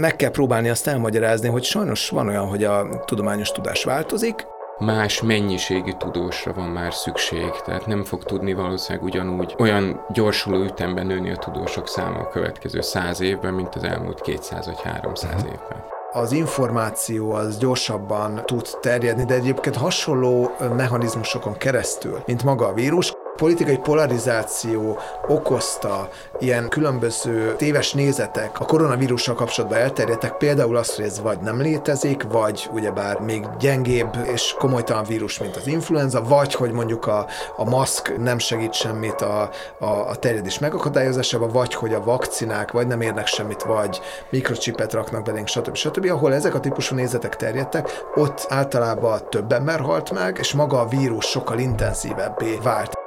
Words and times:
meg 0.00 0.16
kell 0.16 0.30
próbálni 0.30 0.68
azt 0.68 0.86
elmagyarázni, 0.86 1.48
hogy 1.48 1.64
sajnos 1.64 2.08
van 2.08 2.28
olyan, 2.28 2.46
hogy 2.46 2.64
a 2.64 3.04
tudományos 3.04 3.52
tudás 3.52 3.84
változik, 3.84 4.46
más 4.78 5.22
mennyiségű 5.22 5.92
tudósra 5.92 6.52
van 6.52 6.68
már 6.68 6.94
szükség, 6.94 7.50
tehát 7.64 7.86
nem 7.86 8.04
fog 8.04 8.24
tudni 8.24 8.52
valószínűleg 8.52 9.06
ugyanúgy 9.06 9.54
olyan 9.58 10.04
gyorsuló 10.12 10.62
ütemben 10.62 11.06
nőni 11.06 11.30
a 11.30 11.36
tudósok 11.36 11.88
száma 11.88 12.18
a 12.18 12.28
következő 12.28 12.80
száz 12.80 13.20
évben, 13.20 13.54
mint 13.54 13.74
az 13.74 13.82
elmúlt 13.82 14.20
200 14.20 14.66
vagy 14.66 14.80
300 14.82 15.30
uh-huh. 15.32 15.52
évben 15.52 15.96
az 16.12 16.32
információ 16.32 17.32
az 17.32 17.58
gyorsabban 17.58 18.42
tud 18.44 18.66
terjedni, 18.80 19.24
de 19.24 19.34
egyébként 19.34 19.76
hasonló 19.76 20.50
mechanizmusokon 20.76 21.56
keresztül, 21.56 22.22
mint 22.26 22.44
maga 22.44 22.66
a 22.66 22.72
vírus 22.72 23.12
politikai 23.38 23.76
polarizáció 23.76 24.98
okozta 25.28 26.08
ilyen 26.38 26.68
különböző 26.68 27.54
téves 27.56 27.92
nézetek 27.92 28.60
a 28.60 28.64
koronavírussal 28.64 29.34
kapcsolatban 29.34 29.78
elterjedtek, 29.78 30.32
például 30.32 30.76
azt, 30.76 30.96
hogy 30.96 31.04
ez 31.04 31.20
vagy 31.20 31.38
nem 31.38 31.60
létezik, 31.60 32.22
vagy 32.22 32.68
ugyebár 32.72 33.20
még 33.20 33.46
gyengébb 33.58 34.16
és 34.32 34.54
komolytalan 34.58 35.04
vírus, 35.04 35.38
mint 35.38 35.56
az 35.56 35.66
influenza, 35.66 36.22
vagy 36.22 36.54
hogy 36.54 36.72
mondjuk 36.72 37.06
a, 37.06 37.26
a 37.56 37.64
maszk 37.64 38.16
nem 38.16 38.38
segít 38.38 38.72
semmit 38.72 39.20
a, 39.20 39.50
a, 39.78 40.08
a 40.08 40.16
terjedés 40.16 40.58
megakadályozásában, 40.58 41.48
vagy 41.48 41.74
hogy 41.74 41.94
a 41.94 42.04
vakcinák 42.04 42.70
vagy 42.70 42.86
nem 42.86 43.00
érnek 43.00 43.26
semmit, 43.26 43.62
vagy 43.62 44.00
mikrocsipet 44.30 44.92
raknak 44.92 45.22
belénk, 45.22 45.46
stb. 45.46 45.74
stb. 45.74 46.10
Ahol 46.10 46.34
ezek 46.34 46.54
a 46.54 46.60
típusú 46.60 46.94
nézetek 46.94 47.36
terjedtek, 47.36 48.04
ott 48.14 48.46
általában 48.48 49.20
több 49.30 49.52
ember 49.52 49.80
halt 49.80 50.10
meg, 50.10 50.36
és 50.40 50.52
maga 50.52 50.80
a 50.80 50.88
vírus 50.88 51.24
sokkal 51.24 51.58
intenzívebbé 51.58 52.58
vált. 52.62 52.97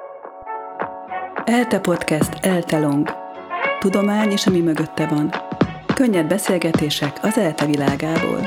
ELTE 1.52 1.80
Podcast 1.80 2.34
ELTE 2.42 2.80
Long. 2.80 3.10
Tudomány 3.80 4.32
és 4.32 4.46
ami 4.46 4.60
mögötte 4.60 5.08
van. 5.08 5.34
Könnyed 5.94 6.28
beszélgetések 6.28 7.18
az 7.22 7.38
ELTE 7.38 7.66
világából. 7.66 8.46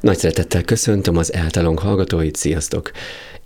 Nagy 0.00 0.18
szeretettel 0.18 0.62
köszöntöm 0.62 1.16
az 1.16 1.32
Eltalong 1.32 1.78
hallgatóit, 1.78 2.36
sziasztok! 2.36 2.90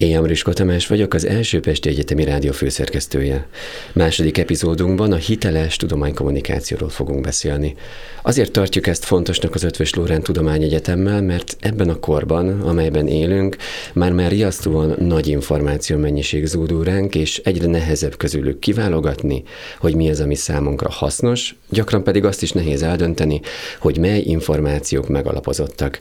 Én 0.01 0.17
Amrisko 0.17 0.53
Tamás 0.53 0.87
vagyok, 0.87 1.15
az 1.15 1.27
első 1.27 1.61
Pesti 1.61 1.89
Egyetemi 1.89 2.25
Rádió 2.25 2.53
főszerkesztője. 2.53 3.47
Második 3.93 4.39
epizódunkban 4.39 5.13
a 5.13 5.17
hiteles 5.17 5.77
tudománykommunikációról 5.77 6.89
fogunk 6.89 7.21
beszélni. 7.21 7.75
Azért 8.23 8.53
tartjuk 8.53 8.87
ezt 8.87 9.05
fontosnak 9.05 9.55
az 9.55 9.63
Ötvös 9.63 9.95
Lórán 9.95 10.23
Tudományegyetemmel, 10.23 11.23
mert 11.23 11.57
ebben 11.61 11.89
a 11.89 11.99
korban, 11.99 12.61
amelyben 12.61 13.07
élünk, 13.07 13.57
már-már 13.93 14.31
riasztóan 14.31 14.97
nagy 14.99 15.27
információ 15.27 15.97
mennyiség 15.97 16.47
zúdul 16.47 16.85
ránk, 16.85 17.15
és 17.15 17.41
egyre 17.45 17.67
nehezebb 17.67 18.17
közülük 18.17 18.59
kiválogatni, 18.59 19.43
hogy 19.79 19.95
mi 19.95 20.11
az, 20.11 20.21
ami 20.21 20.35
számunkra 20.35 20.91
hasznos, 20.91 21.55
gyakran 21.69 22.05
pedig 22.05 22.25
azt 22.25 22.43
is 22.43 22.53
nehéz 22.53 22.83
eldönteni, 22.83 23.41
hogy 23.79 23.99
mely 23.99 24.21
információk 24.21 25.09
megalapozottak. 25.09 26.01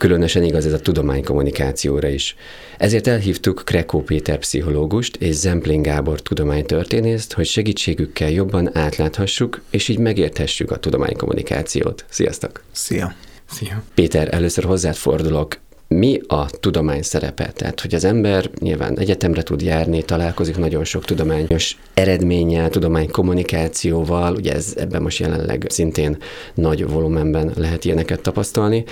Különösen 0.00 0.42
igaz 0.42 0.66
ez 0.66 0.72
a 0.72 0.80
tudománykommunikációra 0.80 2.08
is. 2.08 2.36
Ezért 2.78 3.06
elhívtuk 3.06 3.62
Krekó 3.64 4.02
Péter 4.02 4.38
pszichológust 4.38 5.16
és 5.16 5.34
Zemplén 5.34 5.82
Gábor 5.82 6.20
tudománytörténészt, 6.20 7.32
hogy 7.32 7.46
segítségükkel 7.46 8.30
jobban 8.30 8.76
átláthassuk, 8.76 9.60
és 9.70 9.88
így 9.88 9.98
megérthessük 9.98 10.70
a 10.70 10.78
tudománykommunikációt. 10.78 12.04
Sziasztok! 12.08 12.62
Szia! 12.72 13.14
Szia! 13.50 13.82
Péter, 13.94 14.34
először 14.34 14.64
hozzád 14.64 14.94
fordulok 14.94 15.58
mi 15.88 16.20
a 16.26 16.50
tudomány 16.50 17.02
szerepe? 17.02 17.52
Tehát, 17.54 17.80
hogy 17.80 17.94
az 17.94 18.04
ember 18.04 18.50
nyilván 18.58 18.98
egyetemre 18.98 19.42
tud 19.42 19.62
járni, 19.62 20.02
találkozik 20.02 20.56
nagyon 20.56 20.84
sok 20.84 21.04
tudományos 21.04 21.78
eredménnyel, 21.94 22.68
tudománykommunikációval, 22.68 24.34
ugye 24.34 24.52
ez 24.52 24.74
ebben 24.76 25.02
most 25.02 25.18
jelenleg 25.18 25.66
szintén 25.68 26.16
nagy 26.54 26.88
volumenben 26.88 27.52
lehet 27.56 27.84
ilyeneket 27.84 28.20
tapasztalni. 28.20 28.84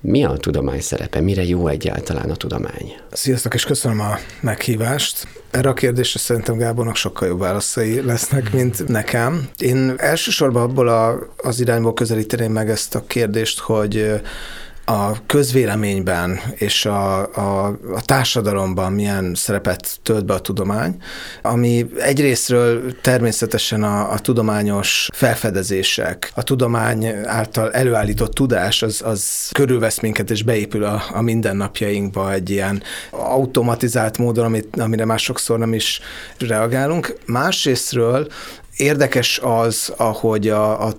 Mi 0.00 0.24
a 0.24 0.36
tudomány 0.36 0.80
szerepe? 0.80 1.20
Mire 1.20 1.44
jó 1.44 1.68
egyáltalán 1.68 2.30
a 2.30 2.36
tudomány? 2.36 2.96
Sziasztok, 3.12 3.54
és 3.54 3.64
köszönöm 3.64 4.00
a 4.00 4.18
meghívást. 4.40 5.26
Erre 5.50 5.68
a 5.68 5.72
kérdésre 5.74 6.18
szerintem 6.18 6.56
Gábornak 6.56 6.96
sokkal 6.96 7.28
jobb 7.28 7.38
válaszai 7.38 8.00
lesznek, 8.00 8.52
mint 8.52 8.88
nekem. 8.88 9.48
Én 9.58 9.94
elsősorban 9.96 10.62
abból 10.62 10.88
a, 10.88 11.18
az 11.36 11.60
irányból 11.60 11.94
közelíteném 11.94 12.52
meg 12.52 12.70
ezt 12.70 12.94
a 12.94 13.04
kérdést, 13.06 13.58
hogy 13.58 14.20
a 14.88 15.26
közvéleményben 15.26 16.40
és 16.54 16.86
a, 16.86 17.18
a, 17.34 17.66
a 17.94 18.00
társadalomban 18.04 18.92
milyen 18.92 19.34
szerepet 19.34 19.98
tölt 20.02 20.24
be 20.24 20.34
a 20.34 20.38
tudomány, 20.38 21.02
ami 21.42 21.86
egyrésztről 21.98 23.00
természetesen 23.00 23.82
a, 23.82 24.12
a 24.12 24.18
tudományos 24.18 25.08
felfedezések, 25.12 26.32
a 26.34 26.42
tudomány 26.42 27.06
által 27.24 27.72
előállított 27.72 28.34
tudás, 28.34 28.82
az, 28.82 29.02
az 29.04 29.50
körülvesz 29.52 30.00
minket 30.00 30.30
és 30.30 30.42
beépül 30.42 30.84
a, 30.84 31.02
a 31.12 31.22
mindennapjainkba 31.22 32.32
egy 32.32 32.50
ilyen 32.50 32.82
automatizált 33.10 34.18
módon, 34.18 34.44
amit, 34.44 34.76
amire 34.76 35.04
már 35.04 35.18
sokszor 35.18 35.58
nem 35.58 35.74
is 35.74 36.00
reagálunk. 36.38 37.14
Másrésztről 37.26 38.28
érdekes 38.76 39.40
az, 39.42 39.92
ahogy 39.96 40.48
a, 40.48 40.86
a 40.86 40.92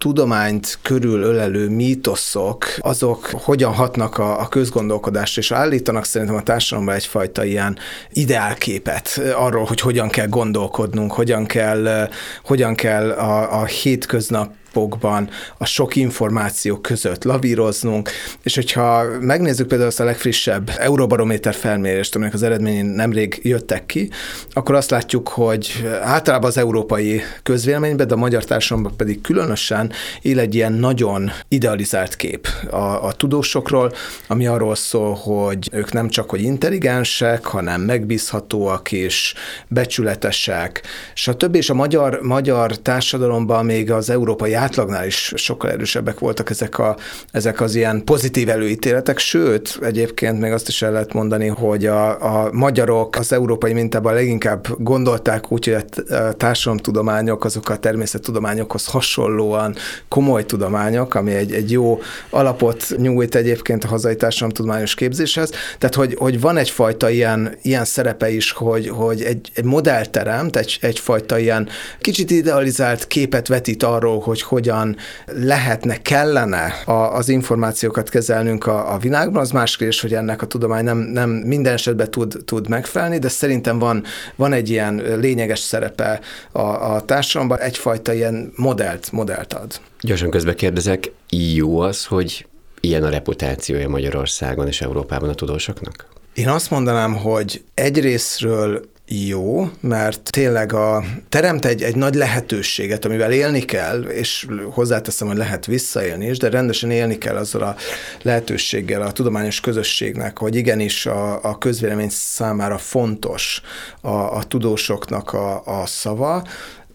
tudományt 0.00 0.78
körül 0.82 1.22
ölelő 1.22 1.68
mítoszok, 1.68 2.64
azok 2.78 3.26
hogyan 3.26 3.72
hatnak 3.72 4.18
a, 4.18 4.40
a 4.40 4.48
közgondolkodásra, 4.48 5.42
és 5.42 5.52
állítanak 5.52 6.04
szerintem 6.04 6.36
a 6.36 6.42
társadalomban 6.42 6.94
egyfajta 6.94 7.44
ilyen 7.44 7.78
ideálképet 8.12 9.20
arról, 9.36 9.64
hogy 9.64 9.80
hogyan 9.80 10.08
kell 10.08 10.26
gondolkodnunk, 10.26 11.12
hogyan 11.12 11.46
kell, 11.46 12.08
hogyan 12.44 12.74
kell 12.74 13.10
a, 13.10 13.60
a 13.60 13.64
hétköznap 13.64 14.52
napokban 14.72 15.28
a 15.58 15.64
sok 15.64 15.96
információ 15.96 16.76
között 16.76 17.24
lavíroznunk, 17.24 18.10
és 18.42 18.54
hogyha 18.54 19.04
megnézzük 19.20 19.66
például 19.66 19.88
azt 19.88 20.00
a 20.00 20.04
legfrissebb 20.04 20.70
Euróbarométer 20.78 21.54
felmérést, 21.54 22.14
aminek 22.14 22.34
az 22.34 22.42
eredményén 22.42 22.84
nemrég 22.84 23.40
jöttek 23.42 23.86
ki, 23.86 24.10
akkor 24.52 24.74
azt 24.74 24.90
látjuk, 24.90 25.28
hogy 25.28 25.88
általában 26.02 26.48
az 26.48 26.58
európai 26.58 27.22
közvéleményben, 27.42 28.06
de 28.06 28.14
a 28.14 28.16
magyar 28.16 28.44
társadalomban 28.44 28.96
pedig 28.96 29.20
különösen 29.20 29.92
él 30.22 30.38
egy 30.38 30.54
ilyen 30.54 30.72
nagyon 30.72 31.30
idealizált 31.48 32.16
kép 32.16 32.48
a, 32.70 33.06
a 33.06 33.12
tudósokról, 33.12 33.92
ami 34.26 34.46
arról 34.46 34.74
szól, 34.74 35.14
hogy 35.14 35.68
ők 35.72 35.92
nem 35.92 36.08
csak 36.08 36.30
hogy 36.30 36.42
intelligensek, 36.42 37.44
hanem 37.44 37.80
megbízhatóak 37.80 38.92
és 38.92 39.34
becsületesek, 39.68 40.82
stb. 41.14 41.54
És 41.54 41.70
a 41.70 41.74
magyar, 41.74 42.20
magyar 42.22 42.76
társadalomban 42.76 43.64
még 43.64 43.90
az 43.90 44.10
európai 44.10 44.54
átlagnál 44.60 45.06
is 45.06 45.32
sokkal 45.36 45.70
erősebbek 45.70 46.18
voltak 46.18 46.50
ezek, 46.50 46.78
a, 46.78 46.96
ezek 47.30 47.60
az 47.60 47.74
ilyen 47.74 48.04
pozitív 48.04 48.48
előítéletek, 48.48 49.18
sőt, 49.18 49.78
egyébként 49.82 50.40
még 50.40 50.52
azt 50.52 50.68
is 50.68 50.82
el 50.82 50.92
lehet 50.92 51.12
mondani, 51.12 51.46
hogy 51.46 51.86
a, 51.86 52.42
a 52.44 52.50
magyarok 52.52 53.16
az 53.16 53.32
európai 53.32 53.72
mintában 53.72 54.14
leginkább 54.14 54.66
gondolták 54.78 55.52
úgy, 55.52 55.64
hogy 55.64 55.84
a 56.08 56.32
társadalomtudományok 56.32 57.44
azok 57.44 57.68
a 57.68 57.76
természettudományokhoz 57.76 58.86
hasonlóan 58.86 59.74
komoly 60.08 60.46
tudományok, 60.46 61.14
ami 61.14 61.32
egy, 61.32 61.52
egy 61.52 61.70
jó 61.70 61.98
alapot 62.30 62.86
nyújt 62.96 63.34
egyébként 63.34 63.84
a 63.84 63.88
hazai 63.88 64.16
társadalomtudományos 64.16 64.94
képzéshez. 64.94 65.50
Tehát, 65.78 65.94
hogy, 65.94 66.14
hogy 66.18 66.40
van 66.40 66.56
egyfajta 66.56 67.10
ilyen, 67.10 67.56
ilyen 67.62 67.84
szerepe 67.84 68.30
is, 68.30 68.50
hogy, 68.52 68.88
hogy 68.88 69.22
egy, 69.22 69.50
egy 69.54 69.64
modell 69.64 70.06
teremt, 70.06 70.56
egy, 70.56 70.78
egyfajta 70.80 71.38
ilyen 71.38 71.68
kicsit 72.00 72.30
idealizált 72.30 73.06
képet 73.06 73.48
vetít 73.48 73.82
arról, 73.82 74.20
hogy 74.20 74.42
hogyan 74.50 74.96
lehetne, 75.26 76.02
kellene 76.02 76.64
a, 76.84 76.92
az 76.92 77.28
információkat 77.28 78.08
kezelnünk 78.08 78.66
a, 78.66 78.92
a 78.92 78.98
világban, 78.98 79.42
az 79.42 79.50
más 79.50 79.76
kérdés, 79.76 80.00
hogy 80.00 80.14
ennek 80.14 80.42
a 80.42 80.46
tudomány 80.46 80.84
nem, 80.84 80.98
nem 80.98 81.30
minden 81.30 81.72
esetben 81.72 82.10
tud, 82.10 82.36
tud 82.44 82.68
megfelelni, 82.68 83.18
de 83.18 83.28
szerintem 83.28 83.78
van, 83.78 84.04
van 84.36 84.52
egy 84.52 84.70
ilyen 84.70 85.02
lényeges 85.18 85.58
szerepe 85.58 86.20
a, 86.52 86.60
a 86.60 87.04
társadalomban, 87.04 87.58
egyfajta 87.58 88.12
ilyen 88.12 88.52
modellt, 88.56 89.12
modellt 89.12 89.52
ad. 89.52 89.80
Gyorsan 90.00 90.30
közbe 90.30 90.54
kérdezek, 90.54 91.12
jó 91.28 91.80
az, 91.80 92.04
hogy 92.04 92.46
ilyen 92.80 93.04
a 93.04 93.08
reputációja 93.08 93.88
Magyarországon 93.88 94.66
és 94.66 94.80
Európában 94.80 95.28
a 95.28 95.34
tudósoknak? 95.34 96.06
Én 96.34 96.48
azt 96.48 96.70
mondanám, 96.70 97.14
hogy 97.14 97.62
egyrésztről 97.74 98.90
jó, 99.12 99.70
mert 99.80 100.30
tényleg 100.30 100.72
a, 100.72 101.04
teremt 101.28 101.64
egy, 101.64 101.82
egy 101.82 101.96
nagy 101.96 102.14
lehetőséget, 102.14 103.04
amivel 103.04 103.32
élni 103.32 103.60
kell, 103.60 104.02
és 104.02 104.46
hozzáteszem, 104.70 105.28
hogy 105.28 105.36
lehet 105.36 105.66
visszaélni 105.66 106.26
is, 106.26 106.38
de 106.38 106.48
rendesen 106.48 106.90
élni 106.90 107.18
kell 107.18 107.36
azzal 107.36 107.62
a 107.62 107.76
lehetőséggel 108.22 109.02
a 109.02 109.12
tudományos 109.12 109.60
közösségnek, 109.60 110.38
hogy 110.38 110.56
igenis 110.56 111.06
a, 111.06 111.44
a 111.44 111.58
közvélemény 111.58 112.08
számára 112.10 112.78
fontos 112.78 113.60
a, 114.00 114.08
a 114.08 114.42
tudósoknak 114.42 115.32
a, 115.32 115.62
a 115.80 115.86
szava, 115.86 116.42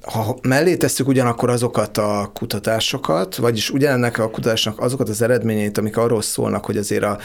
Ha 0.06 0.38
mellé 0.42 0.76
tesszük 0.76 1.08
ugyanakkor 1.08 1.50
azokat 1.50 1.98
a 1.98 2.32
kutatásokat, 2.34 3.36
vagyis 3.36 3.70
ugyanennek 3.70 4.18
a 4.18 4.30
kutatásnak 4.30 4.80
azokat 4.80 5.10
az 5.10 5.22
eredményeit, 5.22 5.78
amik 5.78 5.98
arról 5.98 6.22
szólnak, 6.22 6.66
hogy 6.66 6.78
azért 6.78 7.04
a 7.04 7.18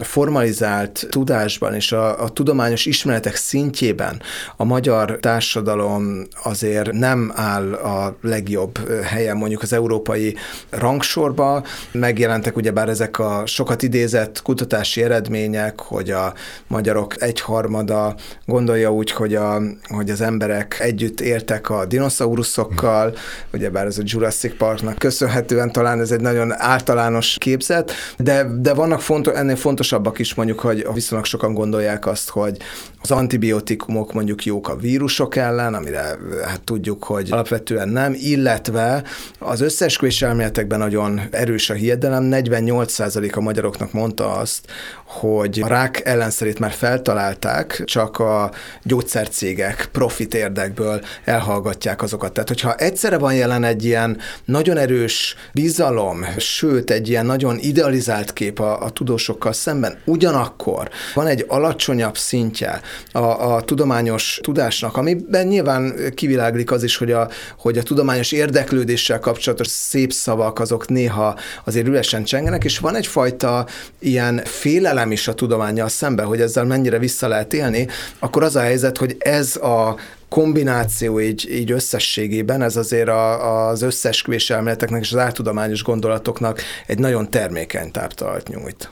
formalizált 0.00 1.06
tudásban 1.10 1.74
és 1.74 1.92
a, 1.92 2.22
a 2.22 2.28
tudományos 2.28 2.86
ismeretek 2.86 3.36
szintjében 3.36 4.22
a 4.56 4.64
magyar 4.64 5.18
társadalom 5.20 6.26
azért 6.42 6.92
nem 6.92 7.32
áll 7.34 7.72
a 7.72 8.16
legjobb 8.22 9.00
helyen 9.02 9.36
mondjuk 9.36 9.62
az 9.62 9.72
európai 9.72 10.36
rangsorba. 10.70 11.64
Megjelentek 11.92 12.56
ugyebár 12.56 12.88
ezek 12.88 13.18
a 13.18 13.42
sokat 13.46 13.82
idézett 13.82 14.42
kutatási 14.42 15.02
eredmények, 15.02 15.80
hogy 15.80 16.10
a 16.10 16.34
magyarok 16.66 17.22
egyharmada 17.22 18.16
gondolja 18.46 18.92
úgy, 18.92 19.10
hogy, 19.10 19.34
a, 19.34 19.60
hogy 19.88 20.10
az 20.10 20.20
emberek 20.20 20.80
együtt 20.80 21.20
éltek 21.20 21.70
a 21.70 21.84
dinoszauruszokkal, 22.26 23.14
ugyebár 23.52 23.86
ez 23.86 23.98
a 23.98 24.02
Jurassic 24.04 24.56
Parknak 24.56 24.98
köszönhetően 24.98 25.72
talán 25.72 26.00
ez 26.00 26.10
egy 26.10 26.20
nagyon 26.20 26.52
általános 26.52 27.36
képzet, 27.38 27.92
de, 28.18 28.46
de 28.60 28.74
vannak 28.74 29.00
fontos, 29.00 29.34
ennél 29.34 29.56
fontosabbak 29.56 30.18
is 30.18 30.34
mondjuk, 30.34 30.60
hogy 30.60 30.86
viszonylag 30.94 31.26
sokan 31.26 31.54
gondolják 31.54 32.06
azt, 32.06 32.28
hogy 32.28 32.56
az 33.02 33.10
antibiotikumok 33.10 34.12
mondjuk 34.12 34.44
jók 34.44 34.68
a 34.68 34.76
vírusok 34.76 35.36
ellen, 35.36 35.74
amire 35.74 36.18
hát 36.44 36.60
tudjuk, 36.64 37.04
hogy 37.04 37.28
alapvetően 37.32 37.88
nem, 37.88 38.14
illetve 38.16 39.02
az 39.38 39.60
összeesküvés 39.60 40.22
elméletekben 40.22 40.78
nagyon 40.78 41.20
erős 41.30 41.70
a 41.70 41.74
hiedelem, 41.74 42.28
48% 42.32 43.34
a 43.34 43.40
magyaroknak 43.40 43.92
mondta 43.92 44.32
azt, 44.32 44.66
hogy 45.06 45.60
a 45.64 45.68
rák 45.68 46.00
ellenszerét 46.04 46.58
már 46.58 46.72
feltalálták, 46.72 47.82
csak 47.84 48.18
a 48.18 48.50
gyógyszercégek 48.82 49.88
profit 49.92 50.34
érdekből 50.34 51.04
elhallgatják 51.24 52.02
azokat. 52.02 52.32
Tehát, 52.32 52.48
hogyha 52.48 52.74
egyszerre 52.74 53.18
van 53.18 53.34
jelen 53.34 53.64
egy 53.64 53.84
ilyen 53.84 54.18
nagyon 54.44 54.76
erős 54.76 55.36
bizalom, 55.52 56.24
sőt, 56.38 56.90
egy 56.90 57.08
ilyen 57.08 57.26
nagyon 57.26 57.58
idealizált 57.58 58.32
kép 58.32 58.60
a, 58.60 58.82
a 58.82 58.90
tudósokkal 58.90 59.52
szemben, 59.52 59.98
ugyanakkor 60.04 60.90
van 61.14 61.26
egy 61.26 61.44
alacsonyabb 61.48 62.16
szintje 62.16 62.80
a, 63.12 63.54
a 63.54 63.60
tudományos 63.62 64.40
tudásnak, 64.42 64.96
amiben 64.96 65.46
nyilván 65.46 65.94
kiviláglik 66.14 66.70
az 66.70 66.82
is, 66.82 66.96
hogy 66.96 67.12
a, 67.12 67.28
hogy 67.58 67.78
a 67.78 67.82
tudományos 67.82 68.32
érdeklődéssel 68.32 69.18
kapcsolatos 69.18 69.66
szép 69.66 70.12
szavak 70.12 70.58
azok 70.58 70.88
néha 70.88 71.38
azért 71.64 71.86
üresen 71.86 72.24
csengenek, 72.24 72.64
és 72.64 72.78
van 72.78 72.94
egyfajta 72.94 73.66
ilyen 73.98 74.40
félelem 74.44 74.95
is 75.10 75.28
a 75.28 75.34
tudományjal 75.34 75.88
szemben, 75.88 76.26
hogy 76.26 76.40
ezzel 76.40 76.64
mennyire 76.64 76.98
vissza 76.98 77.28
lehet 77.28 77.52
élni, 77.52 77.86
akkor 78.18 78.42
az 78.42 78.56
a 78.56 78.60
helyzet, 78.60 78.98
hogy 78.98 79.16
ez 79.18 79.56
a 79.56 79.96
kombináció 80.28 81.20
így, 81.20 81.48
így 81.50 81.70
összességében, 81.70 82.62
ez 82.62 82.76
azért 82.76 83.08
a, 83.08 83.68
az 83.68 83.82
összesküvés 83.82 84.50
elméleteknek 84.50 85.02
és 85.02 85.12
az 85.12 85.18
áltudományos 85.18 85.82
gondolatoknak 85.82 86.60
egy 86.86 86.98
nagyon 86.98 87.30
termékeny 87.30 87.90
táptalat 87.90 88.48
nyújt. 88.48 88.90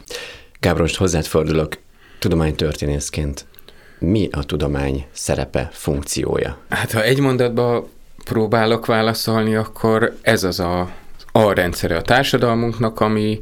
Gábor, 0.61 0.81
most 0.81 0.97
hozzád 0.97 1.25
fordulok 1.25 1.77
tudománytörténészként. 2.19 3.45
Mi 3.99 4.29
a 4.33 4.45
tudomány 4.45 5.07
szerepe, 5.13 5.69
funkciója? 5.73 6.59
Hát 6.69 6.93
ha 6.93 7.03
egy 7.03 7.21
mondatba 7.21 7.89
próbálok 8.25 8.87
válaszolni, 8.87 9.55
akkor 9.55 10.17
ez 10.23 10.45
az 10.45 10.61
a, 10.61 10.91
a 11.33 11.53
rendszere 11.53 11.97
a 11.97 12.03
társadalmunknak, 12.03 13.01
ami 13.01 13.39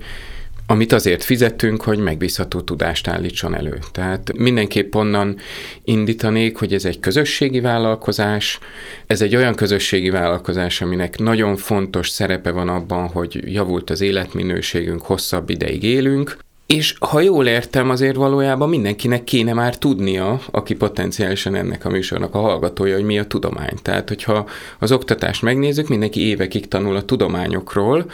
amit 0.72 0.92
azért 0.92 1.24
fizettünk, 1.24 1.82
hogy 1.82 1.98
megbízható 1.98 2.60
tudást 2.60 3.08
állítson 3.08 3.54
elő. 3.54 3.78
Tehát 3.92 4.32
mindenképp 4.36 4.94
onnan 4.94 5.36
indítanék, 5.84 6.56
hogy 6.56 6.74
ez 6.74 6.84
egy 6.84 7.00
közösségi 7.00 7.60
vállalkozás, 7.60 8.58
ez 9.06 9.22
egy 9.22 9.36
olyan 9.36 9.54
közösségi 9.54 10.10
vállalkozás, 10.10 10.80
aminek 10.80 11.18
nagyon 11.18 11.56
fontos 11.56 12.08
szerepe 12.08 12.50
van 12.50 12.68
abban, 12.68 13.08
hogy 13.08 13.52
javult 13.52 13.90
az 13.90 14.00
életminőségünk, 14.00 15.02
hosszabb 15.02 15.50
ideig 15.50 15.82
élünk, 15.82 16.36
és 16.72 16.94
ha 17.00 17.20
jól 17.20 17.46
értem, 17.46 17.90
azért 17.90 18.16
valójában 18.16 18.68
mindenkinek 18.68 19.24
kéne 19.24 19.52
már 19.52 19.78
tudnia, 19.78 20.40
aki 20.50 20.74
potenciálisan 20.74 21.54
ennek 21.54 21.84
a 21.84 21.88
műsornak 21.88 22.34
a 22.34 22.40
hallgatója, 22.40 22.94
hogy 22.94 23.04
mi 23.04 23.18
a 23.18 23.24
tudomány. 23.24 23.76
Tehát, 23.82 24.08
hogyha 24.08 24.48
az 24.78 24.92
oktatást 24.92 25.42
megnézzük, 25.42 25.88
mindenki 25.88 26.20
évekig 26.20 26.68
tanul 26.68 26.96
a 26.96 27.04
tudományokról. 27.04 28.10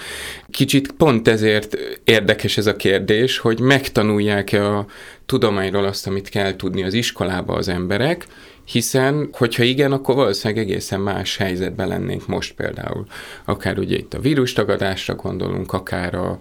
Kicsit 0.50 0.92
pont 0.92 1.28
ezért 1.28 1.76
érdekes 2.04 2.58
ez 2.58 2.66
a 2.66 2.76
kérdés, 2.76 3.38
hogy 3.38 3.60
megtanulják-e 3.60 4.76
a 4.76 4.86
tudományról 5.26 5.84
azt, 5.84 6.06
amit 6.06 6.28
kell 6.28 6.56
tudni 6.56 6.82
az 6.82 6.94
iskolába 6.94 7.54
az 7.54 7.68
emberek, 7.68 8.26
hiszen, 8.64 9.28
hogyha 9.32 9.62
igen, 9.62 9.92
akkor 9.92 10.14
valószínűleg 10.14 10.64
egészen 10.64 11.00
más 11.00 11.36
helyzetben 11.36 11.88
lennénk 11.88 12.26
most 12.26 12.54
például. 12.54 13.06
Akár 13.44 13.78
ugye 13.78 13.96
itt 13.96 14.14
a 14.14 14.20
vírustagadásra 14.20 15.14
gondolunk, 15.14 15.72
akár 15.72 16.14
a 16.14 16.38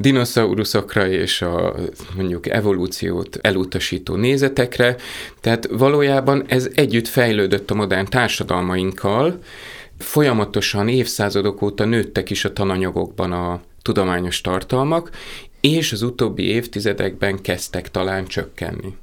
dinoszauruszokra 0.00 1.08
és 1.08 1.42
a 1.42 1.74
mondjuk 2.16 2.48
evolúciót 2.48 3.38
elutasító 3.40 4.14
nézetekre. 4.14 4.96
Tehát 5.40 5.68
valójában 5.70 6.44
ez 6.46 6.68
együtt 6.74 7.08
fejlődött 7.08 7.70
a 7.70 7.74
modern 7.74 8.06
társadalmainkkal, 8.06 9.38
folyamatosan 9.98 10.88
évszázadok 10.88 11.62
óta 11.62 11.84
nőttek 11.84 12.30
is 12.30 12.44
a 12.44 12.52
tananyagokban 12.52 13.32
a 13.32 13.60
tudományos 13.82 14.40
tartalmak, 14.40 15.10
és 15.60 15.92
az 15.92 16.02
utóbbi 16.02 16.42
évtizedekben 16.42 17.40
kezdtek 17.40 17.90
talán 17.90 18.26
csökkenni. 18.26 18.96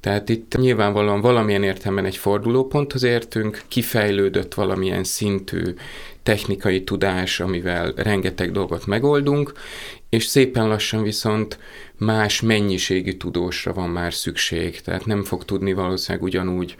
Tehát 0.00 0.28
itt 0.28 0.56
nyilvánvalóan 0.56 1.20
valamilyen 1.20 1.62
értelemben 1.62 2.04
egy 2.04 2.16
fordulóponthoz 2.16 3.02
értünk, 3.02 3.62
kifejlődött 3.68 4.54
valamilyen 4.54 5.04
szintű 5.04 5.74
technikai 6.22 6.84
tudás, 6.84 7.40
amivel 7.40 7.92
rengeteg 7.96 8.52
dolgot 8.52 8.86
megoldunk, 8.86 9.52
és 10.10 10.24
szépen 10.24 10.68
lassan 10.68 11.02
viszont 11.02 11.58
más 11.96 12.40
mennyiségű 12.40 13.12
tudósra 13.12 13.72
van 13.72 13.88
már 13.88 14.14
szükség, 14.14 14.80
tehát 14.80 15.06
nem 15.06 15.24
fog 15.24 15.44
tudni 15.44 15.72
valószínűleg 15.72 16.26
ugyanúgy 16.26 16.76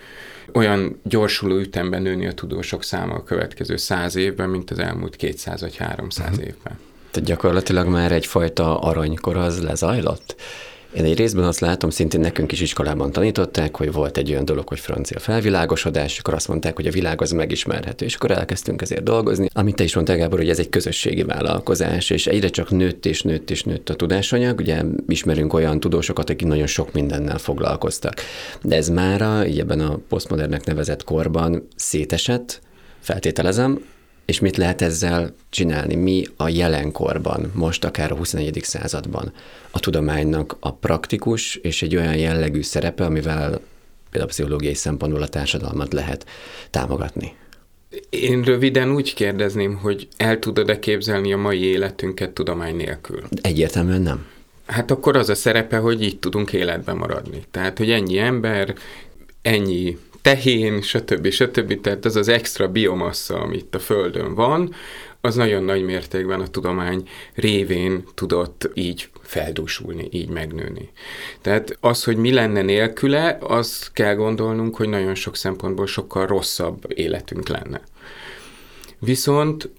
olyan 0.52 1.00
gyorsuló 1.04 1.56
ütemben 1.56 2.02
nőni 2.02 2.26
a 2.26 2.32
tudósok 2.32 2.82
száma 2.82 3.14
a 3.14 3.22
következő 3.22 3.76
száz 3.76 4.16
évben, 4.16 4.48
mint 4.48 4.70
az 4.70 4.78
elmúlt 4.78 5.16
200 5.16 5.60
vagy 5.60 5.76
300 5.76 6.28
uh-huh. 6.28 6.44
évben. 6.44 6.78
Tehát 7.10 7.28
gyakorlatilag 7.28 7.88
már 7.88 8.12
egyfajta 8.12 8.78
aranykor 8.78 9.36
az 9.36 9.62
lezajlott? 9.62 10.36
Én 10.92 11.04
egy 11.04 11.16
részben 11.16 11.44
azt 11.44 11.60
látom, 11.60 11.90
szintén 11.90 12.20
nekünk 12.20 12.52
is 12.52 12.60
iskolában 12.60 13.12
tanították, 13.12 13.76
hogy 13.76 13.92
volt 13.92 14.16
egy 14.16 14.30
olyan 14.30 14.44
dolog, 14.44 14.68
hogy 14.68 14.80
francia 14.80 15.18
felvilágosodás, 15.18 16.18
akkor 16.18 16.34
azt 16.34 16.48
mondták, 16.48 16.76
hogy 16.76 16.86
a 16.86 16.90
világ 16.90 17.20
az 17.20 17.30
megismerhető, 17.30 18.04
és 18.04 18.14
akkor 18.14 18.30
elkezdtünk 18.30 18.82
ezért 18.82 19.02
dolgozni. 19.02 19.48
Amit 19.52 19.74
te 19.74 19.84
is 19.84 19.94
mondtál, 19.94 20.16
Gábor, 20.16 20.38
hogy 20.38 20.48
ez 20.48 20.58
egy 20.58 20.68
közösségi 20.68 21.22
vállalkozás, 21.22 22.10
és 22.10 22.26
egyre 22.26 22.48
csak 22.48 22.70
nőtt 22.70 23.06
és 23.06 23.22
nőtt 23.22 23.50
és 23.50 23.62
nőtt 23.62 23.88
a 23.88 23.94
tudásanyag. 23.94 24.58
Ugye 24.58 24.82
ismerünk 25.08 25.52
olyan 25.52 25.80
tudósokat, 25.80 26.30
akik 26.30 26.46
nagyon 26.46 26.66
sok 26.66 26.92
mindennel 26.92 27.38
foglalkoztak. 27.38 28.14
De 28.62 28.76
ez 28.76 28.88
mára, 28.88 29.46
így 29.46 29.58
ebben 29.58 29.80
a 29.80 29.98
posztmodernek 30.08 30.64
nevezett 30.64 31.04
korban 31.04 31.66
szétesett, 31.76 32.60
feltételezem, 33.00 33.80
és 34.30 34.40
mit 34.40 34.56
lehet 34.56 34.82
ezzel 34.82 35.34
csinálni? 35.48 35.94
Mi 35.94 36.24
a 36.36 36.48
jelenkorban, 36.48 37.50
most 37.54 37.84
akár 37.84 38.12
a 38.12 38.16
21. 38.16 38.60
században 38.62 39.32
a 39.70 39.78
tudománynak 39.80 40.56
a 40.60 40.72
praktikus 40.72 41.54
és 41.54 41.82
egy 41.82 41.96
olyan 41.96 42.16
jellegű 42.16 42.62
szerepe, 42.62 43.04
amivel 43.04 43.60
például 44.10 44.30
pszichológiai 44.30 44.74
szempontból 44.74 45.22
a 45.22 45.28
társadalmat 45.28 45.92
lehet 45.92 46.26
támogatni? 46.70 47.32
Én 48.10 48.42
röviden 48.42 48.90
úgy 48.94 49.14
kérdezném, 49.14 49.76
hogy 49.76 50.08
el 50.16 50.38
tudod-e 50.38 50.78
képzelni 50.78 51.32
a 51.32 51.36
mai 51.36 51.62
életünket 51.62 52.30
tudomány 52.30 52.76
nélkül? 52.76 53.22
Egyértelműen 53.40 54.02
nem. 54.02 54.26
Hát 54.66 54.90
akkor 54.90 55.16
az 55.16 55.28
a 55.28 55.34
szerepe, 55.34 55.76
hogy 55.76 56.02
így 56.02 56.18
tudunk 56.18 56.52
életben 56.52 56.96
maradni. 56.96 57.44
Tehát, 57.50 57.78
hogy 57.78 57.90
ennyi 57.90 58.18
ember, 58.18 58.74
ennyi 59.42 59.98
tehén, 60.22 60.82
stb. 60.82 61.30
stb. 61.30 61.80
Tehát 61.80 62.04
ez 62.04 62.16
az 62.16 62.28
extra 62.28 62.68
biomassa, 62.68 63.40
ami 63.40 63.56
itt 63.56 63.74
a 63.74 63.78
Földön 63.78 64.34
van, 64.34 64.74
az 65.20 65.34
nagyon 65.34 65.64
nagy 65.64 65.82
mértékben 65.82 66.40
a 66.40 66.46
tudomány 66.46 67.08
révén 67.34 68.04
tudott 68.14 68.70
így 68.74 69.10
feldúsulni, 69.22 70.08
így 70.10 70.28
megnőni. 70.28 70.90
Tehát 71.40 71.76
az, 71.80 72.04
hogy 72.04 72.16
mi 72.16 72.32
lenne 72.32 72.62
nélküle, 72.62 73.38
azt 73.40 73.92
kell 73.92 74.14
gondolnunk, 74.14 74.76
hogy 74.76 74.88
nagyon 74.88 75.14
sok 75.14 75.36
szempontból 75.36 75.86
sokkal 75.86 76.26
rosszabb 76.26 76.84
életünk 76.88 77.48
lenne. 77.48 77.80
Viszont 78.98 79.70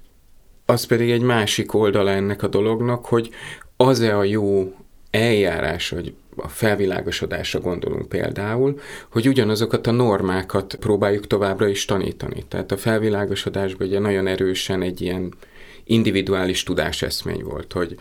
az 0.66 0.84
pedig 0.84 1.12
egy 1.12 1.22
másik 1.22 1.74
oldala 1.74 2.10
ennek 2.10 2.44
a 2.44 2.48
dolognak, 2.48 3.06
hogy 3.06 3.30
az-e 3.78 4.18
a 4.18 4.24
jó 4.24 4.76
eljárás, 5.12 5.90
hogy 5.90 6.14
a 6.36 6.48
felvilágosodásra 6.48 7.60
gondolunk 7.60 8.10
például, 8.10 8.80
hogy 9.10 9.28
ugyanazokat 9.28 9.88
a 9.88 9.92
normákat 9.92 10.76
próbáljuk 10.80 11.28
továbbra 11.28 11.68
is 11.68 11.86
tanítani. 11.86 12.44
Tehát 12.48 12.72
a 12.72 12.78
felvilágosodásban 12.78 13.88
ugye 13.88 14.00
nagyon 14.00 14.28
erősen 14.28 14.82
egy 14.82 15.02
ilyen 15.02 15.34
individuális 15.84 16.64
tudáseszmény 16.64 17.44
volt, 17.44 17.74
hogy 17.74 17.98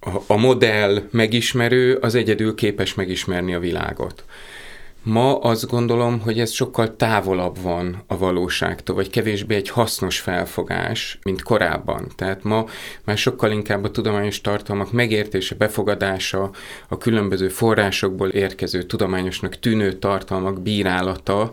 a, 0.00 0.10
a 0.26 0.36
modell 0.36 1.02
megismerő 1.10 1.94
az 1.94 2.14
egyedül 2.14 2.54
képes 2.54 2.94
megismerni 2.94 3.54
a 3.54 3.58
világot. 3.58 4.24
Ma 5.02 5.38
azt 5.38 5.66
gondolom, 5.66 6.20
hogy 6.20 6.40
ez 6.40 6.50
sokkal 6.50 6.96
távolabb 6.96 7.58
van 7.62 8.02
a 8.06 8.18
valóságtól, 8.18 8.94
vagy 8.94 9.10
kevésbé 9.10 9.54
egy 9.54 9.68
hasznos 9.68 10.20
felfogás, 10.20 11.18
mint 11.22 11.42
korábban. 11.42 12.08
Tehát 12.16 12.42
ma 12.42 12.64
már 13.04 13.18
sokkal 13.18 13.50
inkább 13.50 13.84
a 13.84 13.90
tudományos 13.90 14.40
tartalmak 14.40 14.92
megértése, 14.92 15.54
befogadása, 15.54 16.50
a 16.88 16.98
különböző 16.98 17.48
forrásokból 17.48 18.28
érkező 18.28 18.82
tudományosnak 18.82 19.58
tűnő 19.58 19.92
tartalmak 19.92 20.62
bírálata 20.62 21.52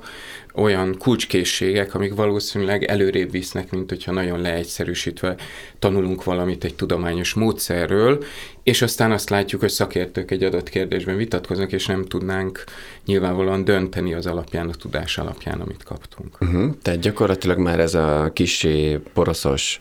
olyan 0.57 0.95
kulcskészségek, 0.97 1.93
amik 1.93 2.13
valószínűleg 2.13 2.83
előrébb 2.83 3.31
visznek, 3.31 3.71
mint 3.71 3.89
hogyha 3.89 4.11
nagyon 4.11 4.41
leegyszerűsítve 4.41 5.35
tanulunk 5.79 6.23
valamit 6.23 6.63
egy 6.63 6.75
tudományos 6.75 7.33
módszerről, 7.33 8.23
és 8.63 8.81
aztán 8.81 9.11
azt 9.11 9.29
látjuk, 9.29 9.61
hogy 9.61 9.69
szakértők 9.69 10.31
egy 10.31 10.43
adott 10.43 10.69
kérdésben 10.69 11.17
vitatkoznak, 11.17 11.71
és 11.71 11.85
nem 11.85 12.05
tudnánk 12.05 12.63
nyilvánvalóan 13.05 13.63
dönteni 13.63 14.13
az 14.13 14.25
alapján, 14.25 14.69
a 14.69 14.73
tudás 14.73 15.17
alapján, 15.17 15.61
amit 15.61 15.83
kaptunk. 15.83 16.41
Uh-huh. 16.41 16.75
Tehát 16.81 16.99
gyakorlatilag 16.99 17.57
már 17.57 17.79
ez 17.79 17.93
a 17.93 18.31
kisé 18.33 18.99
poroszos 19.13 19.79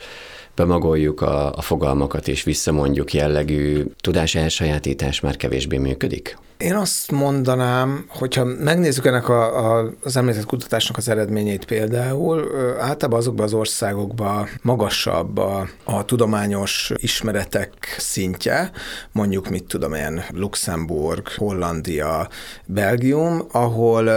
bemagoljuk 0.56 1.20
a, 1.20 1.52
a 1.52 1.60
fogalmakat 1.60 2.28
és 2.28 2.42
visszamondjuk 2.42 3.12
jellegű 3.12 3.84
tudás 4.00 4.34
elsajátítás 4.34 5.20
már 5.20 5.36
kevésbé 5.36 5.78
működik? 5.78 6.36
Én 6.58 6.74
azt 6.74 7.10
mondanám, 7.10 8.04
hogyha 8.08 8.44
megnézzük 8.44 9.06
ennek 9.06 9.28
a, 9.28 9.78
a, 9.78 9.92
az 10.02 10.16
említett 10.16 10.44
kutatásnak 10.44 10.96
az 10.96 11.08
eredményeit 11.08 11.64
például, 11.64 12.44
általában 12.78 13.18
azokban 13.18 13.44
az 13.44 13.52
országokban 13.52 14.48
magasabb 14.62 15.38
a, 15.38 15.68
a 15.84 16.04
tudományos 16.04 16.92
ismeretek 16.96 17.96
szintje, 17.98 18.70
mondjuk 19.12 19.48
mit 19.48 19.64
tudom 19.64 19.92
én, 19.92 20.24
Luxemburg, 20.32 21.28
Hollandia, 21.28 22.28
Belgium, 22.66 23.46
ahol 23.52 24.10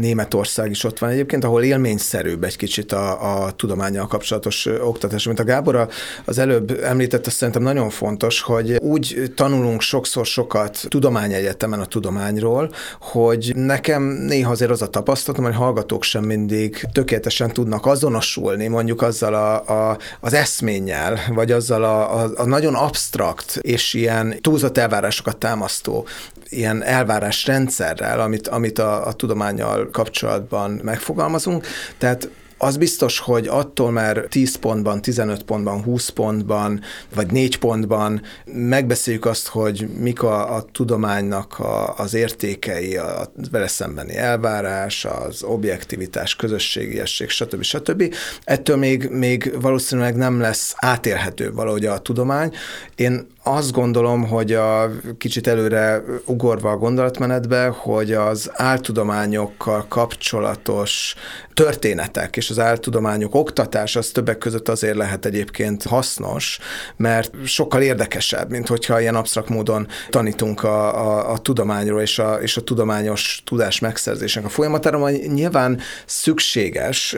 Németország 0.00 0.70
is 0.70 0.84
ott 0.84 0.98
van 0.98 1.10
egyébként, 1.10 1.44
ahol 1.44 1.62
élményszerűbb 1.62 2.44
egy 2.44 2.56
kicsit 2.56 2.92
a, 2.92 3.44
a 3.44 3.50
tudományjal 3.50 4.06
kapcsolatos 4.06 4.66
oktatás. 4.66 5.26
Mint 5.26 5.38
a 5.38 5.44
Gábor 5.44 5.88
az 6.24 6.38
előbb 6.38 6.80
említette, 6.82 7.30
szerintem 7.30 7.62
nagyon 7.62 7.90
fontos, 7.90 8.40
hogy 8.40 8.76
úgy 8.80 9.32
tanulunk 9.34 9.80
sokszor 9.80 10.26
sokat 10.26 10.80
tudományegyetemen 10.88 11.80
a 11.80 11.86
tudományról, 11.86 12.72
hogy 13.00 13.52
nekem 13.54 14.02
néha 14.02 14.50
azért 14.50 14.70
az 14.70 14.82
a 14.82 14.88
tapasztalatom, 14.88 15.44
hogy 15.44 15.54
hallgatók 15.54 16.02
sem 16.02 16.24
mindig 16.24 16.86
tökéletesen 16.92 17.52
tudnak 17.52 17.86
azonosulni 17.86 18.66
mondjuk 18.66 19.02
azzal 19.02 19.34
a, 19.34 19.90
a, 19.90 19.98
az 20.20 20.32
eszménnyel, 20.32 21.18
vagy 21.34 21.52
azzal 21.52 21.84
a, 21.84 22.22
a, 22.22 22.30
a 22.36 22.44
nagyon 22.44 22.74
absztrakt 22.74 23.56
és 23.60 23.94
ilyen 23.94 24.34
túlzott 24.40 24.78
elvárásokat 24.78 25.36
támasztó 25.36 26.06
ilyen 26.48 26.82
elvárásrendszerrel, 26.82 28.20
amit, 28.20 28.48
amit 28.48 28.78
a, 28.78 29.06
a 29.06 29.12
tudományjal 29.12 29.87
kapcsolatban 29.92 30.80
megfogalmazunk. 30.82 31.66
Tehát 31.98 32.28
az 32.58 32.76
biztos, 32.76 33.18
hogy 33.18 33.46
attól, 33.46 33.90
mert 33.90 34.28
10 34.28 34.56
pontban, 34.56 35.02
15 35.02 35.42
pontban, 35.42 35.82
20 35.82 36.08
pontban, 36.08 36.80
vagy 37.14 37.32
4 37.32 37.58
pontban 37.58 38.22
megbeszéljük 38.44 39.24
azt, 39.24 39.46
hogy 39.48 39.88
mik 39.98 40.22
a, 40.22 40.54
a 40.54 40.62
tudománynak 40.72 41.58
a, 41.58 41.94
az 41.96 42.14
értékei, 42.14 42.96
a 42.96 43.32
vele 43.50 43.66
szembeni 43.66 44.16
elvárás, 44.16 45.04
az 45.04 45.42
objektivitás, 45.42 46.36
közösségiesség, 46.36 47.28
stb. 47.28 47.62
stb. 47.62 48.14
Ettől 48.44 48.76
még, 48.76 49.08
még 49.10 49.60
valószínűleg 49.60 50.16
nem 50.16 50.40
lesz 50.40 50.74
átélhető 50.76 51.52
valahogy 51.52 51.86
a 51.86 51.98
tudomány. 51.98 52.54
Én 52.96 53.26
azt 53.48 53.72
gondolom, 53.72 54.28
hogy 54.28 54.52
a 54.52 54.90
kicsit 55.18 55.46
előre 55.46 56.02
ugorva 56.24 56.70
a 56.70 56.76
gondolatmenetbe, 56.76 57.66
hogy 57.66 58.12
az 58.12 58.50
áltudományokkal 58.52 59.84
kapcsolatos 59.88 61.14
történetek 61.54 62.36
és 62.36 62.50
az 62.50 62.58
áltudományok 62.58 63.34
oktatás 63.34 63.96
az 63.96 64.08
többek 64.08 64.38
között 64.38 64.68
azért 64.68 64.96
lehet 64.96 65.24
egyébként 65.24 65.82
hasznos, 65.82 66.58
mert 66.96 67.30
sokkal 67.44 67.82
érdekesebb, 67.82 68.50
mint 68.50 68.68
hogyha 68.68 69.00
ilyen 69.00 69.14
absztrakt 69.14 69.48
módon 69.48 69.86
tanítunk 70.10 70.62
a, 70.62 71.06
a, 71.06 71.32
a 71.32 71.38
tudományról 71.38 72.00
és 72.00 72.18
a, 72.18 72.34
és 72.34 72.56
a 72.56 72.60
tudományos 72.60 73.42
tudás 73.44 73.78
megszerzésnek 73.78 74.44
a 74.44 74.48
folyamatára, 74.48 74.98
majd 74.98 75.32
nyilván 75.32 75.80
szükséges, 76.06 77.16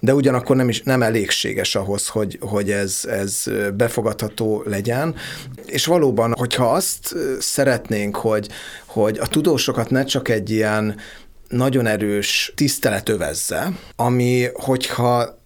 de 0.00 0.14
ugyanakkor 0.14 0.56
nem 0.56 0.68
is 0.68 0.82
nem 0.82 1.02
elégséges 1.02 1.74
ahhoz, 1.74 2.08
hogy, 2.08 2.38
hogy 2.40 2.70
ez, 2.70 3.00
ez 3.08 3.44
befogadható 3.74 4.62
legyen. 4.66 5.14
És 5.72 5.86
valóban, 5.86 6.34
hogyha 6.38 6.72
azt 6.72 7.14
szeretnénk, 7.38 8.16
hogy, 8.16 8.48
hogy 8.86 9.18
a 9.18 9.26
tudósokat 9.26 9.90
ne 9.90 10.04
csak 10.04 10.28
egy 10.28 10.50
ilyen 10.50 10.96
nagyon 11.48 11.86
erős 11.86 12.52
tisztelet 12.54 13.08
övezze, 13.08 13.72
ami, 13.96 14.48
hogyha 14.54 15.41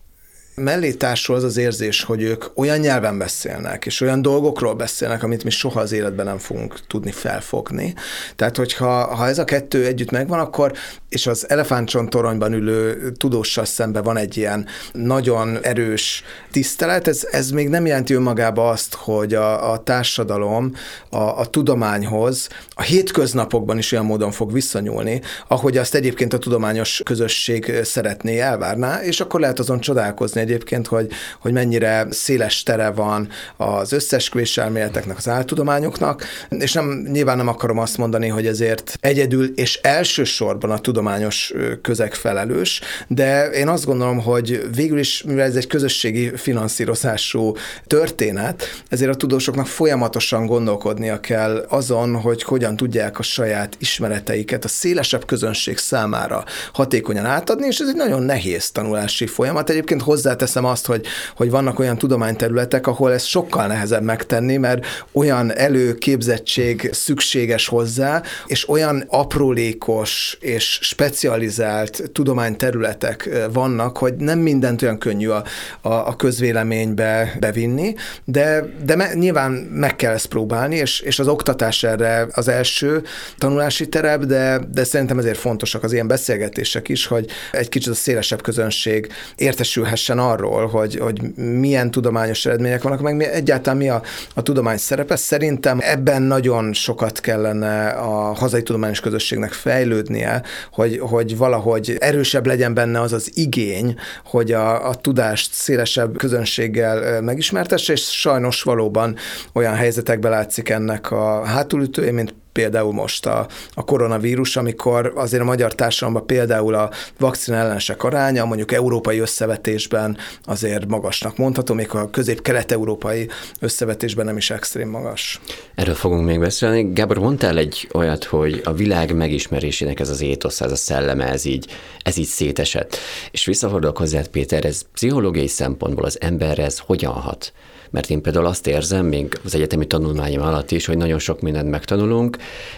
mellé 0.56 0.92
társul 0.92 1.34
az 1.34 1.44
az 1.44 1.56
érzés, 1.56 2.02
hogy 2.02 2.22
ők 2.22 2.44
olyan 2.54 2.78
nyelven 2.78 3.18
beszélnek, 3.18 3.86
és 3.86 4.00
olyan 4.00 4.22
dolgokról 4.22 4.74
beszélnek, 4.74 5.22
amit 5.22 5.44
mi 5.44 5.50
soha 5.50 5.80
az 5.80 5.92
életben 5.92 6.26
nem 6.26 6.38
fogunk 6.38 6.86
tudni 6.86 7.10
felfogni. 7.10 7.94
Tehát, 8.36 8.56
hogyha 8.56 9.14
ha 9.14 9.26
ez 9.26 9.38
a 9.38 9.44
kettő 9.44 9.86
együtt 9.86 10.10
megvan, 10.10 10.38
akkor, 10.38 10.72
és 11.08 11.26
az 11.26 11.48
elefántcsontoronyban 11.48 12.52
ülő 12.52 13.10
tudóssal 13.10 13.64
szemben 13.64 14.02
van 14.02 14.16
egy 14.16 14.36
ilyen 14.36 14.66
nagyon 14.92 15.58
erős 15.62 16.22
tisztelet, 16.50 17.08
ez, 17.08 17.26
ez 17.30 17.50
még 17.50 17.68
nem 17.68 17.86
jelenti 17.86 18.14
önmagába 18.14 18.68
azt, 18.68 18.94
hogy 18.94 19.34
a, 19.34 19.72
a 19.72 19.82
társadalom 19.82 20.72
a, 21.10 21.16
a 21.16 21.46
tudományhoz 21.46 22.48
a 22.74 22.82
hétköznapokban 22.82 23.78
is 23.78 23.92
olyan 23.92 24.04
módon 24.04 24.30
fog 24.30 24.52
visszanyúlni, 24.52 25.20
ahogy 25.48 25.76
azt 25.76 25.94
egyébként 25.94 26.32
a 26.32 26.38
tudományos 26.38 27.00
közösség 27.04 27.72
szeretné, 27.82 28.38
elvárná, 28.38 29.02
és 29.02 29.20
akkor 29.20 29.40
lehet 29.40 29.58
azon 29.58 29.80
csodálkozni, 29.80 30.40
egyébként, 30.46 30.86
hogy, 30.86 31.10
hogy 31.40 31.52
mennyire 31.52 32.06
széles 32.10 32.62
tere 32.62 32.90
van 32.90 33.28
az 33.56 33.92
összesküvés 33.92 34.58
elméleteknek, 34.58 35.16
az 35.16 35.28
áltudományoknak, 35.28 36.24
és 36.48 36.72
nem, 36.72 37.08
nyilván 37.12 37.36
nem 37.36 37.48
akarom 37.48 37.78
azt 37.78 37.96
mondani, 37.96 38.28
hogy 38.28 38.46
ezért 38.46 38.98
egyedül 39.00 39.52
és 39.54 39.78
elsősorban 39.82 40.70
a 40.70 40.78
tudományos 40.78 41.52
közeg 41.82 42.14
felelős, 42.14 42.80
de 43.08 43.50
én 43.50 43.68
azt 43.68 43.84
gondolom, 43.84 44.20
hogy 44.20 44.68
végül 44.74 44.98
is, 44.98 45.22
mivel 45.22 45.44
ez 45.44 45.56
egy 45.56 45.66
közösségi 45.66 46.36
finanszírozású 46.36 47.52
történet, 47.86 48.64
ezért 48.88 49.10
a 49.10 49.14
tudósoknak 49.14 49.66
folyamatosan 49.66 50.46
gondolkodnia 50.46 51.20
kell 51.20 51.66
azon, 51.68 52.14
hogy 52.20 52.42
hogyan 52.42 52.76
tudják 52.76 53.18
a 53.18 53.22
saját 53.22 53.76
ismereteiket 53.78 54.64
a 54.64 54.68
szélesebb 54.68 55.24
közönség 55.24 55.78
számára 55.78 56.44
hatékonyan 56.72 57.24
átadni, 57.24 57.66
és 57.66 57.78
ez 57.78 57.88
egy 57.88 57.96
nagyon 57.96 58.22
nehéz 58.22 58.70
tanulási 58.70 59.26
folyamat. 59.26 59.70
Egyébként 59.70 60.02
hozzá 60.02 60.35
hozzáteszem 60.36 60.64
azt, 60.64 60.86
hogy, 60.86 61.06
hogy 61.36 61.50
vannak 61.50 61.78
olyan 61.78 61.98
tudományterületek, 61.98 62.86
ahol 62.86 63.12
ez 63.12 63.24
sokkal 63.24 63.66
nehezebb 63.66 64.02
megtenni, 64.02 64.56
mert 64.56 64.86
olyan 65.12 65.56
előképzettség 65.56 66.88
szükséges 66.92 67.68
hozzá, 67.68 68.22
és 68.46 68.68
olyan 68.68 69.04
aprólékos 69.08 70.36
és 70.40 70.78
specializált 70.82 72.10
tudományterületek 72.12 73.28
vannak, 73.52 73.98
hogy 73.98 74.14
nem 74.16 74.38
mindent 74.38 74.82
olyan 74.82 74.98
könnyű 74.98 75.28
a, 75.28 75.44
a, 75.80 75.92
a 75.92 76.16
közvéleménybe 76.16 77.36
bevinni, 77.40 77.94
de, 78.24 78.64
de 78.84 78.96
me, 78.96 79.14
nyilván 79.14 79.52
meg 79.52 79.96
kell 79.96 80.12
ezt 80.12 80.26
próbálni, 80.26 80.76
és, 80.76 81.00
és 81.00 81.18
az 81.18 81.28
oktatás 81.28 81.82
erre 81.82 82.26
az 82.30 82.48
első 82.48 83.02
tanulási 83.38 83.88
terep, 83.88 84.24
de, 84.24 84.60
de 84.72 84.84
szerintem 84.84 85.18
ezért 85.18 85.38
fontosak 85.38 85.82
az 85.82 85.92
ilyen 85.92 86.06
beszélgetések 86.06 86.88
is, 86.88 87.06
hogy 87.06 87.26
egy 87.52 87.68
kicsit 87.68 87.92
a 87.92 87.94
szélesebb 87.94 88.42
közönség 88.42 89.08
értesülhessen 89.36 90.18
arról, 90.30 90.66
hogy, 90.66 90.98
hogy 90.98 91.20
milyen 91.36 91.90
tudományos 91.90 92.46
eredmények 92.46 92.82
vannak, 92.82 93.00
meg 93.00 93.16
mi, 93.16 93.24
egyáltalán 93.24 93.78
mi 93.78 93.88
a, 93.88 94.02
a 94.34 94.42
tudomány 94.42 94.76
szerepe. 94.76 95.16
Szerintem 95.16 95.78
ebben 95.82 96.22
nagyon 96.22 96.72
sokat 96.72 97.20
kellene 97.20 97.88
a 97.88 98.34
hazai 98.34 98.62
tudományos 98.62 99.00
közösségnek 99.00 99.52
fejlődnie, 99.52 100.42
hogy, 100.72 100.98
hogy 100.98 101.36
valahogy 101.36 101.96
erősebb 101.98 102.46
legyen 102.46 102.74
benne 102.74 103.00
az 103.00 103.12
az 103.12 103.30
igény, 103.34 103.94
hogy 104.24 104.52
a, 104.52 104.88
a 104.88 104.94
tudást 104.94 105.52
szélesebb 105.52 106.16
közönséggel 106.16 107.20
megismertesse, 107.22 107.92
és 107.92 108.02
sajnos 108.02 108.62
valóban 108.62 109.16
olyan 109.52 109.74
helyzetekben 109.74 110.30
látszik 110.30 110.68
ennek 110.68 111.10
a 111.10 111.44
hátulütője, 111.44 112.12
mint 112.12 112.34
például 112.56 112.92
most 112.92 113.26
a, 113.26 113.46
a 113.74 113.84
koronavírus, 113.84 114.56
amikor 114.56 115.12
azért 115.14 115.42
a 115.42 115.44
magyar 115.44 115.74
társadalomban 115.74 116.26
például 116.26 116.74
a 116.74 116.90
vakcina 117.18 117.56
ellenesek 117.56 118.04
aránya, 118.04 118.44
mondjuk 118.44 118.72
európai 118.72 119.18
összevetésben 119.18 120.16
azért 120.44 120.86
magasnak 120.86 121.36
mondható, 121.36 121.74
még 121.74 121.94
a 121.94 122.10
közép-kelet-európai 122.10 123.28
összevetésben 123.60 124.24
nem 124.24 124.36
is 124.36 124.50
extrém 124.50 124.88
magas. 124.88 125.40
Erről 125.74 125.94
fogunk 125.94 126.26
még 126.26 126.38
beszélni. 126.38 126.92
Gábor, 126.92 127.18
mondtál 127.18 127.58
egy 127.58 127.88
olyat, 127.92 128.24
hogy 128.24 128.60
a 128.64 128.72
világ 128.72 129.14
megismerésének 129.14 130.00
ez 130.00 130.08
az 130.08 130.20
étosz, 130.20 130.60
ez 130.60 130.72
a 130.72 130.76
szelleme, 130.76 131.28
ez 131.28 131.44
így, 131.44 131.66
ez 132.02 132.16
így 132.16 132.26
szétesett. 132.26 132.96
És 133.30 133.44
visszafordulok 133.44 133.96
hozzád, 133.96 134.28
Péter, 134.28 134.64
ez 134.64 134.82
pszichológiai 134.92 135.46
szempontból 135.46 136.04
az 136.04 136.20
emberre 136.20 136.64
ez 136.64 136.78
hogyan 136.78 137.12
hat? 137.12 137.52
Mert 137.90 138.10
én 138.10 138.22
például 138.22 138.46
azt 138.46 138.66
érzem, 138.66 139.06
még 139.06 139.40
az 139.44 139.54
egyetemi 139.54 139.86
tanulmányom 139.86 140.42
alatt 140.42 140.70
is, 140.70 140.86
hogy 140.86 140.96
nagyon 140.96 141.18
sok 141.18 141.40
mindent 141.40 141.70
megtanulunk, 141.70 142.36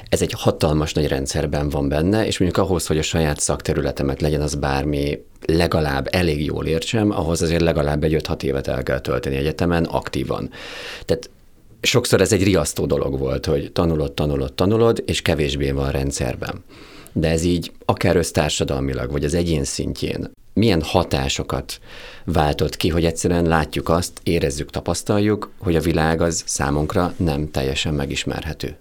ez 0.08 0.22
egy 0.22 0.32
hatalmas 0.36 0.92
nagy 0.92 1.08
rendszerben 1.08 1.68
van 1.68 1.88
benne, 1.88 2.26
és 2.26 2.38
mondjuk 2.38 2.64
ahhoz, 2.64 2.86
hogy 2.86 2.98
a 2.98 3.02
saját 3.02 3.40
szakterületemet 3.40 4.20
legyen 4.20 4.40
az 4.40 4.54
bármi 4.54 5.24
legalább 5.46 6.08
elég 6.10 6.44
jól 6.44 6.66
értsem, 6.66 7.10
ahhoz 7.10 7.42
azért 7.42 7.62
legalább 7.62 8.04
egy 8.04 8.16
5-6 8.22 8.42
évet 8.42 8.68
el 8.68 8.82
kell 8.82 9.00
tölteni 9.00 9.36
egyetemen 9.36 9.84
aktívan. 9.84 10.50
Tehát 11.04 11.30
sokszor 11.80 12.20
ez 12.20 12.32
egy 12.32 12.42
riasztó 12.42 12.86
dolog 12.86 13.18
volt, 13.18 13.46
hogy 13.46 13.72
tanulod, 13.72 14.12
tanulod, 14.12 14.52
tanulod, 14.52 15.02
és 15.06 15.22
kevésbé 15.22 15.70
van 15.70 15.90
rendszerben. 15.90 16.64
De 17.12 17.28
ez 17.28 17.44
így 17.44 17.72
akár 17.84 18.16
össztársadalmilag, 18.16 19.10
vagy 19.10 19.24
az 19.24 19.34
egyén 19.34 19.64
szintjén 19.64 20.30
milyen 20.58 20.82
hatásokat 20.82 21.80
váltott 22.24 22.76
ki, 22.76 22.88
hogy 22.88 23.04
egyszerűen 23.04 23.44
látjuk 23.44 23.88
azt, 23.88 24.12
érezzük, 24.22 24.70
tapasztaljuk, 24.70 25.50
hogy 25.58 25.76
a 25.76 25.80
világ 25.80 26.20
az 26.20 26.42
számunkra 26.46 27.14
nem 27.16 27.50
teljesen 27.50 27.94
megismerhető. 27.94 28.76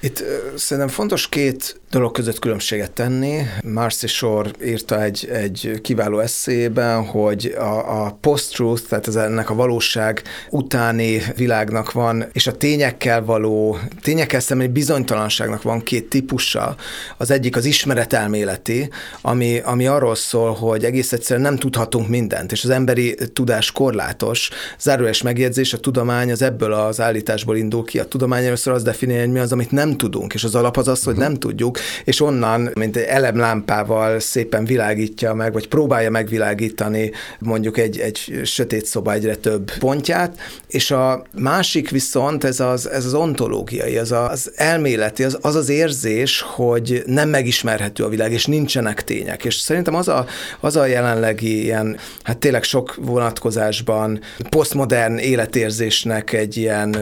Itt 0.00 0.24
szerintem 0.56 0.94
fontos 0.94 1.28
két 1.28 1.80
dolog 1.90 2.12
között 2.12 2.38
különbséget 2.38 2.90
tenni. 2.90 3.42
Marcy 3.62 4.06
Shore 4.06 4.50
írta 4.64 5.02
egy, 5.02 5.28
egy 5.32 5.78
kiváló 5.82 6.18
eszében, 6.18 7.04
hogy 7.04 7.54
a, 7.58 8.04
a 8.04 8.18
post-truth, 8.20 8.82
tehát 8.88 9.06
ez 9.06 9.16
ennek 9.16 9.50
a 9.50 9.54
valóság 9.54 10.22
utáni 10.50 11.22
világnak 11.36 11.92
van, 11.92 12.24
és 12.32 12.46
a 12.46 12.56
tényekkel 12.56 13.24
való, 13.24 13.78
tényekkel 14.02 14.40
szemben 14.40 14.72
bizonytalanságnak 14.72 15.62
van 15.62 15.82
két 15.82 16.08
típusa. 16.08 16.76
Az 17.16 17.30
egyik 17.30 17.56
az 17.56 17.64
ismeretelméleti, 17.64 18.88
ami, 19.20 19.58
ami 19.58 19.86
arról 19.86 20.14
szól, 20.14 20.54
hogy 20.54 20.84
egész 20.84 21.05
egyszerűen 21.12 21.46
nem 21.46 21.56
tudhatunk 21.56 22.08
mindent, 22.08 22.52
és 22.52 22.64
az 22.64 22.70
emberi 22.70 23.16
tudás 23.32 23.72
korlátos. 23.72 24.50
Zárójeles 24.78 25.22
megjegyzés, 25.22 25.72
a 25.72 25.78
tudomány 25.78 26.30
az 26.30 26.42
ebből 26.42 26.72
az 26.72 27.00
állításból 27.00 27.56
indul 27.56 27.84
ki. 27.84 27.98
A 27.98 28.04
tudomány 28.04 28.44
először 28.44 28.72
az 28.72 28.82
definiálja, 28.82 29.24
hogy 29.24 29.32
mi 29.32 29.38
az, 29.38 29.52
amit 29.52 29.70
nem 29.70 29.96
tudunk, 29.96 30.34
és 30.34 30.44
az 30.44 30.54
alap 30.54 30.76
az 30.76 30.88
az, 30.88 31.04
hogy 31.04 31.16
nem 31.16 31.34
tudjuk, 31.34 31.78
és 32.04 32.20
onnan, 32.20 32.70
mint 32.74 32.96
egy 32.96 33.04
elemlámpával 33.04 34.20
szépen 34.20 34.64
világítja 34.64 35.34
meg, 35.34 35.52
vagy 35.52 35.68
próbálja 35.68 36.10
megvilágítani 36.10 37.10
mondjuk 37.38 37.78
egy, 37.78 37.98
egy 37.98 38.40
sötét 38.44 38.86
szoba 38.86 39.12
egyre 39.12 39.34
több 39.36 39.70
pontját, 39.78 40.38
és 40.66 40.90
a 40.90 41.22
másik 41.38 41.90
viszont 41.90 42.44
ez 42.44 42.60
az, 42.60 42.90
ez 42.90 43.04
az 43.04 43.14
ontológiai, 43.14 43.96
az 43.96 44.12
az 44.12 44.52
elméleti, 44.54 45.24
az, 45.24 45.38
az 45.40 45.54
az 45.54 45.68
érzés, 45.68 46.40
hogy 46.40 47.02
nem 47.06 47.28
megismerhető 47.28 48.04
a 48.04 48.08
világ, 48.08 48.32
és 48.32 48.46
nincsenek 48.46 49.04
tények. 49.04 49.44
És 49.44 49.54
szerintem 49.54 49.94
az 49.94 50.08
a, 50.08 50.26
az 50.60 50.76
a 50.76 50.86
jelenlegi 50.96 51.62
ilyen, 51.62 51.96
hát 52.22 52.38
tényleg 52.38 52.62
sok 52.62 52.94
vonatkozásban 53.00 54.20
posztmodern 54.50 55.18
életérzésnek 55.18 56.32
egy 56.32 56.56
ilyen 56.56 56.96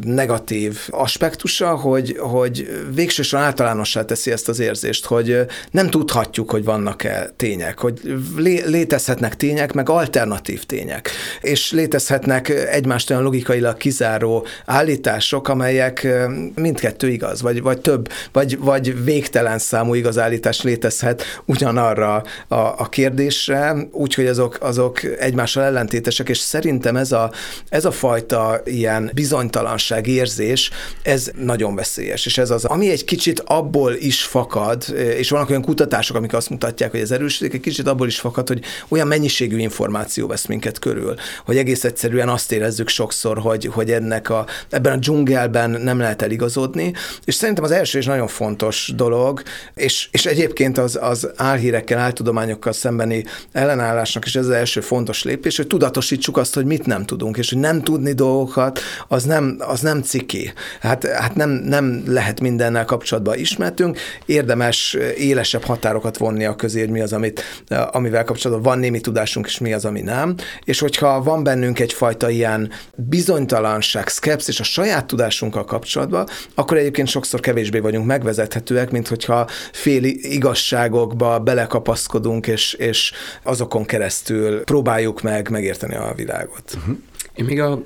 negatív 0.00 0.78
aspektusa, 0.90 1.76
hogy, 1.76 2.16
hogy 2.18 2.68
végsősorban 2.94 3.48
általánossá 3.48 4.04
teszi 4.04 4.30
ezt 4.30 4.48
az 4.48 4.58
érzést, 4.58 5.06
hogy 5.06 5.38
nem 5.70 5.90
tudhatjuk, 5.90 6.50
hogy 6.50 6.64
vannak-e 6.64 7.30
tények, 7.36 7.78
hogy 7.78 8.00
lé- 8.36 8.66
létezhetnek 8.66 9.36
tények, 9.36 9.72
meg 9.72 9.88
alternatív 9.88 10.64
tények, 10.64 11.10
és 11.40 11.72
létezhetnek 11.72 12.48
egymást 12.48 13.10
olyan 13.10 13.22
logikailag 13.22 13.76
kizáró 13.76 14.46
állítások, 14.66 15.48
amelyek 15.48 16.08
mindkettő 16.54 17.08
igaz, 17.08 17.42
vagy, 17.42 17.62
vagy 17.62 17.80
több, 17.80 18.08
vagy, 18.32 18.58
vagy 18.58 19.04
végtelen 19.04 19.58
számú 19.58 19.94
igaz 19.94 20.18
állítás 20.18 20.62
létezhet 20.62 21.22
ugyanarra 21.44 22.22
a, 22.48 22.54
a 22.54 22.88
kérdésre, 23.24 23.88
úgyhogy 23.90 24.26
azok, 24.26 24.56
azok 24.60 25.04
egymással 25.04 25.62
ellentétesek, 25.62 26.28
és 26.28 26.38
szerintem 26.38 26.96
ez 26.96 27.12
a, 27.12 27.32
ez 27.68 27.84
a 27.84 27.90
fajta 27.90 28.60
ilyen 28.64 29.10
bizonytalanság 29.14 30.06
érzés, 30.06 30.70
ez 31.02 31.30
nagyon 31.38 31.74
veszélyes, 31.74 32.26
és 32.26 32.38
ez 32.38 32.50
az, 32.50 32.64
ami 32.64 32.90
egy 32.90 33.04
kicsit 33.04 33.40
abból 33.40 33.94
is 33.94 34.22
fakad, 34.22 34.84
és 35.16 35.30
vannak 35.30 35.50
olyan 35.50 35.62
kutatások, 35.62 36.16
amik 36.16 36.32
azt 36.32 36.50
mutatják, 36.50 36.90
hogy 36.90 37.00
ez 37.00 37.10
erősödik, 37.10 37.54
egy 37.54 37.60
kicsit 37.60 37.86
abból 37.86 38.06
is 38.06 38.18
fakad, 38.20 38.48
hogy 38.48 38.60
olyan 38.88 39.06
mennyiségű 39.06 39.58
információ 39.58 40.26
vesz 40.26 40.46
minket 40.46 40.78
körül, 40.78 41.14
hogy 41.44 41.56
egész 41.56 41.84
egyszerűen 41.84 42.28
azt 42.28 42.52
érezzük 42.52 42.88
sokszor, 42.88 43.38
hogy, 43.38 43.64
hogy 43.64 43.90
ennek 43.90 44.30
a, 44.30 44.46
ebben 44.70 44.92
a 44.92 44.96
dzsungelben 44.96 45.70
nem 45.70 45.98
lehet 45.98 46.22
eligazodni, 46.22 46.92
és 47.24 47.34
szerintem 47.34 47.64
az 47.64 47.70
első 47.70 47.98
és 47.98 48.06
nagyon 48.06 48.28
fontos 48.28 48.92
dolog, 48.96 49.42
és, 49.74 50.08
és 50.10 50.26
egyébként 50.26 50.78
az, 50.78 50.98
az 51.00 51.30
álhírekkel, 51.36 51.98
áltudományokkal 51.98 52.72
szembeni 53.04 53.24
ellenállásnak 53.52 54.26
is 54.26 54.34
ez 54.34 54.44
az 54.44 54.50
első 54.50 54.80
fontos 54.80 55.22
lépés, 55.22 55.56
hogy 55.56 55.66
tudatosítsuk 55.66 56.36
azt, 56.36 56.54
hogy 56.54 56.64
mit 56.64 56.86
nem 56.86 57.06
tudunk, 57.06 57.36
és 57.36 57.50
hogy 57.50 57.58
nem 57.58 57.82
tudni 57.82 58.12
dolgokat, 58.12 58.80
az 59.08 59.24
nem, 59.24 59.56
az 59.58 59.80
nem 59.80 60.02
ciki. 60.02 60.52
Hát, 60.80 61.06
hát 61.06 61.34
nem, 61.34 61.50
nem 61.50 62.02
lehet 62.06 62.40
mindennel 62.40 62.84
kapcsolatban 62.84 63.38
ismertünk, 63.38 63.98
érdemes 64.26 64.96
élesebb 65.16 65.62
határokat 65.62 66.16
vonni 66.16 66.44
a 66.44 66.56
közé, 66.56 66.80
hogy 66.80 66.90
mi 66.90 67.00
az, 67.00 67.12
amit, 67.12 67.42
amivel 67.90 68.24
kapcsolatban 68.24 68.72
van 68.72 68.78
némi 68.78 69.00
tudásunk, 69.00 69.46
és 69.46 69.58
mi 69.58 69.72
az, 69.72 69.84
ami 69.84 70.00
nem. 70.00 70.34
És 70.64 70.78
hogyha 70.78 71.22
van 71.22 71.42
bennünk 71.42 71.80
egyfajta 71.80 72.30
ilyen 72.30 72.70
bizonytalanság, 72.94 74.08
szkepszis 74.08 74.60
a 74.60 74.64
saját 74.64 75.06
tudásunkkal 75.06 75.64
kapcsolatban, 75.64 76.26
akkor 76.54 76.76
egyébként 76.76 77.08
sokszor 77.08 77.40
kevésbé 77.40 77.78
vagyunk 77.78 78.06
megvezethetőek, 78.06 78.90
mint 78.90 79.08
hogyha 79.08 79.46
fél 79.72 80.04
igazságokba 80.04 81.38
belekapaszkodunk, 81.38 82.46
és, 82.46 82.72
és 82.72 82.93
azokon 83.42 83.84
keresztül 83.84 84.64
próbáljuk 84.64 85.22
meg 85.22 85.50
megérteni 85.50 85.94
a 85.94 86.12
világot. 86.16 86.72
Uh-huh. 86.76 86.96
Én 87.34 87.44
még 87.44 87.60
a 87.60 87.82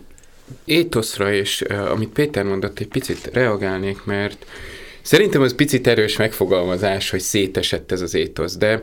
étoszra, 0.65 1.33
és 1.33 1.61
amit 1.91 2.09
Péter 2.09 2.45
mondott, 2.45 2.79
egy 2.79 2.89
picit 2.89 3.31
reagálnék, 3.33 4.05
mert 4.05 4.47
Szerintem 5.03 5.43
az 5.43 5.55
picit 5.55 5.87
erős 5.87 6.17
megfogalmazás, 6.17 7.11
hogy 7.11 7.21
szétesett 7.21 7.93
ez 7.93 8.01
az 8.01 8.15
étosz, 8.15 8.57
de, 8.57 8.81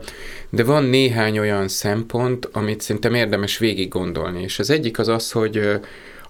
de 0.50 0.64
van 0.64 0.84
néhány 0.84 1.38
olyan 1.38 1.68
szempont, 1.68 2.48
amit 2.52 2.80
szerintem 2.80 3.14
érdemes 3.14 3.58
végig 3.58 3.88
gondolni, 3.88 4.42
és 4.42 4.58
az 4.58 4.70
egyik 4.70 4.98
az 4.98 5.08
az, 5.08 5.30
hogy 5.30 5.56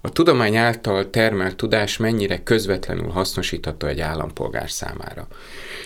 a 0.00 0.10
tudomány 0.12 0.56
által 0.56 1.10
termelt 1.10 1.56
tudás 1.56 1.96
mennyire 1.96 2.42
közvetlenül 2.42 3.08
hasznosítható 3.08 3.86
egy 3.86 4.00
állampolgár 4.00 4.70
számára. 4.70 5.26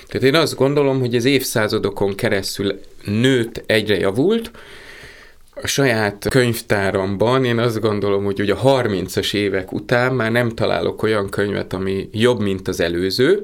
Tehát 0.06 0.26
én 0.26 0.34
azt 0.34 0.54
gondolom, 0.54 1.00
hogy 1.00 1.14
az 1.14 1.24
évszázadokon 1.24 2.14
keresztül 2.14 2.80
nőtt, 3.04 3.62
egyre 3.66 3.96
javult, 3.98 4.50
a 5.62 5.66
saját 5.66 6.26
könyvtáramban 6.28 7.44
én 7.44 7.58
azt 7.58 7.80
gondolom, 7.80 8.24
hogy 8.24 8.40
ugye 8.40 8.54
a 8.54 8.82
30-as 8.82 9.34
évek 9.34 9.72
után 9.72 10.14
már 10.14 10.32
nem 10.32 10.48
találok 10.48 11.02
olyan 11.02 11.28
könyvet, 11.28 11.72
ami 11.72 12.08
jobb, 12.12 12.40
mint 12.40 12.68
az 12.68 12.80
előző, 12.80 13.40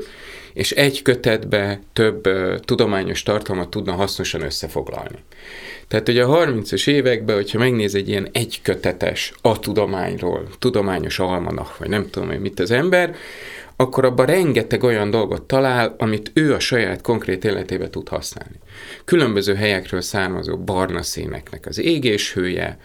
és 0.53 0.71
egy 0.71 1.03
kötetbe 1.03 1.81
több 1.93 2.29
tudományos 2.65 3.23
tartalmat 3.23 3.69
tudna 3.69 3.93
hasznosan 3.93 4.43
összefoglalni. 4.43 5.19
Tehát 5.89 6.09
ugye 6.09 6.25
a 6.25 6.47
30-as 6.47 6.89
években, 6.89 7.37
hogyha 7.37 7.59
megnéz 7.59 7.95
egy 7.95 8.09
ilyen 8.09 8.29
egykötetes 8.33 9.33
a 9.43 9.59
tudományról, 9.59 10.49
tudományos 10.59 11.19
almanach, 11.19 11.79
vagy 11.79 11.89
nem 11.89 12.11
tudom 12.11 12.29
hogy 12.29 12.41
mit 12.41 12.61
az 12.61 12.71
ember, 12.71 13.15
akkor 13.77 14.05
abban 14.05 14.27
rengeteg 14.27 14.83
olyan 14.83 15.11
dolgot 15.11 15.43
talál, 15.43 15.95
amit 15.99 16.31
ő 16.35 16.55
a 16.55 16.59
saját 16.59 17.01
konkrét 17.01 17.45
életébe 17.45 17.91
tud 17.91 18.09
használni. 18.09 18.57
Különböző 19.05 19.55
helyekről 19.55 20.01
származó 20.01 20.57
barna 20.57 21.03
széneknek 21.03 21.67
az 21.67 21.79
égéshője, 21.79 22.79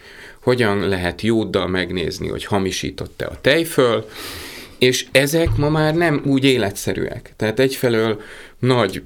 hogyan 0.44 0.88
lehet 0.88 1.22
jóddal 1.22 1.68
megnézni, 1.68 2.28
hogy 2.28 2.46
hamisított-e 2.46 3.26
a 3.26 3.42
tejföl, 3.42 4.10
és 4.78 5.06
ezek 5.12 5.56
ma 5.56 5.70
már 5.70 5.96
nem 5.96 6.22
úgy 6.26 6.46
életszerűek. 6.46 7.34
Tehát 7.36 7.60
egyfelől 7.60 8.22
nagy 8.62 9.04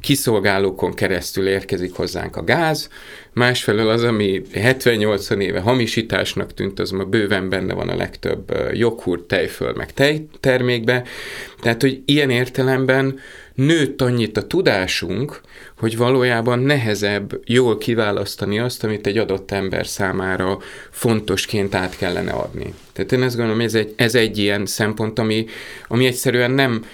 kiszolgálókon 0.00 0.94
keresztül 0.94 1.48
érkezik 1.48 1.94
hozzánk 1.94 2.36
a 2.36 2.44
gáz, 2.44 2.88
másfelől 3.32 3.88
az, 3.88 4.02
ami 4.02 4.42
70-80 4.54 5.40
éve 5.40 5.60
hamisításnak 5.60 6.54
tűnt, 6.54 6.80
az 6.80 6.90
ma 6.90 7.04
bőven 7.04 7.48
benne 7.48 7.74
van 7.74 7.88
a 7.88 7.96
legtöbb 7.96 8.54
joghurt, 8.72 9.22
tejföl, 9.22 9.72
meg 9.76 9.92
tejtermékbe. 9.92 11.02
Tehát, 11.60 11.80
hogy 11.80 12.02
ilyen 12.04 12.30
értelemben 12.30 13.18
nőtt 13.54 14.00
annyit 14.00 14.36
a 14.36 14.46
tudásunk, 14.46 15.40
hogy 15.78 15.96
valójában 15.96 16.58
nehezebb 16.58 17.40
jól 17.44 17.78
kiválasztani 17.78 18.58
azt, 18.58 18.84
amit 18.84 19.06
egy 19.06 19.18
adott 19.18 19.50
ember 19.50 19.86
számára 19.86 20.58
fontosként 20.90 21.74
át 21.74 21.96
kellene 21.96 22.32
adni. 22.32 22.74
Tehát 22.92 23.12
én 23.12 23.22
azt 23.22 23.36
gondolom, 23.36 23.60
ez 23.60 23.74
egy, 23.74 23.92
ez 23.96 24.14
egy 24.14 24.38
ilyen 24.38 24.66
szempont, 24.66 25.18
ami, 25.18 25.46
ami 25.88 26.06
egyszerűen 26.06 26.50
nem 26.50 26.84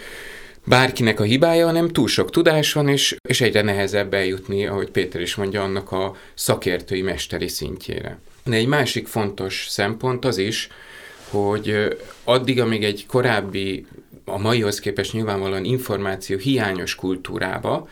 bárkinek 0.65 1.21
a 1.21 1.25
hibája, 1.25 1.67
hanem 1.67 1.89
túl 1.89 2.09
sok 2.09 2.31
tudás 2.31 2.73
van, 2.73 2.89
és, 2.89 3.17
és 3.29 3.41
egyre 3.41 3.63
nehezebb 3.63 4.15
eljutni, 4.15 4.67
ahogy 4.67 4.91
Péter 4.91 5.21
is 5.21 5.35
mondja, 5.35 5.63
annak 5.63 5.93
a 5.93 6.17
szakértői 6.35 7.03
mesteri 7.03 7.49
szintjére. 7.49 8.19
De 8.45 8.57
egy 8.57 8.67
másik 8.67 9.07
fontos 9.07 9.67
szempont 9.69 10.25
az 10.25 10.39
is, 10.39 10.69
hogy 11.31 11.97
addig, 12.25 12.61
amíg 12.61 12.85
egy 12.85 13.07
korábbi, 13.07 13.87
a 14.25 14.39
maihoz 14.39 14.81
képest 14.81 15.13
nyilvánvalóan 15.13 15.65
információ 15.65 16.39
hiányos 16.39 16.95
kultúrába, 16.95 17.89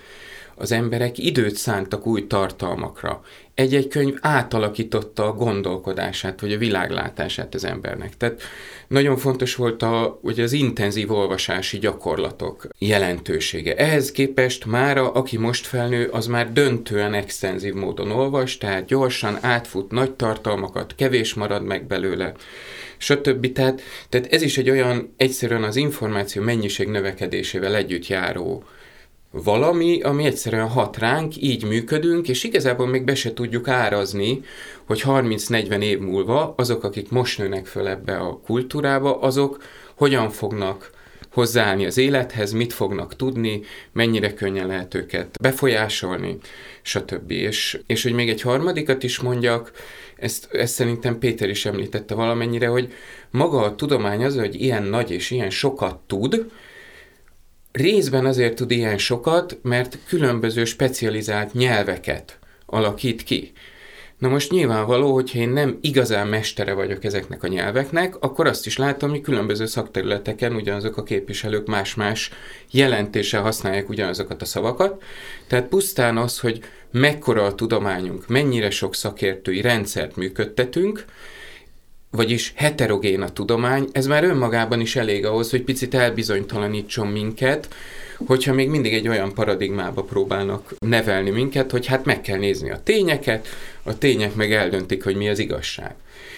az 0.59 0.73
emberek 0.73 1.19
időt 1.19 1.57
szántak 1.57 2.07
új 2.07 2.27
tartalmakra. 2.27 3.23
Egy-egy 3.55 3.89
könyv 3.89 4.15
átalakította 4.21 5.27
a 5.27 5.33
gondolkodását, 5.33 6.41
vagy 6.41 6.53
a 6.53 6.59
világlátását 6.59 7.55
az 7.55 7.65
embernek. 7.65 8.17
Tehát 8.17 8.43
nagyon 8.89 9.17
fontos 9.17 9.55
volt 9.55 9.83
a, 9.83 10.19
ugye 10.23 10.43
az 10.43 10.53
intenzív 10.53 11.11
olvasási 11.11 11.79
gyakorlatok 11.79 12.69
jelentősége. 12.79 13.75
Ehhez 13.75 14.13
képest 14.13 14.65
mára, 14.67 15.13
aki 15.13 15.39
most 15.39 15.67
felnő, 15.67 16.07
az 16.07 16.27
már 16.27 16.53
döntően 16.53 17.15
extenzív 17.15 17.75
módon 17.75 18.11
olvas, 18.11 18.59
tehát 18.59 18.87
gyorsan 18.87 19.39
átfut 19.41 19.91
nagy 19.91 20.13
tartalmakat, 20.13 20.95
kevés 20.95 21.35
marad 21.35 21.65
meg 21.65 21.87
belőle 21.87 22.33
stb. 22.99 23.53
Tehát, 23.53 23.81
tehát 24.09 24.33
ez 24.33 24.43
is 24.43 24.59
egy 24.59 24.71
olyan 24.71 25.15
egyszerűen 25.17 25.63
az 25.63 25.77
információ 25.77 26.43
mennyiség 26.43 26.89
növekedésével 26.89 27.75
együtt 27.75 28.07
járó 28.07 28.65
valami, 29.31 30.01
ami 30.01 30.25
egyszerűen 30.25 30.69
hat 30.69 30.99
ránk, 30.99 31.37
így 31.37 31.65
működünk, 31.65 32.29
és 32.29 32.45
igazából 32.45 32.87
még 32.87 33.05
be 33.05 33.15
se 33.15 33.33
tudjuk 33.33 33.69
árazni, 33.69 34.41
hogy 34.85 35.03
30-40 35.05 35.83
év 35.83 35.99
múlva 35.99 36.55
azok, 36.57 36.85
akik 36.85 37.11
most 37.11 37.39
nőnek 37.39 37.67
föl 37.67 37.89
ebbe 37.89 38.17
a 38.17 38.41
kultúrába, 38.45 39.21
azok 39.21 39.63
hogyan 39.95 40.31
fognak 40.31 40.91
hozzáállni 41.33 41.87
az 41.87 41.99
élethez, 41.99 42.53
mit 42.53 42.73
fognak 42.73 43.17
tudni, 43.17 43.61
mennyire 43.93 44.35
könnyen 44.35 44.67
lehet 44.67 44.95
őket 44.95 45.39
befolyásolni, 45.41 46.39
stb. 46.83 47.31
És, 47.31 47.81
és 47.87 48.03
hogy 48.03 48.13
még 48.13 48.29
egy 48.29 48.41
harmadikat 48.41 49.03
is 49.03 49.19
mondjak, 49.19 49.73
ezt, 50.17 50.49
ezt 50.53 50.75
szerintem 50.75 51.19
Péter 51.19 51.49
is 51.49 51.67
említette 51.67 52.15
valamennyire, 52.15 52.67
hogy 52.67 52.93
maga 53.31 53.63
a 53.63 53.75
tudomány 53.75 54.25
az, 54.25 54.39
hogy 54.39 54.63
ilyen 54.63 54.83
nagy 54.83 55.11
és 55.11 55.31
ilyen 55.31 55.51
sokat 55.51 55.99
tud, 56.07 56.51
részben 57.79 58.27
azért 58.27 58.55
tud 58.55 58.71
ilyen 58.71 58.99
sokat, 58.99 59.59
mert 59.63 59.99
különböző 60.07 60.65
specializált 60.65 61.53
nyelveket 61.53 62.39
alakít 62.67 63.23
ki. 63.23 63.53
Na 64.19 64.29
most 64.29 64.51
nyilvánvaló, 64.51 65.13
hogyha 65.13 65.39
én 65.39 65.49
nem 65.49 65.79
igazán 65.81 66.27
mestere 66.27 66.73
vagyok 66.73 67.05
ezeknek 67.05 67.43
a 67.43 67.49
nyelveknek, 67.49 68.17
akkor 68.21 68.47
azt 68.47 68.67
is 68.67 68.77
látom, 68.77 69.11
hogy 69.11 69.21
különböző 69.21 69.67
szakterületeken 69.67 70.55
ugyanazok 70.55 70.97
a 70.97 71.03
képviselők 71.03 71.67
más-más 71.67 72.31
jelentéssel 72.71 73.43
használják 73.43 73.89
ugyanazokat 73.89 74.43
a 74.43 74.45
szavakat. 74.45 75.03
Tehát 75.47 75.69
pusztán 75.69 76.17
az, 76.17 76.39
hogy 76.39 76.61
mekkora 76.91 77.45
a 77.45 77.55
tudományunk, 77.55 78.27
mennyire 78.27 78.71
sok 78.71 78.95
szakértői 78.95 79.61
rendszert 79.61 80.17
működtetünk, 80.17 81.05
vagyis 82.11 82.53
heterogén 82.57 83.23
a 83.23 83.33
tudomány, 83.33 83.89
ez 83.93 84.07
már 84.07 84.25
önmagában 84.25 84.81
is 84.81 84.97
elég 84.97 85.27
ahhoz, 85.27 85.51
hogy 85.51 85.63
picit 85.63 85.95
elbizonytalanítson 85.95 87.07
minket, 87.07 87.69
hogyha 88.27 88.53
még 88.53 88.69
mindig 88.69 88.95
egy 88.95 89.09
olyan 89.09 89.35
paradigmába 89.35 90.03
próbálnak 90.03 90.75
nevelni 90.79 91.31
minket, 91.31 91.71
hogy 91.71 91.87
hát 91.87 92.05
meg 92.05 92.21
kell 92.21 92.39
nézni 92.39 92.71
a 92.71 92.83
tényeket, 92.83 93.49
a 93.83 93.99
tények 93.99 94.35
meg 94.35 94.53
eldöntik, 94.53 95.05
hogy 95.05 95.17
mi 95.17 95.29
az 95.29 95.39
igazság. 95.39 95.95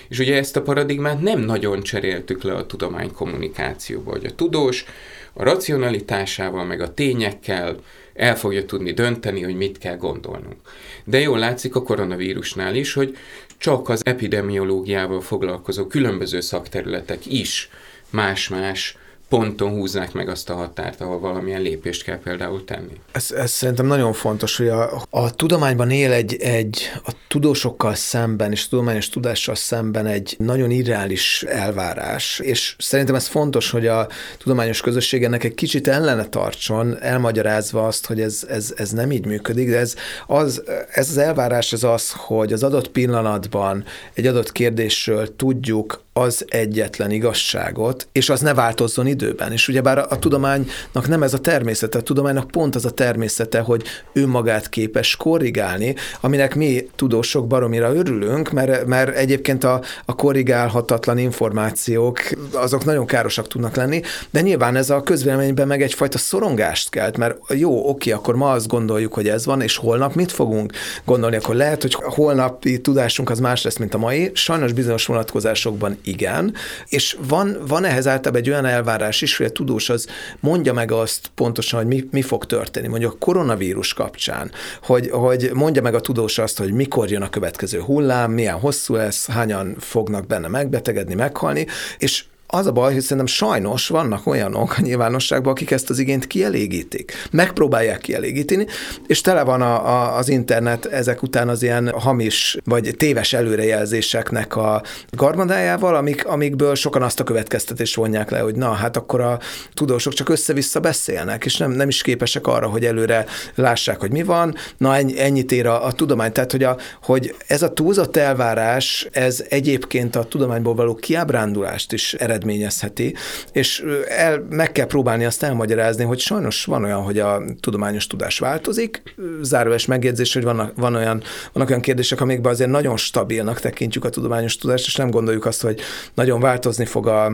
És 0.09 0.19
ugye 0.19 0.37
ezt 0.37 0.57
a 0.57 0.63
paradigmát 0.63 1.21
nem 1.21 1.41
nagyon 1.41 1.83
cseréltük 1.83 2.43
le 2.43 2.55
a 2.55 2.67
tudomány 2.67 3.13
kommunikációba, 3.13 4.11
hogy 4.11 4.25
a 4.25 4.35
tudós 4.35 4.85
a 5.33 5.43
racionalitásával, 5.43 6.65
meg 6.65 6.81
a 6.81 6.95
tényekkel 6.95 7.77
el 8.21 8.37
fogja 8.37 8.65
tudni 8.65 8.93
dönteni, 8.93 9.43
hogy 9.43 9.57
mit 9.57 9.79
kell 9.79 9.97
gondolnunk. 9.97 10.57
De 11.05 11.21
jól 11.21 11.39
látszik 11.39 11.75
a 11.75 11.83
koronavírusnál 11.83 12.75
is, 12.75 12.93
hogy 12.93 13.17
csak 13.59 13.89
az 13.89 14.01
epidemiológiával 14.05 15.21
foglalkozó 15.21 15.87
különböző 15.87 16.41
szakterületek 16.41 17.27
is 17.27 17.71
más-más 18.11 18.97
ponton 19.31 19.71
húzzák 19.71 20.12
meg 20.12 20.29
azt 20.29 20.51
a 20.51 20.55
határt, 20.55 21.01
ahol 21.01 21.19
valamilyen 21.19 21.62
lépést 21.62 22.03
kell 22.03 22.19
például 22.19 22.64
tenni. 22.64 23.01
Ez, 23.12 23.31
ez 23.31 23.51
szerintem 23.51 23.87
nagyon 23.87 24.12
fontos, 24.12 24.57
hogy 24.57 24.69
a, 24.69 25.03
a 25.11 25.35
tudományban 25.35 25.90
él 25.90 26.12
egy, 26.12 26.37
egy 26.40 26.90
a 27.05 27.12
tudósokkal 27.29 27.95
szemben 27.95 28.53
és 28.53 28.69
tudományos 28.69 29.09
tudással 29.09 29.55
szemben 29.55 30.07
egy 30.07 30.35
nagyon 30.38 30.71
irreális 30.71 31.43
elvárás, 31.43 32.38
és 32.38 32.75
szerintem 32.79 33.14
ez 33.14 33.27
fontos, 33.27 33.71
hogy 33.71 33.87
a 33.87 34.09
tudományos 34.38 34.81
közösség 34.81 35.25
ennek 35.25 35.45
egy 35.45 35.55
kicsit 35.55 35.88
ellene 35.88 36.25
tartson, 36.25 36.97
elmagyarázva 37.01 37.87
azt, 37.87 38.07
hogy 38.07 38.21
ez, 38.21 38.47
ez, 38.49 38.75
ez 38.77 38.90
nem 38.90 39.12
így 39.12 39.27
működik, 39.27 39.69
de 39.71 39.79
ez 39.79 39.95
az, 40.27 40.62
ez 40.93 41.09
az 41.09 41.16
elvárás 41.16 41.73
az 41.73 41.85
az, 41.85 42.12
hogy 42.12 42.53
az 42.53 42.62
adott 42.62 42.88
pillanatban 42.88 43.85
egy 44.14 44.27
adott 44.27 44.53
kérdésről 44.53 45.37
tudjuk 45.37 46.09
az 46.21 46.45
egyetlen 46.49 47.11
igazságot, 47.11 48.09
és 48.13 48.29
az 48.29 48.41
ne 48.41 48.55
változzon 48.55 49.07
időben. 49.07 49.53
És 49.53 49.69
ugyebár 49.69 49.99
a, 49.99 50.07
a 50.09 50.19
tudománynak 50.19 51.09
nem 51.09 51.23
ez 51.23 51.35
a 51.35 51.39
természete, 51.39 51.99
a 51.99 52.03
tudománynak 52.03 52.51
pont 52.51 52.75
az 52.75 52.85
a 52.85 52.91
természete, 52.91 53.61
hogy 53.61 53.83
ő 54.13 54.27
magát 54.27 54.69
képes 54.69 55.17
korrigálni, 55.17 55.95
aminek 56.21 56.55
mi 56.55 56.89
tudósok 56.97 57.47
baromira 57.47 57.95
örülünk, 57.95 58.51
mert, 58.51 58.87
mert 58.87 59.17
egyébként 59.17 59.65
a, 59.65 59.81
a 60.05 60.15
korrigálhatatlan 60.15 61.19
információk 61.19 62.19
azok 62.53 62.85
nagyon 62.85 63.07
károsak 63.07 63.49
tudnak 63.49 63.77
lenni, 63.77 64.03
de 64.31 64.41
nyilván 64.41 64.77
ez 64.77 64.91
a 64.91 65.03
közvéleményben 65.03 65.67
meg 65.67 65.83
egyfajta 65.83 66.19
szorongást 66.19 66.91
kelt, 66.91 67.17
mert 67.17 67.39
jó, 67.49 67.89
oké, 67.89 68.11
akkor 68.11 68.37
ma 68.37 68.51
azt 68.51 68.69
gondoljuk, 68.69 69.15
hogy 69.15 69.29
ez 69.29 69.47
van, 69.47 69.61
és 69.61 69.77
holnap 69.77 70.15
mit 70.15 70.33
fogunk 70.33 70.73
gondolni, 71.05 71.37
akkor 71.37 71.55
lehet, 71.55 71.83
hogy 71.83 71.95
holnapi 71.95 72.81
tudásunk 72.81 73.31
az 73.31 73.39
más 73.39 73.63
lesz, 73.63 73.77
mint 73.77 73.95
a 73.95 73.99
mai, 73.99 74.31
sajnos 74.35 74.73
bizonyos 74.73 75.07
vonatkozásokban 75.07 75.99
igen, 76.11 76.55
és 76.88 77.16
van, 77.29 77.57
van 77.66 77.85
ehhez 77.85 78.07
általában 78.07 78.40
egy 78.40 78.51
olyan 78.51 78.64
elvárás 78.64 79.23
is, 79.23 79.37
hogy 79.37 79.46
a 79.46 79.51
tudós 79.51 79.88
az 79.88 80.07
mondja 80.40 80.73
meg 80.73 80.92
azt 80.92 81.31
pontosan, 81.35 81.79
hogy 81.79 81.88
mi, 81.88 82.09
mi 82.11 82.23
fog 82.23 82.46
történni, 82.46 82.88
mondjuk 82.88 83.12
a 83.12 83.18
koronavírus 83.18 83.94
kapcsán, 83.94 84.51
hogy, 84.83 85.11
hogy 85.11 85.51
mondja 85.55 85.83
meg 85.83 85.94
a 85.94 86.01
tudós 86.01 86.38
azt, 86.38 86.59
hogy 86.59 86.73
mikor 86.73 87.11
jön 87.11 87.23
a 87.23 87.31
következő 87.31 87.81
hullám, 87.81 88.33
milyen 88.33 88.59
hosszú 88.59 88.94
lesz, 88.94 89.27
hányan 89.27 89.77
fognak 89.79 90.27
benne 90.27 90.49
megbetegedni, 90.49 91.14
meghalni, 91.14 91.66
és 91.99 92.25
az 92.51 92.67
a 92.67 92.73
baj, 92.73 92.93
hogy 92.93 93.03
szerintem 93.03 93.27
sajnos 93.27 93.89
vannak 93.89 94.27
olyanok 94.27 94.75
a 94.79 94.81
nyilvánosságban, 94.81 95.53
akik 95.53 95.71
ezt 95.71 95.91
az 95.91 95.99
igényt 95.99 96.27
kielégítik. 96.27 97.13
Megpróbálják 97.31 98.01
kielégíteni, 98.01 98.67
és 99.07 99.21
tele 99.21 99.43
van 99.43 99.63
a, 99.63 99.87
a, 99.87 100.17
az 100.17 100.29
internet 100.29 100.87
ezek 100.87 101.23
után 101.23 101.49
az 101.49 101.63
ilyen 101.63 101.91
hamis 101.91 102.57
vagy 102.65 102.95
téves 102.97 103.33
előrejelzéseknek 103.33 104.57
a 104.57 104.83
garmadájával, 105.11 105.95
amik, 105.95 106.27
amikből 106.27 106.75
sokan 106.75 107.03
azt 107.03 107.21
a 107.21 107.25
következtetést 107.25 107.95
vonják 107.95 108.31
le, 108.31 108.39
hogy 108.39 108.55
na, 108.55 108.73
hát 108.73 108.97
akkor 108.97 109.21
a 109.21 109.39
tudósok 109.75 110.13
csak 110.13 110.29
össze-vissza 110.29 110.81
beszélnek, 110.81 111.45
és 111.45 111.57
nem, 111.57 111.71
nem 111.71 111.89
is 111.89 112.03
képesek 112.03 112.47
arra, 112.47 112.67
hogy 112.67 112.85
előre 112.85 113.25
lássák, 113.55 114.01
hogy 114.01 114.11
mi 114.11 114.23
van. 114.23 114.55
Na, 114.77 114.97
ennyi, 114.97 115.21
ennyit 115.21 115.53
ér 115.53 115.67
a, 115.67 115.85
a 115.85 115.93
tudomány. 115.93 116.33
Tehát, 116.33 116.51
hogy, 116.51 116.63
a, 116.63 116.77
hogy 117.03 117.35
ez 117.47 117.63
a 117.63 117.73
túlzott 117.73 118.17
elvárás, 118.17 119.09
ez 119.13 119.45
egyébként 119.49 120.17
a 120.17 120.25
tudományból 120.25 120.75
való 120.75 120.95
kiábrándulást 120.95 121.93
is 121.93 122.15
ered 122.15 122.39
eredményezheti, 122.40 123.14
és 123.53 123.85
el, 124.09 124.46
meg 124.50 124.72
kell 124.72 124.87
próbálni 124.87 125.24
azt 125.24 125.42
elmagyarázni, 125.42 126.05
hogy 126.05 126.18
sajnos 126.18 126.64
van 126.64 126.85
olyan, 126.85 127.03
hogy 127.03 127.18
a 127.18 127.42
tudományos 127.61 128.07
tudás 128.07 128.38
változik, 128.38 129.03
záróes 129.42 129.87
megjegyzés, 129.87 130.33
hogy 130.33 130.44
vannak, 130.44 130.72
van 130.76 130.94
olyan, 130.94 131.22
vannak 131.53 131.68
olyan 131.68 131.81
kérdések, 131.81 132.20
amikben 132.20 132.53
azért 132.53 132.70
nagyon 132.70 132.96
stabilnak 132.96 133.61
tekintjük 133.61 134.05
a 134.05 134.11
tudományos 134.11 134.57
tudást, 134.57 134.87
és 134.87 134.94
nem 134.94 135.11
gondoljuk 135.11 135.44
azt, 135.44 135.62
hogy 135.62 135.81
nagyon 136.14 136.40
változni 136.40 136.85
fog 136.85 137.07
a 137.07 137.33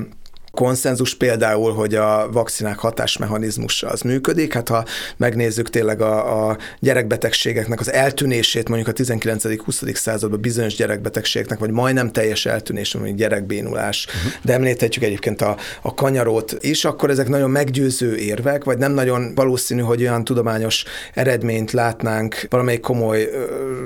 konszenzus 0.57 1.15
például, 1.15 1.73
hogy 1.73 1.95
a 1.95 2.29
vakcinák 2.33 2.79
hatásmechanizmusa 2.79 3.89
az 3.89 4.01
működik. 4.01 4.53
Hát 4.53 4.69
ha 4.69 4.85
megnézzük 5.17 5.71
tényleg 5.71 6.01
a, 6.01 6.49
a 6.49 6.57
gyerekbetegségeknek 6.81 7.81
az 7.81 7.93
eltűnését, 7.93 8.69
mondjuk 8.69 8.89
a 8.89 8.93
19.-20. 8.93 9.95
században 9.95 10.41
bizonyos 10.41 10.75
gyerekbetegségeknek, 10.75 11.59
vagy 11.59 11.71
majdnem 11.71 12.13
teljes 12.13 12.47
eltűnés, 12.47 12.95
mondjuk 12.95 13.17
gyerekbénulás, 13.17 14.07
uh-huh. 14.07 14.33
de 14.43 14.53
említhetjük 14.53 15.05
egyébként 15.05 15.43
a, 15.43 15.57
a 15.83 15.95
kanyarót 15.95 16.57
is, 16.61 16.85
akkor 16.85 17.11
ezek 17.11 17.29
nagyon 17.29 17.51
meggyőző 17.51 18.17
érvek, 18.17 18.65
vagy 18.65 18.79
nem 18.79 18.93
nagyon 18.93 19.35
valószínű, 19.35 19.81
hogy 19.81 20.01
olyan 20.01 20.25
tudományos 20.25 20.85
eredményt 21.15 21.73
látnánk 21.73 22.47
valamelyik 22.51 22.81
komoly 22.81 23.29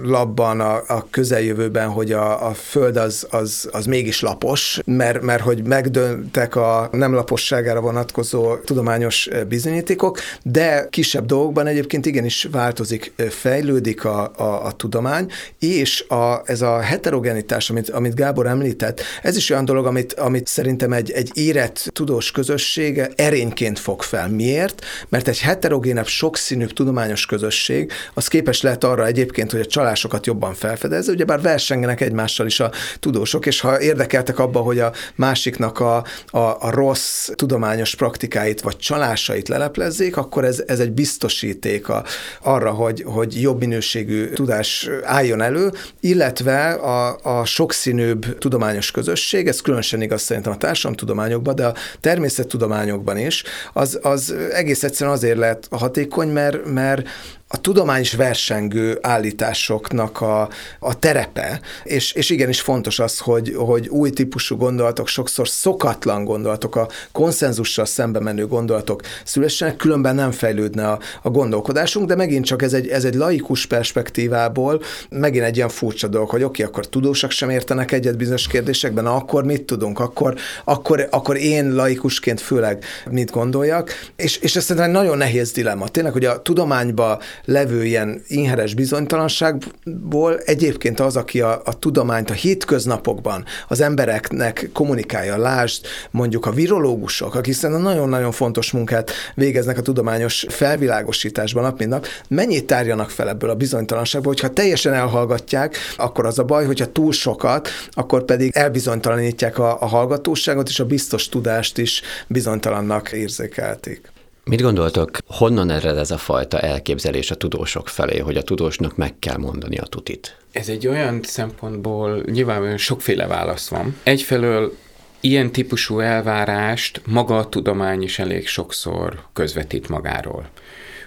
labban 0.02 0.60
a, 0.60 0.82
a 0.86 1.06
közeljövőben, 1.10 1.88
hogy 1.88 2.12
a, 2.12 2.48
a 2.48 2.54
Föld 2.54 2.96
az, 2.96 3.26
az, 3.30 3.68
az 3.72 3.86
mégis 3.86 4.20
lapos, 4.20 4.80
mert, 4.84 5.22
mert 5.22 5.42
hogy 5.42 5.66
megdöntek 5.66 6.56
a 6.56 6.59
nem 6.92 7.14
laposságára 7.14 7.80
vonatkozó 7.80 8.56
tudományos 8.56 9.28
bizonyítékok, 9.48 10.18
de 10.42 10.86
kisebb 10.90 11.26
dolgokban 11.26 11.66
egyébként 11.66 12.06
igenis 12.06 12.48
változik, 12.52 13.12
fejlődik 13.28 14.04
a, 14.04 14.32
a, 14.36 14.64
a 14.64 14.72
tudomány, 14.72 15.30
és 15.58 16.04
a, 16.08 16.42
ez 16.44 16.62
a 16.62 16.80
heterogenitás, 16.80 17.70
amit, 17.70 17.90
amit 17.90 18.14
Gábor 18.14 18.46
említett, 18.46 19.02
ez 19.22 19.36
is 19.36 19.50
olyan 19.50 19.64
dolog, 19.64 19.86
amit, 19.86 20.12
amit 20.12 20.46
szerintem 20.46 20.92
egy, 20.92 21.10
egy 21.10 21.30
érett 21.34 21.90
tudós 21.92 22.30
közösség 22.30 23.02
erényként 23.16 23.78
fog 23.78 24.02
fel. 24.02 24.28
Miért? 24.28 24.84
Mert 25.08 25.28
egy 25.28 25.40
heterogénebb, 25.40 26.06
sokszínűbb 26.06 26.72
tudományos 26.72 27.26
közösség, 27.26 27.92
az 28.14 28.28
képes 28.28 28.62
lehet 28.62 28.84
arra 28.84 29.06
egyébként, 29.06 29.50
hogy 29.50 29.60
a 29.60 29.66
csalásokat 29.66 30.26
jobban 30.26 30.54
felfedezze, 30.54 31.12
ugyebár 31.12 31.40
versengenek 31.40 32.00
egymással 32.00 32.46
is 32.46 32.60
a 32.60 32.70
tudósok, 33.00 33.46
és 33.46 33.60
ha 33.60 33.80
érdekeltek 33.80 34.38
abba, 34.38 34.60
hogy 34.60 34.78
a 34.78 34.92
másiknak 35.14 35.80
a, 35.80 36.04
a 36.26 36.49
a, 36.50 36.66
a 36.66 36.70
rossz 36.70 37.28
tudományos 37.34 37.94
praktikáit 37.94 38.60
vagy 38.60 38.76
csalásait 38.76 39.48
leleplezzék, 39.48 40.16
akkor 40.16 40.44
ez, 40.44 40.62
ez 40.66 40.80
egy 40.80 40.92
biztosíték 40.92 41.88
a, 41.88 42.04
arra, 42.42 42.70
hogy, 42.70 43.04
hogy 43.06 43.40
jobb 43.40 43.58
minőségű 43.58 44.28
tudás 44.28 44.88
álljon 45.02 45.40
elő, 45.40 45.72
illetve 46.00 46.72
a, 46.72 47.18
a 47.22 47.44
sokszínűbb 47.44 48.38
tudományos 48.38 48.90
közösség, 48.90 49.48
ez 49.48 49.60
különösen 49.60 50.02
igaz 50.02 50.22
szerintem 50.22 50.52
a 50.52 50.56
társadalomtudományokban, 50.56 51.54
de 51.54 51.66
a 51.66 51.74
természettudományokban 52.00 53.18
is, 53.18 53.44
az, 53.72 53.98
az 54.02 54.34
egész 54.52 54.82
egyszerűen 54.82 55.16
azért 55.16 55.38
lehet 55.38 55.68
hatékony, 55.70 56.28
mert, 56.28 56.64
mert 56.66 57.08
a 57.52 57.60
tudományos 57.60 58.12
versengő 58.12 58.98
állításoknak 59.00 60.20
a, 60.20 60.48
a 60.78 60.98
terepe, 60.98 61.60
és, 61.84 62.12
és 62.12 62.30
igenis 62.30 62.60
fontos 62.60 62.98
az, 62.98 63.18
hogy, 63.18 63.54
hogy 63.56 63.88
új 63.88 64.10
típusú 64.10 64.56
gondolatok, 64.56 65.08
sokszor 65.08 65.48
szokatlan 65.48 66.24
gondolatok, 66.24 66.76
a 66.76 66.88
konszenzussal 67.12 67.84
szembe 67.84 68.20
menő 68.20 68.46
gondolatok 68.46 69.02
szülessenek, 69.24 69.76
különben 69.76 70.14
nem 70.14 70.30
fejlődne 70.30 70.88
a, 70.88 70.98
a 71.22 71.30
gondolkodásunk, 71.30 72.06
de 72.06 72.14
megint 72.14 72.44
csak 72.44 72.62
ez 72.62 72.72
egy, 72.72 72.88
ez 72.88 73.04
egy 73.04 73.14
laikus 73.14 73.66
perspektívából 73.66 74.82
megint 75.08 75.44
egy 75.44 75.56
ilyen 75.56 75.68
furcsa 75.68 76.08
dolog, 76.08 76.28
hogy 76.28 76.42
oké, 76.42 76.62
okay, 76.62 76.74
akkor 76.74 76.88
tudósak 76.88 77.30
sem 77.30 77.50
értenek 77.50 77.92
egyet 77.92 78.16
bizonyos 78.16 78.46
kérdésekben, 78.46 79.06
akkor 79.06 79.44
mit 79.44 79.62
tudunk, 79.62 79.98
akkor, 79.98 80.34
akkor, 80.64 81.08
akkor 81.10 81.36
én 81.36 81.74
laikusként 81.74 82.40
főleg 82.40 82.84
mit 83.10 83.30
gondoljak, 83.30 83.90
és, 84.16 84.36
és 84.36 84.56
ez 84.56 84.64
szerintem 84.64 84.90
nagyon 84.90 85.16
nehéz 85.16 85.52
dilemma. 85.52 85.88
Tényleg, 85.88 86.12
hogy 86.12 86.24
a 86.24 86.42
tudományba 86.42 87.20
levő 87.44 87.84
ilyen 87.84 88.22
inheres 88.26 88.74
bizonytalanságból 88.74 90.38
egyébként 90.38 91.00
az, 91.00 91.16
aki 91.16 91.40
a, 91.40 91.62
a 91.64 91.78
tudományt 91.78 92.30
a 92.30 92.34
hétköznapokban 92.34 93.44
az 93.68 93.80
embereknek 93.80 94.70
kommunikálja, 94.72 95.36
lásd 95.36 95.86
mondjuk 96.10 96.46
a 96.46 96.50
virológusok, 96.50 97.34
akik 97.34 97.54
szerintem 97.54 97.84
nagyon-nagyon 97.84 98.32
fontos 98.32 98.70
munkát 98.70 99.10
végeznek 99.34 99.78
a 99.78 99.82
tudományos 99.82 100.46
felvilágosításban 100.48 101.62
nap 101.62 101.78
mint 101.78 101.90
nap, 101.90 102.06
mennyit 102.28 102.66
tárjanak 102.66 103.10
fel 103.10 103.28
ebből 103.28 103.50
a 103.50 103.54
bizonytalanságból, 103.54 104.32
hogyha 104.32 104.52
teljesen 104.52 104.92
elhallgatják, 104.92 105.76
akkor 105.96 106.26
az 106.26 106.38
a 106.38 106.44
baj, 106.44 106.64
hogyha 106.64 106.92
túl 106.92 107.12
sokat, 107.12 107.68
akkor 107.90 108.24
pedig 108.24 108.50
elbizonytalanítják 108.54 109.58
a, 109.58 109.80
a 109.80 109.86
hallgatóságot, 109.86 110.68
és 110.68 110.80
a 110.80 110.84
biztos 110.84 111.28
tudást 111.28 111.78
is 111.78 112.02
bizonytalannak 112.26 113.12
érzékelték. 113.12 114.12
Mit 114.50 114.62
gondoltok, 114.62 115.10
honnan 115.26 115.70
ered 115.70 115.96
ez 115.96 116.10
a 116.10 116.16
fajta 116.16 116.60
elképzelés 116.60 117.30
a 117.30 117.34
tudósok 117.34 117.88
felé, 117.88 118.18
hogy 118.18 118.36
a 118.36 118.42
tudósnak 118.42 118.96
meg 118.96 119.18
kell 119.18 119.36
mondani 119.36 119.78
a 119.78 119.82
tutit? 119.82 120.36
Ez 120.52 120.68
egy 120.68 120.86
olyan 120.86 121.20
szempontból 121.22 122.22
nyilván 122.26 122.76
sokféle 122.76 123.26
válasz 123.26 123.68
van. 123.68 123.96
Egyfelől 124.02 124.76
ilyen 125.20 125.52
típusú 125.52 126.00
elvárást 126.00 127.02
maga 127.06 127.38
a 127.38 127.48
tudomány 127.48 128.02
is 128.02 128.18
elég 128.18 128.46
sokszor 128.46 129.22
közvetít 129.32 129.88
magáról. 129.88 130.48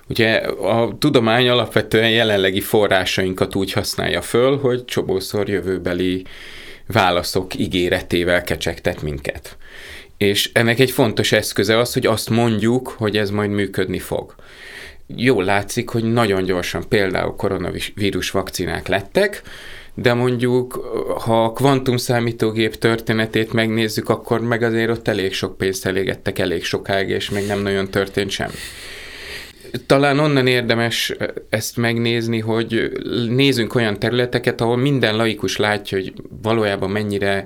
Ugye 0.10 0.36
a 0.62 0.98
tudomány 1.00 1.50
alapvetően 1.50 2.10
jelenlegi 2.10 2.62
forrásainkat 2.62 3.56
úgy 3.56 3.72
használja 3.72 4.22
föl, 4.22 4.60
hogy 4.60 4.86
csobószor 4.86 5.50
jövőbeli 5.50 6.26
válaszok 6.88 7.60
ígéretével 7.60 8.42
kecsegtet 8.42 9.02
minket. 9.02 9.58
És 10.18 10.50
ennek 10.54 10.80
egy 10.80 10.92
fontos 10.92 11.32
eszköze 11.32 11.78
az, 11.78 11.94
hogy 11.94 12.06
azt 12.06 12.30
mondjuk, 12.30 12.88
hogy 12.88 13.18
ez 13.18 13.30
majd 13.30 13.50
működni 13.50 14.00
fog. 14.00 14.36
Jól 15.08 15.44
látszik, 15.44 15.90
hogy 15.90 16.04
nagyon 16.04 16.44
gyorsan 16.44 16.88
például 16.90 17.36
koronavírus 17.36 18.32
vakcinák 18.32 18.88
lettek, 18.88 19.42
de 19.94 20.14
mondjuk, 20.14 20.74
ha 21.26 21.44
a 21.44 21.52
kvantum 21.52 21.98
számítógép 21.98 22.76
történetét 22.76 23.54
megnézzük, 23.54 24.10
akkor 24.10 24.42
meg 24.42 24.64
azért 24.64 24.90
ott 24.90 25.08
elég 25.08 25.34
sok 25.34 25.58
pénzt 25.58 25.86
elégettek 25.86 26.40
elég 26.40 26.64
sokáig, 26.64 27.10
és 27.10 27.30
még 27.30 27.48
nem 27.48 27.62
nagyon 27.62 27.90
történt 27.90 28.30
semmi. 28.30 28.54
Talán 29.86 30.20
onnan 30.20 30.48
érdemes 30.48 31.14
ezt 31.50 31.78
megnézni, 31.78 32.40
hogy 32.40 32.92
nézzünk 33.30 33.76
olyan 33.76 34.00
területeket, 34.00 34.62
ahol 34.62 34.78
minden 34.78 35.16
laikus 35.16 35.58
látja, 35.58 35.98
hogy 35.98 36.14
valójában 36.42 36.90
mennyire 36.90 37.46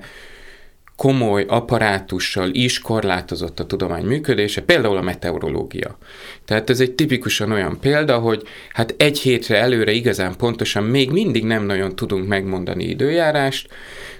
komoly 0.98 1.44
apparátussal 1.48 2.48
is 2.52 2.78
korlátozott 2.78 3.60
a 3.60 3.66
tudomány 3.66 4.04
működése, 4.04 4.62
például 4.62 4.96
a 4.96 5.02
meteorológia. 5.02 5.98
Tehát 6.44 6.70
ez 6.70 6.80
egy 6.80 6.92
tipikusan 6.92 7.52
olyan 7.52 7.78
példa, 7.80 8.18
hogy 8.18 8.42
hát 8.72 8.94
egy 8.96 9.18
hétre 9.18 9.56
előre 9.56 9.92
igazán 9.92 10.36
pontosan 10.36 10.84
még 10.84 11.10
mindig 11.10 11.44
nem 11.44 11.64
nagyon 11.64 11.96
tudunk 11.96 12.28
megmondani 12.28 12.84
időjárást, 12.84 13.68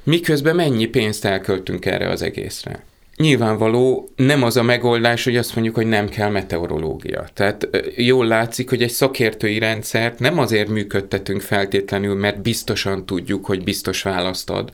miközben 0.02 0.56
mennyi 0.56 0.86
pénzt 0.86 1.24
elköltünk 1.24 1.86
erre 1.86 2.08
az 2.08 2.22
egészre. 2.22 2.84
Nyilvánvaló 3.16 4.08
nem 4.16 4.42
az 4.42 4.56
a 4.56 4.62
megoldás, 4.62 5.24
hogy 5.24 5.36
azt 5.36 5.54
mondjuk, 5.54 5.74
hogy 5.74 5.86
nem 5.86 6.08
kell 6.08 6.30
meteorológia. 6.30 7.24
Tehát 7.34 7.68
jól 7.96 8.26
látszik, 8.26 8.68
hogy 8.68 8.82
egy 8.82 8.90
szakértői 8.90 9.58
rendszert 9.58 10.18
nem 10.18 10.38
azért 10.38 10.68
működtetünk 10.68 11.40
feltétlenül, 11.40 12.14
mert 12.14 12.42
biztosan 12.42 13.06
tudjuk, 13.06 13.46
hogy 13.46 13.64
biztos 13.64 14.02
választ 14.02 14.50
ad, 14.50 14.72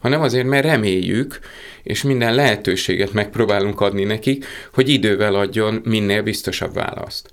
hanem 0.00 0.20
azért, 0.20 0.46
mert 0.46 0.64
reméljük, 0.64 1.38
és 1.82 2.02
minden 2.02 2.34
lehetőséget 2.34 3.12
megpróbálunk 3.12 3.80
adni 3.80 4.04
nekik, 4.04 4.46
hogy 4.74 4.88
idővel 4.88 5.34
adjon 5.34 5.80
minél 5.84 6.22
biztosabb 6.22 6.74
választ. 6.74 7.28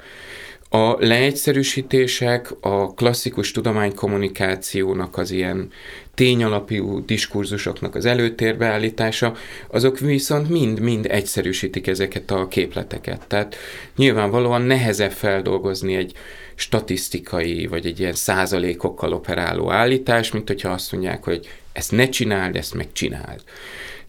A 0.70 0.96
leegyszerűsítések, 1.00 2.52
a 2.60 2.94
klasszikus 2.94 3.52
tudománykommunikációnak 3.52 5.18
az 5.18 5.32
ilyen 5.32 5.72
tényalapú 6.14 7.06
diskurzusoknak 7.06 7.96
az 7.96 8.06
előtérbe 8.06 8.66
állítása, 8.66 9.36
azok 9.68 10.00
viszont 10.00 10.50
mind-mind 10.50 11.06
egyszerűsítik 11.10 11.88
ezeket 11.88 12.32
a 12.32 12.48
képleteket. 12.48 13.28
Tehát 13.28 13.56
nyilvánvalóan 13.96 14.62
nehezebb 14.62 15.12
feldolgozni 15.12 15.96
egy 15.96 16.14
statisztikai, 16.56 17.68
vagy 17.68 17.86
egy 17.86 18.00
ilyen 18.00 18.14
százalékokkal 18.14 19.14
operáló 19.14 19.72
állítás, 19.72 20.32
mint 20.32 20.48
hogyha 20.48 20.70
azt 20.70 20.92
mondják, 20.92 21.24
hogy 21.24 21.50
ezt 21.72 21.92
ne 21.92 22.10
csináld, 22.10 22.56
ezt 22.56 22.74
meg 22.74 22.88
csináld. 22.92 23.44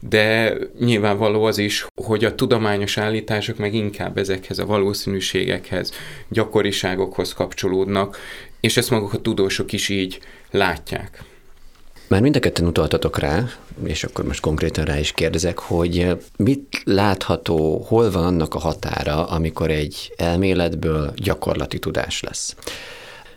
De 0.08 0.56
nyilvánvaló 0.78 1.44
az 1.44 1.58
is, 1.58 1.86
hogy 2.02 2.24
a 2.24 2.34
tudományos 2.34 2.98
állítások 2.98 3.56
meg 3.56 3.74
inkább 3.74 4.18
ezekhez 4.18 4.58
a 4.58 4.66
valószínűségekhez, 4.66 5.92
gyakoriságokhoz 6.28 7.32
kapcsolódnak, 7.32 8.18
és 8.60 8.76
ezt 8.76 8.90
maguk 8.90 9.12
a 9.12 9.20
tudósok 9.20 9.72
is 9.72 9.88
így 9.88 10.20
látják. 10.50 11.22
Már 12.08 12.20
mind 12.20 12.36
a 12.36 12.38
ketten 12.38 12.66
utaltatok 12.66 13.18
rá, 13.18 13.48
és 13.84 14.04
akkor 14.04 14.24
most 14.24 14.40
konkrétan 14.40 14.84
rá 14.84 14.98
is 14.98 15.12
kérdezek, 15.12 15.58
hogy 15.58 16.16
mit 16.36 16.82
látható, 16.84 17.84
hol 17.88 18.10
van 18.10 18.24
annak 18.24 18.54
a 18.54 18.58
határa, 18.58 19.26
amikor 19.26 19.70
egy 19.70 20.12
elméletből 20.16 21.12
gyakorlati 21.16 21.78
tudás 21.78 22.22
lesz. 22.22 22.56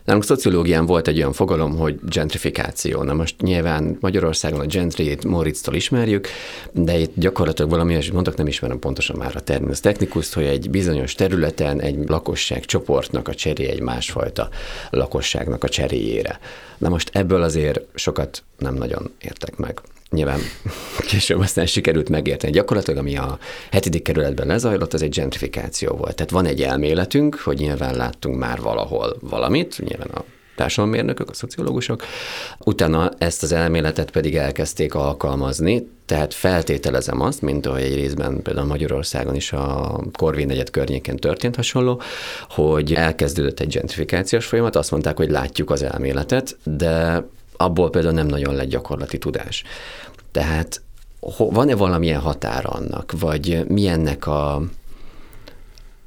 Nálunk 0.07 0.25
szociológián 0.25 0.85
volt 0.85 1.07
egy 1.07 1.17
olyan 1.17 1.33
fogalom, 1.33 1.77
hogy 1.77 1.99
gentrifikáció. 2.09 3.03
Na 3.03 3.13
most 3.13 3.41
nyilván 3.41 3.97
Magyarországon 3.99 4.59
a 4.59 4.65
gentry 4.65 5.17
Moritztól 5.25 5.75
ismerjük, 5.75 6.27
de 6.71 6.97
itt 6.97 7.11
gyakorlatilag 7.15 7.71
valami 7.71 7.93
és 7.93 8.11
mondok, 8.11 8.35
nem 8.35 8.47
ismerem 8.47 8.79
pontosan 8.79 9.17
már 9.17 9.35
a 9.35 9.39
terminus 9.39 9.79
technikuszt, 9.79 10.33
hogy 10.33 10.45
egy 10.45 10.69
bizonyos 10.69 11.13
területen 11.13 11.81
egy 11.81 11.97
lakosság 12.09 12.65
csoportnak 12.65 13.27
a 13.27 13.33
cseré 13.33 13.65
egy 13.65 13.81
másfajta 13.81 14.49
lakosságnak 14.89 15.63
a 15.63 15.69
cseréjére. 15.69 16.39
Na 16.77 16.89
most 16.89 17.09
ebből 17.13 17.41
azért 17.41 17.81
sokat 17.93 18.43
nem 18.57 18.73
nagyon 18.73 19.11
értek 19.19 19.57
meg 19.57 19.81
nyilván 20.09 20.39
később 21.09 21.39
aztán 21.39 21.65
sikerült 21.65 22.09
megérteni. 22.09 22.53
Gyakorlatilag, 22.53 22.99
ami 22.99 23.17
a 23.17 23.37
hetedik 23.71 24.03
kerületben 24.03 24.47
lezajlott, 24.47 24.93
az 24.93 25.01
egy 25.01 25.15
gentrifikáció 25.15 25.95
volt. 25.95 26.15
Tehát 26.15 26.31
van 26.31 26.45
egy 26.45 26.61
elméletünk, 26.61 27.35
hogy 27.35 27.57
nyilván 27.57 27.95
láttunk 27.95 28.37
már 28.37 28.61
valahol 28.61 29.17
valamit, 29.19 29.79
nyilván 29.79 30.09
a 30.13 30.23
társadalommérnökök, 30.57 31.29
a 31.29 31.33
szociológusok, 31.33 32.03
utána 32.59 33.11
ezt 33.17 33.43
az 33.43 33.51
elméletet 33.51 34.11
pedig 34.11 34.35
elkezdték 34.35 34.95
alkalmazni, 34.95 35.87
tehát 36.05 36.33
feltételezem 36.33 37.21
azt, 37.21 37.41
mint 37.41 37.65
ahogy 37.65 37.81
egy 37.81 37.95
részben 37.95 38.41
például 38.41 38.67
Magyarországon 38.67 39.35
is 39.35 39.53
a 39.53 39.99
Korvin 40.11 40.47
negyed 40.47 40.69
környéken 40.69 41.15
történt 41.15 41.55
hasonló, 41.55 42.01
hogy 42.49 42.93
elkezdődött 42.93 43.59
egy 43.59 43.73
gentrifikációs 43.73 44.45
folyamat, 44.45 44.75
azt 44.75 44.91
mondták, 44.91 45.17
hogy 45.17 45.29
látjuk 45.29 45.69
az 45.69 45.83
elméletet, 45.83 46.57
de 46.63 47.25
abból 47.57 47.89
például 47.89 48.13
nem 48.13 48.27
nagyon 48.27 48.55
lett 48.55 48.67
gyakorlati 48.67 49.17
tudás. 49.17 49.63
Tehát 50.31 50.81
van-e 51.37 51.75
valamilyen 51.75 52.19
határa 52.19 52.69
annak, 52.69 53.13
vagy 53.19 53.65
milyennek 53.67 54.27
a, 54.27 54.61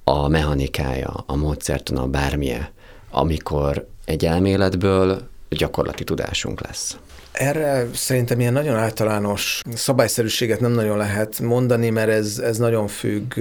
a 0.05 0.29
mechanikája, 0.29 1.25
a 1.27 1.37
módszertana, 1.37 2.07
bármilyen, 2.07 2.69
amikor 3.11 3.87
egy 4.05 4.25
elméletből 4.25 5.29
gyakorlati 5.49 6.05
tudásunk 6.05 6.61
lesz? 6.67 6.97
Erre 7.33 7.89
szerintem 7.95 8.41
ilyen 8.41 8.53
nagyon 8.53 8.77
általános 8.77 9.63
szabályszerűséget 9.75 10.61
nem 10.61 10.73
nagyon 10.73 10.97
lehet 10.97 11.41
mondani, 11.41 11.91
mert 11.91 12.11
ez, 12.11 12.39
ez 12.39 12.59
nagyon 12.59 12.87
függ 12.87 13.35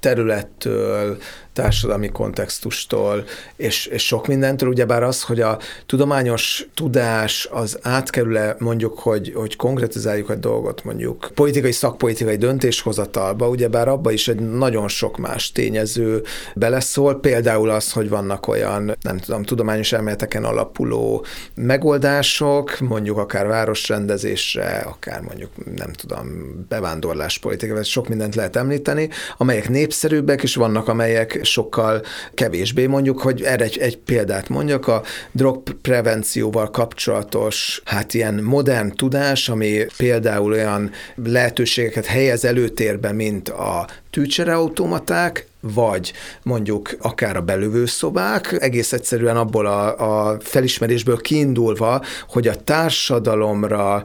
területtől, 0.00 1.18
társadalmi 1.52 2.08
kontextustól, 2.08 3.24
és, 3.56 3.86
és 3.86 4.06
sok 4.06 4.26
mindentől, 4.26 4.68
ugyebár 4.68 5.02
az, 5.02 5.22
hogy 5.22 5.40
a 5.40 5.58
tudományos 5.86 6.66
tudás 6.74 7.48
az 7.50 7.78
átkerül-e 7.82 8.56
mondjuk, 8.58 8.98
hogy, 8.98 9.32
hogy 9.34 9.56
konkretizáljuk 9.56 10.30
a 10.30 10.34
dolgot 10.34 10.84
mondjuk 10.84 11.30
politikai, 11.34 11.72
szakpolitikai 11.72 12.36
döntéshozatalba, 12.36 13.48
ugyebár 13.48 13.88
abba 13.88 14.10
is 14.10 14.28
egy 14.28 14.40
nagyon 14.40 14.88
sok 14.88 15.18
más 15.18 15.52
tényező 15.52 16.22
beleszól, 16.54 17.20
például 17.20 17.70
az, 17.70 17.92
hogy 17.92 18.08
vannak 18.08 18.48
olyan, 18.48 18.96
nem 19.02 19.18
tudom, 19.18 19.42
tudományos 19.42 19.92
elméleteken 19.92 20.44
alapuló 20.44 21.24
megoldások, 21.54 22.78
mondjuk 22.80 23.18
akár 23.18 23.46
városrendezésre, 23.46 24.78
akár 24.78 25.20
mondjuk, 25.20 25.76
nem 25.76 25.92
tudom, 25.92 26.26
bevándorláspolitika, 26.68 27.74
vagy 27.74 27.84
sok 27.84 28.08
mindent 28.08 28.34
lehet 28.34 28.56
említeni, 28.56 29.08
amelyek 29.36 29.68
népszerűbbek, 29.68 30.42
és 30.42 30.54
vannak, 30.54 30.88
amelyek 30.88 31.38
sokkal 31.44 32.02
kevésbé. 32.34 32.86
Mondjuk, 32.86 33.20
hogy 33.20 33.42
erre 33.42 33.64
egy, 33.64 33.78
egy 33.78 33.98
példát 33.98 34.48
mondjak, 34.48 34.86
a 34.86 35.02
drogprevencióval 35.32 36.70
kapcsolatos, 36.70 37.82
hát 37.84 38.14
ilyen 38.14 38.34
modern 38.34 38.92
tudás, 38.96 39.48
ami 39.48 39.86
például 39.96 40.52
olyan 40.52 40.90
lehetőségeket 41.24 42.06
helyez 42.06 42.44
előtérbe, 42.44 43.12
mint 43.12 43.48
a 43.48 43.86
tűcsereautomaták, 44.10 45.46
vagy 45.62 46.12
mondjuk 46.42 46.90
akár 47.00 47.36
a 47.36 47.40
belövőszobák, 47.40 48.56
egész 48.60 48.92
egyszerűen 48.92 49.36
abból 49.36 49.66
a, 49.66 50.30
a 50.30 50.36
felismerésből 50.40 51.20
kiindulva, 51.20 52.02
hogy 52.28 52.48
a 52.48 52.56
társadalomra 52.56 54.04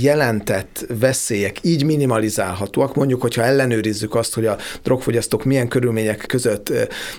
jelentett 0.00 0.84
veszélyek 1.00 1.56
így 1.62 1.84
minimalizálhatóak, 1.84 2.94
mondjuk, 2.94 3.20
hogyha 3.20 3.42
ellenőrizzük 3.42 4.14
azt, 4.14 4.34
hogy 4.34 4.46
a 4.46 4.56
drogfogyasztók 4.82 5.44
milyen 5.44 5.68
körülmények 5.68 6.24
között 6.26 6.72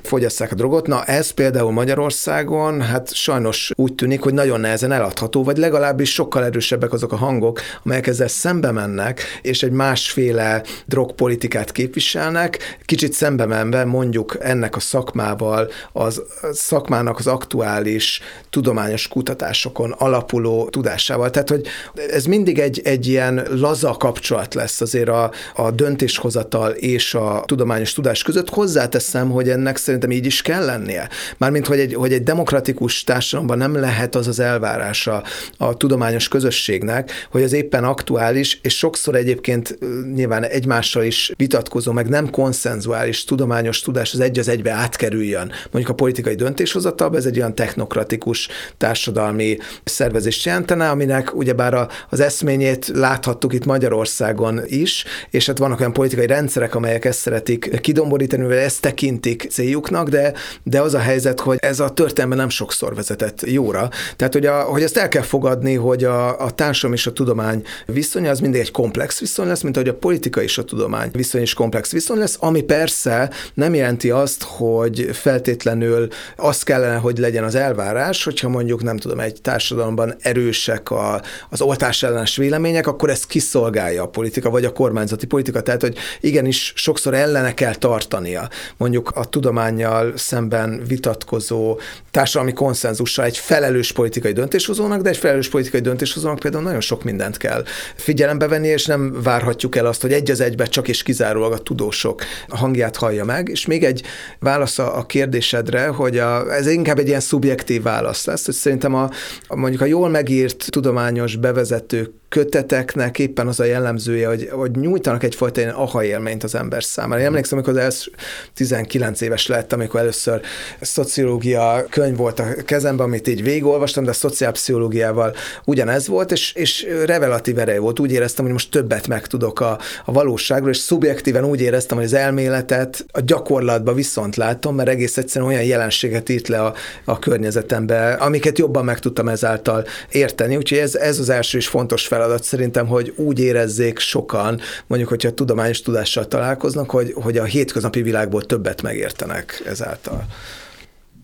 fogyasszák 0.04 0.52
a 0.52 0.56
drogot, 0.56 0.88
na 0.88 1.04
ez 1.04 1.30
például 1.30 1.72
Magyarországon, 1.72 2.82
hát 2.82 3.14
sajnos 3.14 3.72
úgy 3.76 3.96
tűnik, 3.96 4.22
hogy 4.22 4.34
nagyon 4.34 4.60
nehezen 4.60 4.92
eladható, 4.92 5.44
vagy 5.44 5.58
legalábbis 5.58 6.14
sokkal 6.14 6.44
erősebbek 6.44 6.94
azok 6.94 7.12
a 7.12 7.16
hangok, 7.16 7.62
amelyek 7.84 8.08
ezzel 8.08 8.28
szembe 8.28 8.72
mennek, 8.72 9.22
és 9.42 9.64
egy 9.64 9.72
másféle 9.72 10.64
drogpolitikát 10.86 11.72
képviselnek, 11.72 12.78
kicsit 12.86 13.14
szembe 13.14 13.46
men 13.46 13.69
szemben 13.70 13.88
mondjuk 13.88 14.38
ennek 14.40 14.76
a 14.76 14.80
szakmával, 14.80 15.70
az 15.92 16.22
szakmának 16.52 17.20
az 17.20 17.28
aktuális 17.28 18.22
tudományos 18.50 19.08
kutatásokon 19.08 19.92
alapuló 19.92 20.70
tudásával. 20.70 21.30
Tehát, 21.30 21.50
hogy 21.50 21.68
ez 22.10 22.26
mindig 22.26 22.60
egy, 22.60 22.82
egy 22.84 23.08
ilyen 23.08 23.48
laza 23.50 23.92
kapcsolat 23.92 24.54
lesz 24.54 24.82
azért 24.82 25.08
a, 25.10 25.32
a 25.56 25.72
döntéshozatal 25.72 26.72
és 26.72 27.14
a 27.14 27.44
tudományos 27.46 27.94
tudás 27.94 28.24
között. 28.24 28.50
Hozzáteszem, 28.50 29.30
hogy 29.30 29.50
ennek 29.50 29.78
szerintem 29.78 30.12
így 30.12 30.26
is 30.26 30.42
kell 30.42 30.66
lennie. 30.66 31.10
Mármint, 31.38 31.68
hogy 31.68 31.80
egy, 31.80 31.94
hogy 31.94 32.14
egy 32.14 32.24
demokratikus 32.24 33.04
társadalomban 33.04 33.58
nem 33.58 33.76
lehet 33.76 34.16
az 34.16 34.28
az 34.28 34.40
elvárása 34.40 35.24
a 35.58 35.78
tudományos 35.78 36.28
közösségnek, 36.28 37.28
hogy 37.32 37.44
az 37.44 37.54
éppen 37.54 37.84
aktuális, 37.84 38.60
és 38.62 38.78
sokszor 38.78 39.16
egyébként 39.16 39.78
nyilván 40.14 40.44
egymással 40.44 41.04
is 41.04 41.32
vitatkozó, 41.38 41.92
meg 41.92 42.10
nem 42.10 42.30
konszenzuális 42.30 43.24
tudományos 43.24 43.58
tudományos 43.60 43.82
tudás 43.82 44.14
az 44.14 44.20
egy 44.20 44.40
az 44.40 44.48
egybe 44.48 44.72
átkerüljön. 44.72 45.52
Mondjuk 45.72 45.90
a 45.90 45.94
politikai 45.94 46.36
döntéshozatalba 46.36 47.18
ez 47.18 47.26
egy 47.26 47.38
olyan 47.38 47.56
technokratikus 47.56 48.48
társadalmi 48.78 49.58
szervezést 49.84 50.46
jelentene, 50.46 50.90
aminek 50.90 51.36
ugyebár 51.36 51.88
az 52.10 52.20
eszményét 52.20 52.92
láthattuk 52.94 53.54
itt 53.54 53.66
Magyarországon 53.66 54.62
is, 54.66 55.06
és 55.30 55.46
hát 55.46 55.58
vannak 55.58 55.80
olyan 55.80 55.94
politikai 55.94 56.26
rendszerek, 56.26 56.76
amelyek 56.76 57.06
ezt 57.06 57.20
szeretik 57.20 57.80
kidomborítani, 57.82 58.44
vagy 58.44 58.56
ezt 58.56 58.82
tekintik 58.82 59.48
céljuknak, 59.50 60.10
de, 60.10 60.34
de 60.64 60.82
az 60.82 60.94
a 60.94 61.00
helyzet, 61.00 61.40
hogy 61.40 61.58
ez 61.62 61.80
a 61.80 61.90
történelme 61.90 62.36
nem 62.36 62.50
sokszor 62.50 62.96
vezetett 62.96 63.42
jóra. 63.46 63.90
Tehát, 64.16 64.34
hogy, 64.34 64.46
a, 64.46 64.62
hogy 64.62 64.84
ezt 64.84 64.98
el 64.98 65.08
kell 65.08 65.22
fogadni, 65.22 65.76
hogy 65.76 66.04
a, 66.04 66.40
a 66.40 66.52
társadalom 66.52 66.96
és 66.96 67.08
a 67.08 67.14
tudomány 67.14 67.64
viszonya 67.86 68.30
az 68.30 68.40
mindig 68.40 68.62
egy 68.62 68.72
komplex 68.72 69.20
viszony 69.20 69.48
lesz, 69.48 69.62
mint 69.62 69.76
ahogy 69.78 69.90
a 69.90 69.94
politika 69.94 70.42
és 70.42 70.58
a 70.58 70.64
tudomány 70.64 71.10
viszony 71.12 71.42
is 71.42 71.54
komplex 71.54 71.92
viszony 71.92 72.18
lesz, 72.18 72.38
ami 72.40 72.62
persze 72.62 73.30
nem 73.54 73.74
jelenti 73.74 74.10
azt, 74.10 74.44
hogy 74.44 75.10
feltétlenül 75.14 76.08
az 76.36 76.64
kellene, 76.64 76.96
hogy 76.96 77.18
legyen 77.18 77.44
az 77.44 77.56
elvárás, 77.56 78.24
hogyha 78.24 78.50
mondjuk 78.50 78.84
nem 78.84 78.98
tudom, 78.98 79.20
egy 79.20 79.42
társadalomban 79.42 80.16
erősek 80.22 80.92
a, 80.92 81.22
az 81.50 81.62
oltás 81.62 82.04
ellenes 82.04 82.36
vélemények, 82.36 82.88
akkor 82.88 83.10
ezt 83.10 83.26
kiszolgálja 83.26 84.04
a 84.04 84.08
politika, 84.08 84.50
vagy 84.50 84.66
a 84.66 84.74
kormányzati 84.74 85.26
politika. 85.26 85.62
Tehát, 85.62 85.82
hogy 85.82 85.98
igenis 86.22 86.74
sokszor 86.76 87.14
ellene 87.14 87.54
kell 87.54 87.76
tartania 87.76 88.50
mondjuk 88.78 89.12
a 89.16 89.26
tudományjal 89.26 90.18
szemben 90.18 90.82
vitatkozó 90.88 91.80
társadalmi 92.12 92.54
konszenzussal 92.54 93.26
egy 93.26 93.38
felelős 93.38 93.92
politikai 93.92 94.32
döntéshozónak, 94.32 95.02
de 95.02 95.10
egy 95.10 95.18
felelős 95.18 95.50
politikai 95.50 95.80
döntéshozónak 95.80 96.40
például 96.40 96.64
nagyon 96.64 96.82
sok 96.82 97.04
mindent 97.04 97.38
kell 97.38 97.64
figyelembe 97.96 98.48
venni, 98.48 98.68
és 98.68 98.86
nem 98.86 99.22
várhatjuk 99.24 99.76
el 99.76 99.86
azt, 99.86 100.02
hogy 100.02 100.14
egy 100.14 100.32
az 100.32 100.40
egybe 100.40 100.66
csak 100.66 100.88
és 100.88 101.04
kizárólag 101.04 101.52
a 101.52 101.58
tudósok 101.58 102.24
hangját 102.48 102.96
hallja 102.96 103.26
meg, 103.26 103.39
és 103.48 103.66
még 103.66 103.84
egy 103.84 104.04
válasz 104.40 104.80
a 104.80 105.06
kérdésedre, 105.08 105.88
hogy 105.88 106.18
a, 106.18 106.54
ez 106.54 106.68
inkább 106.68 107.00
egy 107.00 107.08
ilyen 107.08 107.20
szubjektív 107.20 107.82
válasz 107.82 108.26
lesz, 108.26 108.46
hogy 108.46 108.54
szerintem 108.54 108.96
a, 108.96 109.10
a 109.48 109.56
mondjuk 109.56 109.82
a 109.82 109.86
jól 109.86 110.10
megírt 110.10 110.66
tudományos 110.70 111.36
bevezető 111.36 112.14
köteteknek 112.30 113.20
éppen 113.20 113.48
az 113.48 113.60
a 113.60 113.64
jellemzője, 113.64 114.28
hogy, 114.28 114.50
hogy 114.52 114.72
nyújtanak 114.72 115.24
egyfajta 115.24 115.62
ilyen 115.62 115.74
aha 115.74 116.04
élményt 116.04 116.44
az 116.44 116.56
ember 116.56 116.84
számára. 116.84 117.22
Én 117.22 117.28
emlékszem, 117.28 117.58
amikor 117.58 117.82
az 117.82 118.10
19 118.54 119.22
éves 119.22 119.48
lett, 119.48 119.74
amikor 119.74 120.00
először 120.00 120.42
szociológia 120.82 121.86
könyv 121.90 122.18
volt 122.18 122.40
a 122.40 122.46
kezemben, 122.66 123.06
amit 123.06 123.28
így 123.28 123.44
végigolvastam, 123.44 124.04
de 124.04 124.10
a 124.10 124.14
szociálpszichológiával 124.14 125.36
ugyanez 125.66 126.08
volt, 126.08 126.32
és, 126.32 126.54
és 126.54 126.88
revelatív 127.06 127.60
ereje 127.60 127.80
volt. 127.80 128.00
Úgy 128.00 128.12
éreztem, 128.12 128.44
hogy 128.44 128.54
most 128.54 128.72
többet 128.72 129.08
megtudok 129.08 129.60
a, 129.60 129.80
a 130.06 130.12
valóságról, 130.12 130.70
és 130.70 130.78
szubjektíven 130.78 131.46
úgy 131.46 131.62
éreztem, 131.62 131.98
hogy 131.98 132.06
az 132.06 132.14
elméletet 132.14 133.06
a 133.12 133.22
gyakorlatban 133.22 133.96
viszont 133.96 134.36
látom, 134.36 134.76
mert 134.76 134.90
egész 134.90 135.18
egyszerűen 135.18 135.52
olyan 135.52 135.64
jelenséget 135.64 136.30
írt 136.30 136.48
le 136.48 136.62
a, 136.62 136.74
a 137.06 137.20
környezetembe, 137.20 138.12
amiket 138.14 138.58
jobban 138.58 138.86
meg 138.86 139.00
tudtam 139.00 139.28
ezáltal 139.28 139.86
érteni. 140.12 140.56
Úgyhogy 140.56 140.78
ez, 140.78 140.96
ez 140.96 141.20
az 141.20 141.30
első 141.30 141.58
és 141.58 141.68
fontos 141.68 142.08
fel 142.08 142.19
feladat 142.20 142.44
szerintem, 142.44 142.88
hogy 142.88 143.14
úgy 143.16 143.40
érezzék 143.40 144.00
sokan, 144.00 144.60
mondjuk, 144.88 145.10
hogyha 145.10 145.34
tudományos 145.34 145.82
tudással 145.82 146.28
találkoznak, 146.28 146.90
hogy, 146.90 147.14
hogy 147.16 147.38
a 147.38 147.44
hétköznapi 147.44 148.02
világból 148.02 148.46
többet 148.46 148.82
megértenek 148.82 149.62
ezáltal. 149.66 150.26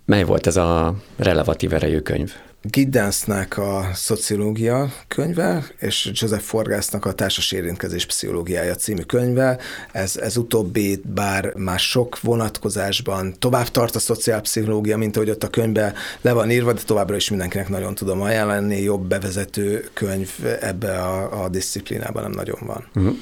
Mely 0.06 0.24
volt 0.24 0.48
ez 0.48 0.56
a 0.56 0.96
relevatív 1.18 1.74
erejű 1.74 2.00
könyv? 2.00 2.32
Giddensnek 2.62 3.58
a 3.58 3.90
szociológia 3.94 4.94
könyve, 5.08 5.66
és 5.80 6.12
Joseph 6.14 6.44
Forgásznak 6.44 7.06
a 7.06 7.14
társas 7.14 7.52
érintkezés 7.52 8.06
pszichológiája 8.06 8.76
című 8.76 9.02
könyve. 9.02 9.58
Ez, 9.92 10.18
ez 10.18 10.38
utóbbi, 10.38 11.02
bár 11.14 11.54
már 11.56 11.80
sok 11.80 12.22
vonatkozásban 12.22 13.34
tovább 13.40 13.68
tart 13.68 13.96
a 13.96 14.00
szociálpszichológia, 14.00 14.98
mint 14.98 15.16
ahogy 15.16 15.30
ott 15.30 15.44
a 15.44 15.50
könyvbe 15.50 15.94
le 16.22 16.34
van 16.34 16.52
írva, 16.52 16.74
de 16.74 16.82
továbbra 16.86 17.16
is 17.16 17.30
mindenkinek 17.30 17.70
nagyon 17.70 17.96
tudom 17.96 18.22
ajánlani. 18.22 18.82
Jobb 18.82 19.08
bevezető 19.08 19.90
könyv 19.94 20.30
ebbe 20.62 21.02
a, 21.02 21.44
a 21.44 21.50
disziplinában 21.50 22.24
nem 22.24 22.32
nagyon 22.32 22.60
van. 22.66 22.88
Uh-huh. 22.96 23.16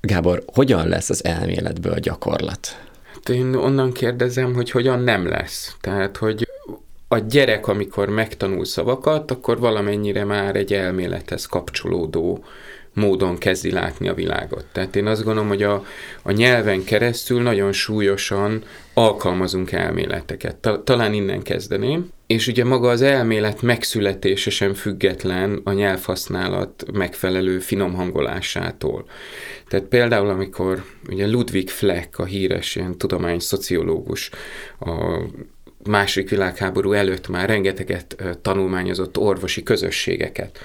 Gábor, 0.00 0.42
hogyan 0.46 0.88
lesz 0.88 1.10
az 1.10 1.24
elméletből 1.24 1.92
a 1.92 1.98
gyakorlat? 1.98 2.87
Én 3.28 3.54
onnan 3.54 3.92
kérdezem, 3.92 4.54
hogy 4.54 4.70
hogyan 4.70 5.00
nem 5.00 5.28
lesz. 5.28 5.76
Tehát, 5.80 6.16
hogy 6.16 6.48
a 7.08 7.18
gyerek, 7.18 7.66
amikor 7.66 8.08
megtanul 8.08 8.64
szavakat, 8.64 9.30
akkor 9.30 9.58
valamennyire 9.58 10.24
már 10.24 10.56
egy 10.56 10.72
elmélethez 10.72 11.46
kapcsolódó 11.46 12.44
módon 12.92 13.38
kezdi 13.38 13.70
látni 13.70 14.08
a 14.08 14.14
világot. 14.14 14.64
Tehát 14.72 14.96
én 14.96 15.06
azt 15.06 15.24
gondolom, 15.24 15.48
hogy 15.48 15.62
a, 15.62 15.84
a 16.22 16.30
nyelven 16.30 16.84
keresztül 16.84 17.42
nagyon 17.42 17.72
súlyosan 17.72 18.62
alkalmazunk 18.94 19.72
elméleteket. 19.72 20.56
Ta, 20.56 20.82
talán 20.82 21.12
innen 21.12 21.42
kezdeném. 21.42 22.10
És 22.28 22.46
ugye 22.46 22.64
maga 22.64 22.88
az 22.88 23.02
elmélet 23.02 23.62
megszületése 23.62 24.50
sem 24.50 24.74
független 24.74 25.60
a 25.64 25.72
nyelvhasználat 25.72 26.84
megfelelő 26.92 27.58
finom 27.58 27.94
hangolásától. 27.94 29.04
Tehát 29.68 29.86
például, 29.86 30.28
amikor 30.28 30.84
ugye 31.08 31.26
Ludwig 31.26 31.68
Fleck, 31.68 32.18
a 32.18 32.24
híres 32.24 32.76
ilyen 32.76 32.98
tudomány 32.98 33.38
szociológus, 33.38 34.30
a 34.80 35.22
második 35.84 36.30
világháború 36.30 36.92
előtt 36.92 37.28
már 37.28 37.48
rengeteget 37.48 38.16
tanulmányozott 38.42 39.18
orvosi 39.18 39.62
közösségeket. 39.62 40.58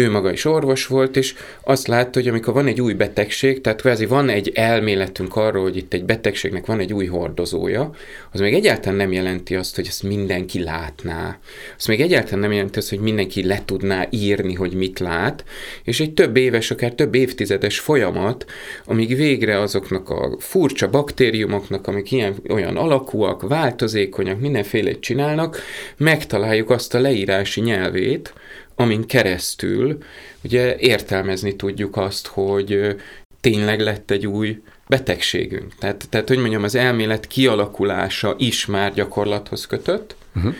Ő 0.00 0.10
maga 0.10 0.32
is 0.32 0.44
orvos 0.44 0.86
volt, 0.86 1.16
és 1.16 1.34
azt 1.64 1.86
látta, 1.86 2.18
hogy 2.18 2.28
amikor 2.28 2.54
van 2.54 2.66
egy 2.66 2.80
új 2.80 2.92
betegség, 2.92 3.60
tehát 3.60 3.80
kvázi 3.80 4.06
van 4.06 4.28
egy 4.28 4.52
elméletünk 4.54 5.36
arról, 5.36 5.62
hogy 5.62 5.76
itt 5.76 5.92
egy 5.92 6.04
betegségnek 6.04 6.66
van 6.66 6.80
egy 6.80 6.92
új 6.92 7.06
hordozója, 7.06 7.90
az 8.32 8.40
még 8.40 8.54
egyáltalán 8.54 8.96
nem 8.96 9.12
jelenti 9.12 9.54
azt, 9.54 9.76
hogy 9.76 9.86
ezt 9.86 10.02
mindenki 10.02 10.62
látná. 10.62 11.38
Az 11.78 11.86
még 11.86 12.00
egyáltalán 12.00 12.38
nem 12.38 12.52
jelenti 12.52 12.78
azt, 12.78 12.88
hogy 12.88 12.98
mindenki 12.98 13.46
le 13.46 13.62
tudná 13.64 14.06
írni, 14.10 14.54
hogy 14.54 14.72
mit 14.72 14.98
lát, 14.98 15.44
és 15.84 16.00
egy 16.00 16.14
több 16.14 16.36
éves, 16.36 16.70
akár 16.70 16.92
több 16.92 17.14
évtizedes 17.14 17.78
folyamat, 17.78 18.44
amíg 18.84 19.16
végre 19.16 19.60
azoknak 19.60 20.10
a 20.10 20.36
furcsa 20.38 20.88
baktériumoknak, 20.90 21.86
amik 21.86 22.12
ilyen 22.12 22.34
olyan 22.48 22.76
alakúak, 22.76 23.48
változékonyak, 23.48 24.40
mindenféle 24.40 24.98
csinálnak, 24.98 25.60
megtaláljuk 25.96 26.70
azt 26.70 26.94
a 26.94 27.00
leírási 27.00 27.60
nyelvét, 27.60 28.32
amin 28.80 29.06
keresztül 29.06 29.98
ugye 30.44 30.76
értelmezni 30.78 31.56
tudjuk 31.56 31.96
azt, 31.96 32.26
hogy 32.26 32.96
tényleg 33.40 33.80
lett 33.80 34.10
egy 34.10 34.26
új 34.26 34.62
betegségünk. 34.88 35.74
Tehát, 35.78 36.08
tehát 36.08 36.28
hogy 36.28 36.38
mondjam, 36.38 36.62
az 36.62 36.74
elmélet 36.74 37.26
kialakulása 37.26 38.34
is 38.38 38.66
már 38.66 38.92
gyakorlathoz 38.92 39.66
kötött. 39.66 40.16
Uh-huh. 40.36 40.54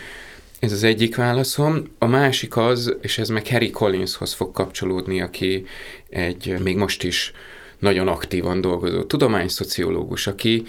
Ez 0.59 0.71
az 0.71 0.83
egyik 0.83 1.15
válaszom. 1.15 1.83
A 1.97 2.05
másik 2.05 2.57
az, 2.57 2.95
és 3.01 3.17
ez 3.17 3.29
meg 3.29 3.47
Harry 3.47 3.69
Collinshoz 3.69 4.33
fog 4.33 4.51
kapcsolódni, 4.51 5.21
aki 5.21 5.65
egy 6.09 6.59
még 6.63 6.77
most 6.77 7.03
is 7.03 7.31
nagyon 7.79 8.07
aktívan 8.07 8.61
dolgozó 8.61 9.03
tudományszociológus, 9.03 10.27
aki 10.27 10.63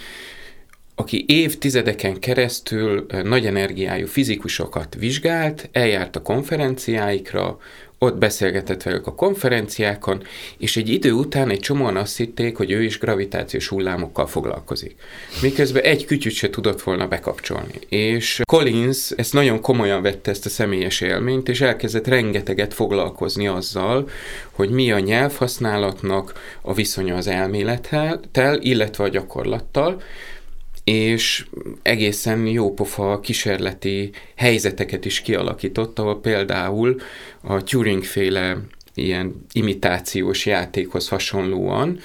aki 0.95 1.24
évtizedeken 1.28 2.18
keresztül 2.18 3.07
nagy 3.22 3.47
energiájú 3.47 4.07
fizikusokat 4.07 4.97
vizsgált, 4.99 5.68
eljárt 5.72 6.16
a 6.16 6.22
konferenciáikra, 6.22 7.59
ott 8.03 8.18
beszélgetett 8.18 8.82
velük 8.82 9.07
a 9.07 9.14
konferenciákon, 9.14 10.22
és 10.59 10.76
egy 10.76 10.88
idő 10.88 11.12
után 11.12 11.51
egy 11.51 11.61
csomóan 11.61 11.97
azt 11.97 12.16
hitték, 12.16 12.57
hogy 12.57 12.70
ő 12.70 12.82
is 12.82 12.99
gravitációs 12.99 13.68
hullámokkal 13.68 14.26
foglalkozik. 14.26 14.97
Miközben 15.43 15.82
egy 15.82 16.05
kütyüt 16.05 16.32
se 16.32 16.51
tudott 16.51 16.82
volna 16.82 17.09
bekapcsolni. 17.09 17.74
És 17.88 18.40
Collins 18.45 19.11
ezt 19.11 19.32
nagyon 19.32 19.61
komolyan 19.61 20.03
vette 20.03 20.30
ezt 20.30 20.47
a 20.47 20.49
személyes 20.49 21.01
élményt, 21.01 21.49
és 21.49 21.61
elkezdett 21.61 22.07
rengeteget 22.07 22.74
foglalkozni 22.74 23.47
azzal, 23.47 24.09
hogy 24.51 24.70
mi 24.70 24.93
a 24.93 24.99
nyelvhasználatnak 24.99 26.32
a 26.62 26.74
viszonya 26.74 27.16
az 27.16 27.26
elmélettel, 27.26 28.59
illetve 28.61 29.05
a 29.05 29.09
gyakorlattal, 29.09 30.03
és 30.85 31.47
egészen 31.83 32.47
jópofa 32.47 33.20
kísérleti 33.20 34.11
helyzeteket 34.35 35.05
is 35.05 35.20
kialakított, 35.20 35.99
ahol 35.99 36.20
például 36.20 37.01
a 37.41 37.62
Turing-féle 37.62 38.57
ilyen 38.95 39.47
imitációs 39.53 40.47
játékhoz 40.47 41.09
hasonlóan 41.09 42.01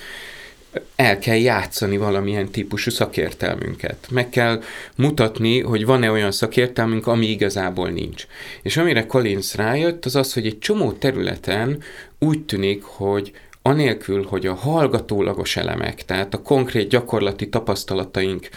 el 0.95 1.19
kell 1.19 1.35
játszani 1.35 1.97
valamilyen 1.97 2.49
típusú 2.49 2.89
szakértelmünket. 2.89 4.07
Meg 4.09 4.29
kell 4.29 4.61
mutatni, 4.95 5.61
hogy 5.61 5.85
van-e 5.85 6.11
olyan 6.11 6.31
szakértelmünk, 6.31 7.07
ami 7.07 7.25
igazából 7.29 7.89
nincs. 7.89 8.25
És 8.61 8.77
amire 8.77 9.05
Collins 9.05 9.55
rájött, 9.55 10.05
az 10.05 10.15
az, 10.15 10.33
hogy 10.33 10.45
egy 10.45 10.59
csomó 10.59 10.91
területen 10.91 11.83
úgy 12.19 12.41
tűnik, 12.41 12.83
hogy 12.83 13.31
anélkül, 13.67 14.23
hogy 14.23 14.45
a 14.45 14.53
hallgatólagos 14.53 15.57
elemek, 15.57 16.05
tehát 16.05 16.33
a 16.33 16.41
konkrét 16.41 16.89
gyakorlati 16.89 17.49
tapasztalataink 17.49 18.49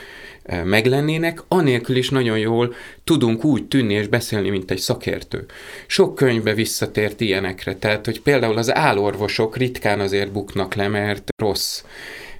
e, 0.42 0.64
meglennének, 0.64 1.42
anélkül 1.48 1.96
is 1.96 2.10
nagyon 2.10 2.38
jól 2.38 2.74
tudunk 3.04 3.44
úgy 3.44 3.68
tűnni 3.68 3.94
és 3.94 4.06
beszélni, 4.06 4.50
mint 4.50 4.70
egy 4.70 4.78
szakértő. 4.78 5.46
Sok 5.86 6.14
könyvbe 6.14 6.54
visszatért 6.54 7.20
ilyenekre, 7.20 7.74
tehát, 7.74 8.04
hogy 8.04 8.20
például 8.20 8.56
az 8.58 8.74
állorvosok 8.74 9.56
ritkán 9.56 10.00
azért 10.00 10.32
buknak 10.32 10.74
le, 10.74 10.88
mert 10.88 11.28
rossz 11.36 11.82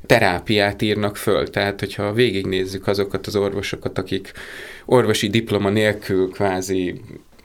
terápiát 0.07 0.83
írnak 0.83 1.16
föl. 1.16 1.51
Tehát, 1.51 1.81
hogyha 1.81 2.12
végignézzük 2.12 2.87
azokat 2.87 3.27
az 3.27 3.37
orvosokat, 3.37 3.99
akik 3.99 4.33
orvosi 4.85 5.29
diploma 5.29 5.68
nélkül 5.68 6.31
kvázi 6.31 7.01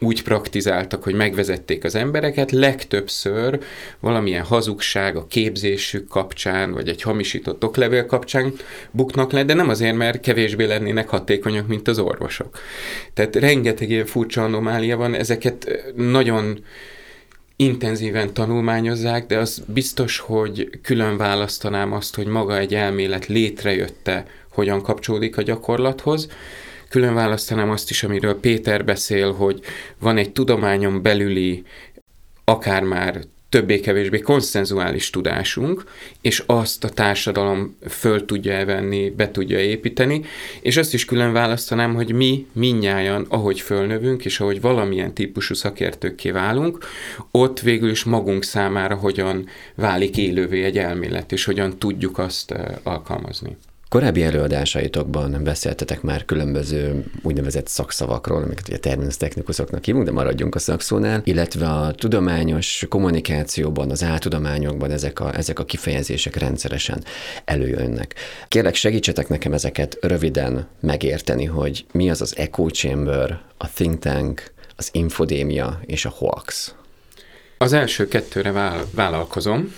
úgy 0.06 0.24
praktizáltak, 0.24 1.03
hogy 1.03 1.14
megvezették 1.14 1.84
az 1.84 1.95
embereket, 1.95 2.51
legtöbbször 2.51 3.60
valamilyen 3.99 4.43
hazugság 4.43 5.16
a 5.16 5.28
képzésük 5.28 6.08
kapcsán, 6.08 6.72
vagy 6.72 6.88
egy 6.88 7.01
hamisított 7.01 7.64
oklevél 7.64 8.06
kapcsán 8.06 8.53
buknak 8.91 9.32
le, 9.32 9.43
de 9.43 9.53
nem 9.53 9.70
azért, 9.70 9.95
mert 9.95 10.20
kevésbé 10.20 10.66
lennének 10.66 11.10
hatékonyak, 11.10 11.68
mint 11.68 11.88
az 11.88 11.99
orvosok. 11.99 12.60
Tehát 13.14 13.36
rengeteg 13.36 13.89
ilyen 13.89 14.06
furcsa 14.06 14.43
anomália 14.43 14.97
van, 14.97 15.14
ezeket 15.14 15.84
nagyon 15.95 16.64
intenzíven 17.56 18.34
tanulmányozzák, 18.34 19.26
de 19.26 19.38
az 19.38 19.64
biztos, 19.68 20.20
hogy 20.20 20.70
külön 20.82 21.18
választanám 21.18 21.93
azt, 21.93 22.16
hogy 22.16 22.28
maga 22.28 22.58
egy 22.58 22.74
elmélet 22.74 23.26
létrejötte, 23.26 24.26
hogyan 24.49 24.82
kapcsolódik 24.82 25.38
a 25.38 25.41
gyakorlathoz, 25.41 26.28
Külön 26.95 27.13
választanám 27.13 27.69
azt 27.69 27.89
is, 27.89 28.03
amiről 28.03 28.39
Péter 28.39 28.85
beszél, 28.85 29.33
hogy 29.33 29.59
van 29.99 30.17
egy 30.17 30.31
tudományon 30.31 31.01
belüli, 31.01 31.63
akár 32.43 32.83
már 32.83 33.21
többé-kevésbé 33.49 34.19
konszenzuális 34.19 35.09
tudásunk, 35.09 35.83
és 36.21 36.43
azt 36.45 36.83
a 36.83 36.89
társadalom 36.89 37.77
föl 37.89 38.25
tudja 38.25 38.53
elvenni, 38.53 39.09
be 39.09 39.31
tudja 39.31 39.59
építeni, 39.59 40.21
és 40.61 40.77
azt 40.77 40.93
is 40.93 41.05
külön 41.05 41.33
választanám, 41.33 41.93
hogy 41.95 42.11
mi 42.11 42.47
minnyáján, 42.51 43.25
ahogy 43.29 43.59
fölnövünk, 43.59 44.25
és 44.25 44.39
ahogy 44.39 44.61
valamilyen 44.61 45.13
típusú 45.13 45.53
szakértőkké 45.53 46.31
válunk, 46.31 46.85
ott 47.31 47.59
végül 47.59 47.89
is 47.89 48.03
magunk 48.03 48.43
számára 48.43 48.95
hogyan 48.95 49.47
válik 49.75 50.17
élővé 50.17 50.63
egy 50.63 50.77
elmélet, 50.77 51.31
és 51.31 51.45
hogyan 51.45 51.77
tudjuk 51.77 52.17
azt 52.17 52.51
eh, 52.51 52.65
alkalmazni. 52.83 53.57
Korábbi 53.89 54.23
előadásaitokban 54.23 55.43
beszéltetek 55.43 56.01
már 56.01 56.25
különböző 56.25 57.03
úgynevezett 57.21 57.67
szakszavakról, 57.67 58.43
amiket 58.43 58.67
ugye 58.67 58.77
terminus 58.77 59.13
hívunk, 59.81 60.05
de 60.05 60.11
maradjunk 60.11 60.55
a 60.55 60.59
szakszónál, 60.59 61.21
illetve 61.23 61.67
a 61.69 61.91
tudományos 61.91 62.86
kommunikációban, 62.89 63.91
az 63.91 64.03
áltudományokban 64.03 64.91
ezek 64.91 65.19
a, 65.19 65.38
ezek 65.38 65.59
a 65.59 65.65
kifejezések 65.65 66.36
rendszeresen 66.36 67.03
előjönnek. 67.45 68.15
Kérlek, 68.47 68.75
segítsetek 68.75 69.27
nekem 69.27 69.53
ezeket 69.53 69.97
röviden 70.01 70.67
megérteni, 70.79 71.45
hogy 71.45 71.86
mi 71.91 72.09
az 72.09 72.21
az 72.21 72.38
echo 72.38 72.69
chamber, 72.69 73.41
a 73.57 73.73
think 73.73 73.99
tank, 73.99 74.53
az 74.75 74.89
infodémia 74.91 75.79
és 75.86 76.05
a 76.05 76.13
hoax. 76.15 76.73
Az 77.57 77.73
első 77.73 78.07
kettőre 78.07 78.51
vállalkozom 78.91 79.73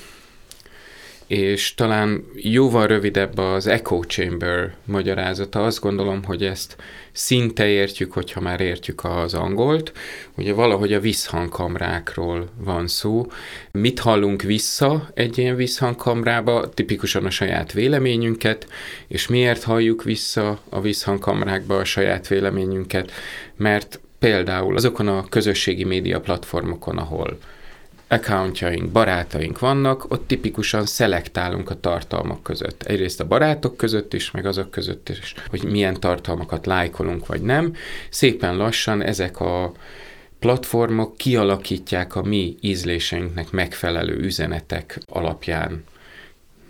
és 1.28 1.74
talán 1.74 2.26
jóval 2.36 2.88
rövidebb 2.88 3.38
az 3.38 3.68
echo 3.68 4.04
chamber 4.04 4.76
magyarázata. 4.86 5.64
Azt 5.64 5.80
gondolom, 5.80 6.24
hogy 6.24 6.44
ezt 6.44 6.76
szinte 7.12 7.68
értjük, 7.68 8.14
hogyha 8.14 8.42
már 8.42 8.62
értjük 8.62 9.04
az 9.04 9.34
angolt. 9.34 9.92
Ugye 10.36 10.54
valahogy 10.54 10.94
a 10.94 11.00
visszhangkamrákról 11.00 12.50
van 12.58 12.88
szó. 12.88 13.26
Mit 13.72 14.00
hallunk 14.00 14.42
vissza 14.42 15.10
egy 15.14 15.38
ilyen 15.38 15.56
visszhangkamrába? 15.56 16.70
Tipikusan 16.70 17.26
a 17.26 17.30
saját 17.30 17.72
véleményünket, 17.72 18.68
és 19.08 19.28
miért 19.28 19.64
halljuk 19.64 20.04
vissza 20.04 20.60
a 20.70 20.82
visszhangkamrákba 20.82 21.78
a 21.78 21.86
saját 21.86 22.28
véleményünket? 22.28 23.12
Mert 23.56 24.00
például 24.20 24.76
azokon 24.76 25.08
a 25.08 25.26
közösségi 25.30 25.84
média 25.84 26.20
platformokon, 26.20 26.98
ahol 26.98 27.38
accountjaink, 28.08 28.92
barátaink 28.92 29.60
vannak, 29.60 30.12
ott 30.12 30.28
tipikusan 30.28 30.86
szelektálunk 30.86 31.70
a 31.70 31.80
tartalmak 31.80 32.44
között. 32.44 32.84
Egyrészt 32.84 33.20
a 33.20 33.28
barátok 33.28 33.78
között 33.78 34.14
is, 34.14 34.32
meg 34.32 34.46
azok 34.46 34.72
között 34.72 35.10
is, 35.10 35.34
hogy 35.50 35.64
milyen 35.64 36.00
tartalmakat 36.00 36.66
lájkolunk 36.66 37.26
vagy 37.26 37.42
nem. 37.42 37.74
Szépen 38.10 38.58
lassan 38.58 39.04
ezek 39.04 39.40
a 39.40 39.72
platformok 40.40 41.18
kialakítják 41.18 42.16
a 42.16 42.24
mi 42.24 42.56
ízléseinknek 42.62 43.52
megfelelő 43.52 44.16
üzenetek 44.16 45.00
alapján 45.06 45.84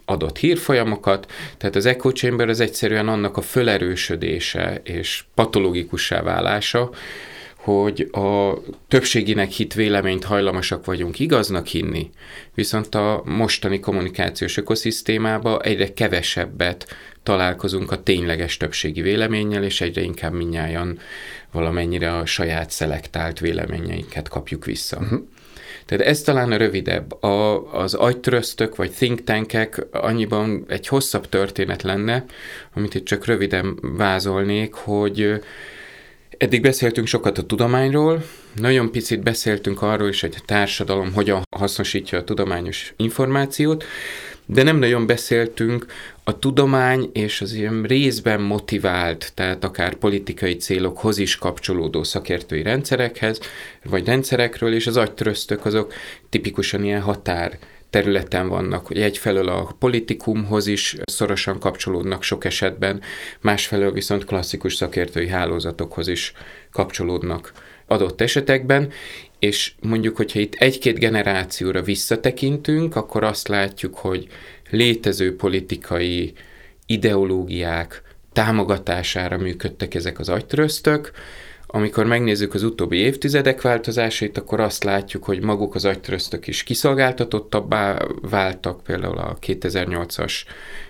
adott 0.06 0.38
hírfolyamokat, 0.38 1.32
tehát 1.58 1.76
az 1.76 1.86
echo 1.86 2.12
chamber 2.12 2.50
az 2.50 2.60
egyszerűen 2.60 3.08
annak 3.08 3.38
a 3.38 3.42
fölerősödése 3.42 4.82
és 4.84 5.24
patológikussá 5.36 6.22
válása, 6.22 6.90
hogy 7.68 8.10
a 8.12 8.54
többséginek 8.88 9.50
hit 9.50 9.74
véleményt 9.74 10.24
hajlamosak 10.24 10.86
vagyunk 10.86 11.20
igaznak 11.20 11.68
hinni, 11.68 12.10
viszont 12.54 12.96
a 12.96 13.22
mostani 13.26 13.80
kommunikációs 13.80 14.58
ökoszisztémába 14.58 15.62
egyre 15.62 15.94
kevesebbet 15.94 16.96
találkozunk 17.24 17.92
a 17.92 18.04
tényleges 18.04 18.58
többségi 18.58 19.02
véleménnyel, 19.02 19.64
és 19.64 19.82
egyre 19.82 20.02
inkább 20.02 20.34
minnyáján 20.34 21.00
valamennyire 21.52 22.16
a 22.16 22.26
saját 22.26 22.72
szelektált 22.72 23.40
véleményeinket 23.40 24.30
kapjuk 24.30 24.66
vissza. 24.66 24.98
Uh-huh. 24.98 25.20
Tehát 25.86 26.06
ez 26.06 26.22
talán 26.22 26.52
a 26.52 26.58
rövidebb. 26.58 27.24
A, 27.24 27.72
az 27.74 27.94
agytröztök 27.94 28.76
vagy 28.76 28.92
think 28.92 29.24
tankek 29.24 29.86
annyiban 29.92 30.66
egy 30.68 30.88
hosszabb 30.88 31.30
történet 31.30 31.84
lenne, 31.84 32.26
amit 32.74 32.96
itt 32.96 33.06
csak 33.06 33.26
röviden 33.26 33.80
vázolnék, 33.82 34.74
hogy 34.74 35.42
Eddig 36.38 36.62
beszéltünk 36.62 37.08
sokat 37.08 37.38
a 37.38 37.46
tudományról, 37.46 38.24
nagyon 38.54 38.92
picit 38.92 39.24
beszéltünk 39.24 39.82
arról 39.82 40.10
is, 40.10 40.22
hogy 40.22 40.34
a 40.38 40.44
társadalom 40.46 41.14
hogyan 41.14 41.44
hasznosítja 41.58 42.18
a 42.18 42.24
tudományos 42.24 42.94
információt, 42.98 43.84
de 44.46 44.64
nem 44.64 44.78
nagyon 44.78 45.06
beszéltünk 45.06 45.86
a 46.24 46.40
tudomány 46.40 47.10
és 47.14 47.42
az 47.42 47.54
ilyen 47.54 47.84
részben 47.84 48.42
motivált, 48.42 49.32
tehát 49.34 49.64
akár 49.64 49.96
politikai 49.96 50.56
célokhoz 50.56 51.18
is 51.18 51.36
kapcsolódó 51.36 52.04
szakértői 52.04 52.62
rendszerekhez, 52.62 53.40
vagy 53.84 54.06
rendszerekről, 54.06 54.74
és 54.74 54.88
az 54.88 54.98
agytröztök 54.98 55.66
azok 55.66 55.94
tipikusan 56.30 56.84
ilyen 56.84 57.02
határ 57.02 57.58
területen 57.90 58.48
vannak, 58.48 58.88
hogy 58.88 59.02
egyfelől 59.02 59.48
a 59.48 59.76
politikumhoz 59.80 60.68
is 60.68 60.96
szorosan 61.06 61.60
kapcsolódnak 61.60 62.24
sok 62.24 62.46
esetben, 62.46 63.02
másfelől 63.42 63.92
viszont 63.92 64.26
klasszikus 64.26 64.76
szakértői 64.76 65.28
hálózatokhoz 65.28 66.08
is 66.08 66.34
kapcsolódnak 66.72 67.52
adott 67.88 68.22
esetekben, 68.22 68.92
és 69.40 69.74
mondjuk, 69.82 70.16
hogyha 70.16 70.40
itt 70.40 70.54
egy-két 70.54 71.00
generációra 71.00 71.82
visszatekintünk, 71.82 72.96
akkor 72.96 73.24
azt 73.24 73.48
látjuk, 73.48 73.96
hogy 73.96 74.28
létező 74.70 75.36
politikai 75.36 76.34
ideológiák 76.86 78.02
támogatására 78.34 79.38
működtek 79.38 79.96
ezek 79.96 80.20
az 80.20 80.30
agytröztök, 80.30 81.12
amikor 81.68 82.06
megnézzük 82.06 82.54
az 82.54 82.64
utóbbi 82.64 82.98
évtizedek 82.98 83.62
változásait, 83.62 84.38
akkor 84.38 84.60
azt 84.60 84.84
látjuk, 84.84 85.24
hogy 85.24 85.42
maguk 85.42 85.76
az 85.76 85.86
agytröztök 85.86 86.48
is 86.48 86.64
kiszolgáltatottabbá 86.64 87.98
váltak, 88.22 88.84
például 88.84 89.18
a 89.18 89.38
2008-as 89.42 90.34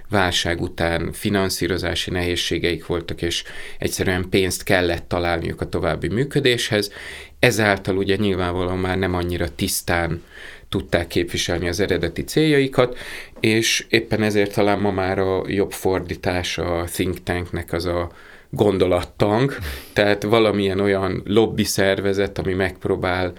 válság 0.09 0.61
után 0.61 1.11
finanszírozási 1.11 2.11
nehézségeik 2.11 2.85
voltak, 2.85 3.21
és 3.21 3.43
egyszerűen 3.79 4.29
pénzt 4.29 4.63
kellett 4.63 5.07
találniuk 5.07 5.61
a 5.61 5.69
további 5.69 6.07
működéshez. 6.07 6.91
Ezáltal 7.39 7.97
ugye 7.97 8.15
nyilvánvalóan 8.15 8.77
már 8.77 8.97
nem 8.97 9.13
annyira 9.13 9.55
tisztán 9.55 10.23
tudták 10.69 11.07
képviselni 11.07 11.67
az 11.67 11.79
eredeti 11.79 12.23
céljaikat, 12.23 12.97
és 13.39 13.85
éppen 13.89 14.23
ezért 14.23 14.53
talán 14.53 14.79
ma 14.79 14.91
már 14.91 15.19
a 15.19 15.43
jobb 15.47 15.71
fordítás 15.71 16.57
a 16.57 16.83
think 16.91 17.23
tanknek 17.23 17.73
az 17.73 17.85
a 17.85 18.11
gondolattank, 18.49 19.57
tehát 19.93 20.23
valamilyen 20.23 20.79
olyan 20.79 21.21
lobby 21.25 21.63
szervezet, 21.63 22.37
ami 22.37 22.53
megpróbál 22.53 23.33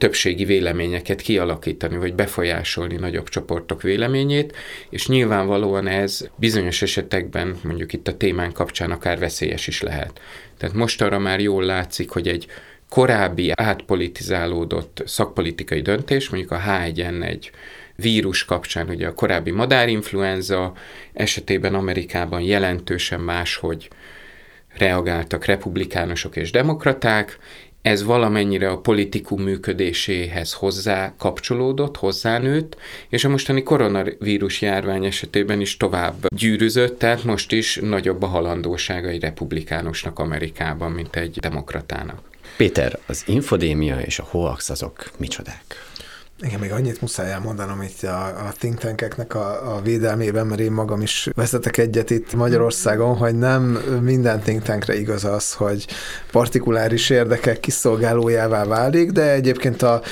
többségi 0.00 0.44
véleményeket 0.44 1.20
kialakítani, 1.20 1.96
vagy 1.96 2.14
befolyásolni 2.14 2.96
nagyobb 2.96 3.28
csoportok 3.28 3.82
véleményét, 3.82 4.56
és 4.90 5.06
nyilvánvalóan 5.06 5.86
ez 5.86 6.28
bizonyos 6.36 6.82
esetekben, 6.82 7.56
mondjuk 7.62 7.92
itt 7.92 8.08
a 8.08 8.16
témán 8.16 8.52
kapcsán 8.52 8.90
akár 8.90 9.18
veszélyes 9.18 9.66
is 9.66 9.82
lehet. 9.82 10.20
Tehát 10.58 10.74
most 10.74 11.02
arra 11.02 11.18
már 11.18 11.40
jól 11.40 11.64
látszik, 11.64 12.10
hogy 12.10 12.28
egy 12.28 12.46
korábbi 12.88 13.52
átpolitizálódott 13.54 15.02
szakpolitikai 15.06 15.80
döntés, 15.80 16.28
mondjuk 16.28 16.52
a 16.52 16.60
H1N1 16.66 17.50
vírus 17.96 18.44
kapcsán, 18.44 18.88
ugye 18.88 19.06
a 19.06 19.14
korábbi 19.14 19.50
madárinfluenza 19.50 20.72
esetében 21.12 21.74
Amerikában 21.74 22.40
jelentősen 22.40 23.20
máshogy 23.20 23.88
reagáltak 24.76 25.44
republikánusok 25.44 26.36
és 26.36 26.50
demokraták, 26.50 27.38
ez 27.82 28.04
valamennyire 28.04 28.70
a 28.70 28.78
politikum 28.78 29.42
működéséhez 29.42 30.52
hozzá 30.52 31.14
kapcsolódott, 31.18 31.96
hozzánőtt, 31.96 32.76
és 33.08 33.24
a 33.24 33.28
mostani 33.28 33.62
koronavírus 33.62 34.60
járvány 34.60 35.04
esetében 35.04 35.60
is 35.60 35.76
tovább 35.76 36.14
gyűrűzött, 36.36 36.98
tehát 36.98 37.24
most 37.24 37.52
is 37.52 37.78
nagyobb 37.82 38.22
a 38.22 38.26
halandósága 38.26 39.08
egy 39.08 39.20
republikánusnak 39.20 40.18
Amerikában, 40.18 40.92
mint 40.92 41.16
egy 41.16 41.38
demokratának. 41.40 42.20
Péter, 42.56 42.98
az 43.06 43.24
infodémia 43.26 44.00
és 44.00 44.18
a 44.18 44.26
hoax 44.30 44.70
azok 44.70 45.10
micsodák? 45.16 45.91
Igen, 46.42 46.60
még 46.60 46.72
annyit 46.72 47.00
muszáj 47.00 47.30
elmondanom 47.30 47.82
itt 47.82 48.02
a, 48.02 48.24
a 48.26 48.52
think 48.58 48.78
tankeknek 48.78 49.34
a, 49.34 49.74
a 49.74 49.80
védelmében, 49.80 50.46
mert 50.46 50.60
én 50.60 50.72
magam 50.72 51.00
is 51.02 51.28
vezetek 51.34 51.76
egyet 51.76 52.10
itt 52.10 52.34
Magyarországon, 52.34 53.16
hogy 53.16 53.38
nem 53.38 53.62
minden 54.00 54.40
think 54.40 54.62
tankre 54.62 54.98
igaz 54.98 55.24
az, 55.24 55.52
hogy 55.52 55.86
partikuláris 56.30 57.10
érdekek 57.10 57.60
kiszolgálójává 57.60 58.64
válik, 58.64 59.10
de 59.10 59.30
egyébként 59.30 59.82
a 59.82 60.02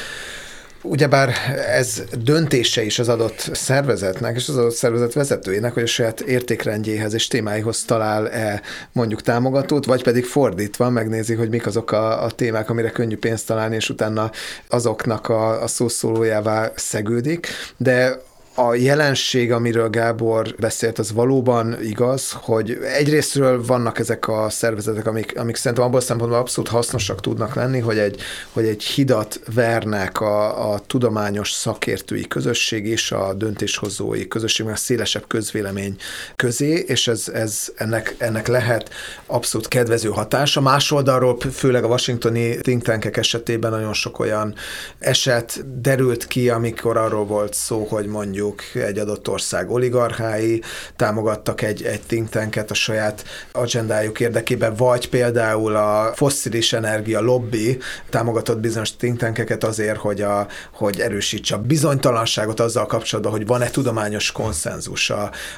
Ugyebár 0.82 1.34
ez 1.66 2.02
döntése 2.22 2.82
is 2.82 2.98
az 2.98 3.08
adott 3.08 3.50
szervezetnek 3.52 4.36
és 4.36 4.48
az 4.48 4.56
adott 4.56 4.74
szervezet 4.74 5.12
vezetőjének, 5.12 5.72
hogy 5.72 5.82
a 5.82 5.86
saját 5.86 6.20
értékrendjéhez 6.20 7.14
és 7.14 7.26
témáihoz 7.26 7.84
talál-e 7.84 8.62
mondjuk 8.92 9.22
támogatót, 9.22 9.84
vagy 9.84 10.02
pedig 10.02 10.24
fordítva 10.24 10.90
megnézi, 10.90 11.34
hogy 11.34 11.48
mik 11.48 11.66
azok 11.66 11.92
a, 11.92 12.24
a 12.24 12.30
témák, 12.30 12.70
amire 12.70 12.90
könnyű 12.90 13.16
pénzt 13.16 13.46
találni, 13.46 13.74
és 13.74 13.88
utána 13.88 14.30
azoknak 14.68 15.28
a, 15.28 15.62
a 15.62 15.66
szószólójává 15.66 16.72
szegődik. 16.74 17.46
De 17.76 18.22
a 18.66 18.74
jelenség, 18.74 19.52
amiről 19.52 19.88
Gábor 19.88 20.54
beszélt, 20.58 20.98
az 20.98 21.12
valóban 21.12 21.76
igaz, 21.82 22.32
hogy 22.32 22.78
egyrésztről 22.82 23.64
vannak 23.64 23.98
ezek 23.98 24.28
a 24.28 24.50
szervezetek, 24.50 25.06
amik, 25.06 25.38
amik 25.38 25.56
szerintem 25.56 25.86
abból 25.86 26.00
szempontból 26.00 26.38
abszolút 26.38 26.70
hasznosak 26.70 27.20
tudnak 27.20 27.54
lenni, 27.54 27.78
hogy 27.78 27.98
egy, 27.98 28.20
hogy 28.52 28.64
egy 28.64 28.82
hidat 28.82 29.40
vernek 29.54 30.20
a, 30.20 30.72
a 30.72 30.78
tudományos 30.86 31.50
szakértői 31.50 32.26
közösség 32.28 32.86
és 32.86 33.12
a 33.12 33.34
döntéshozói 33.34 34.28
közösség, 34.28 34.66
meg 34.66 34.74
a 34.74 34.78
szélesebb 34.78 35.26
közvélemény 35.26 35.96
közé, 36.36 36.84
és 36.86 37.08
ez, 37.08 37.28
ez 37.32 37.68
ennek, 37.76 38.14
ennek 38.18 38.46
lehet 38.46 38.90
abszolút 39.26 39.68
kedvező 39.68 40.08
hatása. 40.08 40.60
Más 40.60 40.90
oldalról, 40.90 41.38
főleg 41.52 41.84
a 41.84 41.88
washingtoni 41.88 42.56
think 42.56 42.82
tankek 42.82 43.16
esetében 43.16 43.70
nagyon 43.70 43.92
sok 43.92 44.18
olyan 44.18 44.54
eset 44.98 45.80
derült 45.80 46.26
ki, 46.26 46.50
amikor 46.50 46.96
arról 46.96 47.24
volt 47.24 47.54
szó, 47.54 47.86
hogy 47.90 48.06
mondjuk 48.06 48.49
mondjuk 48.50 48.88
egy 48.88 48.98
adott 48.98 49.28
ország 49.28 49.70
oligarchái 49.70 50.62
támogattak 50.96 51.62
egy, 51.62 51.82
egy 51.82 52.00
think 52.00 52.28
tanket 52.28 52.70
a 52.70 52.74
saját 52.74 53.24
agendájuk 53.52 54.20
érdekében, 54.20 54.74
vagy 54.74 55.08
például 55.08 55.76
a 55.76 56.12
fosszilis 56.14 56.72
energia 56.72 57.20
lobby 57.20 57.78
támogatott 58.08 58.58
bizonyos 58.58 58.96
think 58.96 59.18
tankeket 59.18 59.64
azért, 59.64 59.98
hogy, 59.98 60.20
a, 60.20 60.46
hogy 60.72 61.00
erősítse 61.00 61.54
a 61.54 61.58
bizonytalanságot 61.58 62.60
azzal 62.60 62.86
kapcsolatban, 62.86 63.32
hogy 63.32 63.46
van-e 63.46 63.70
tudományos 63.70 64.32
konszenzus 64.32 65.12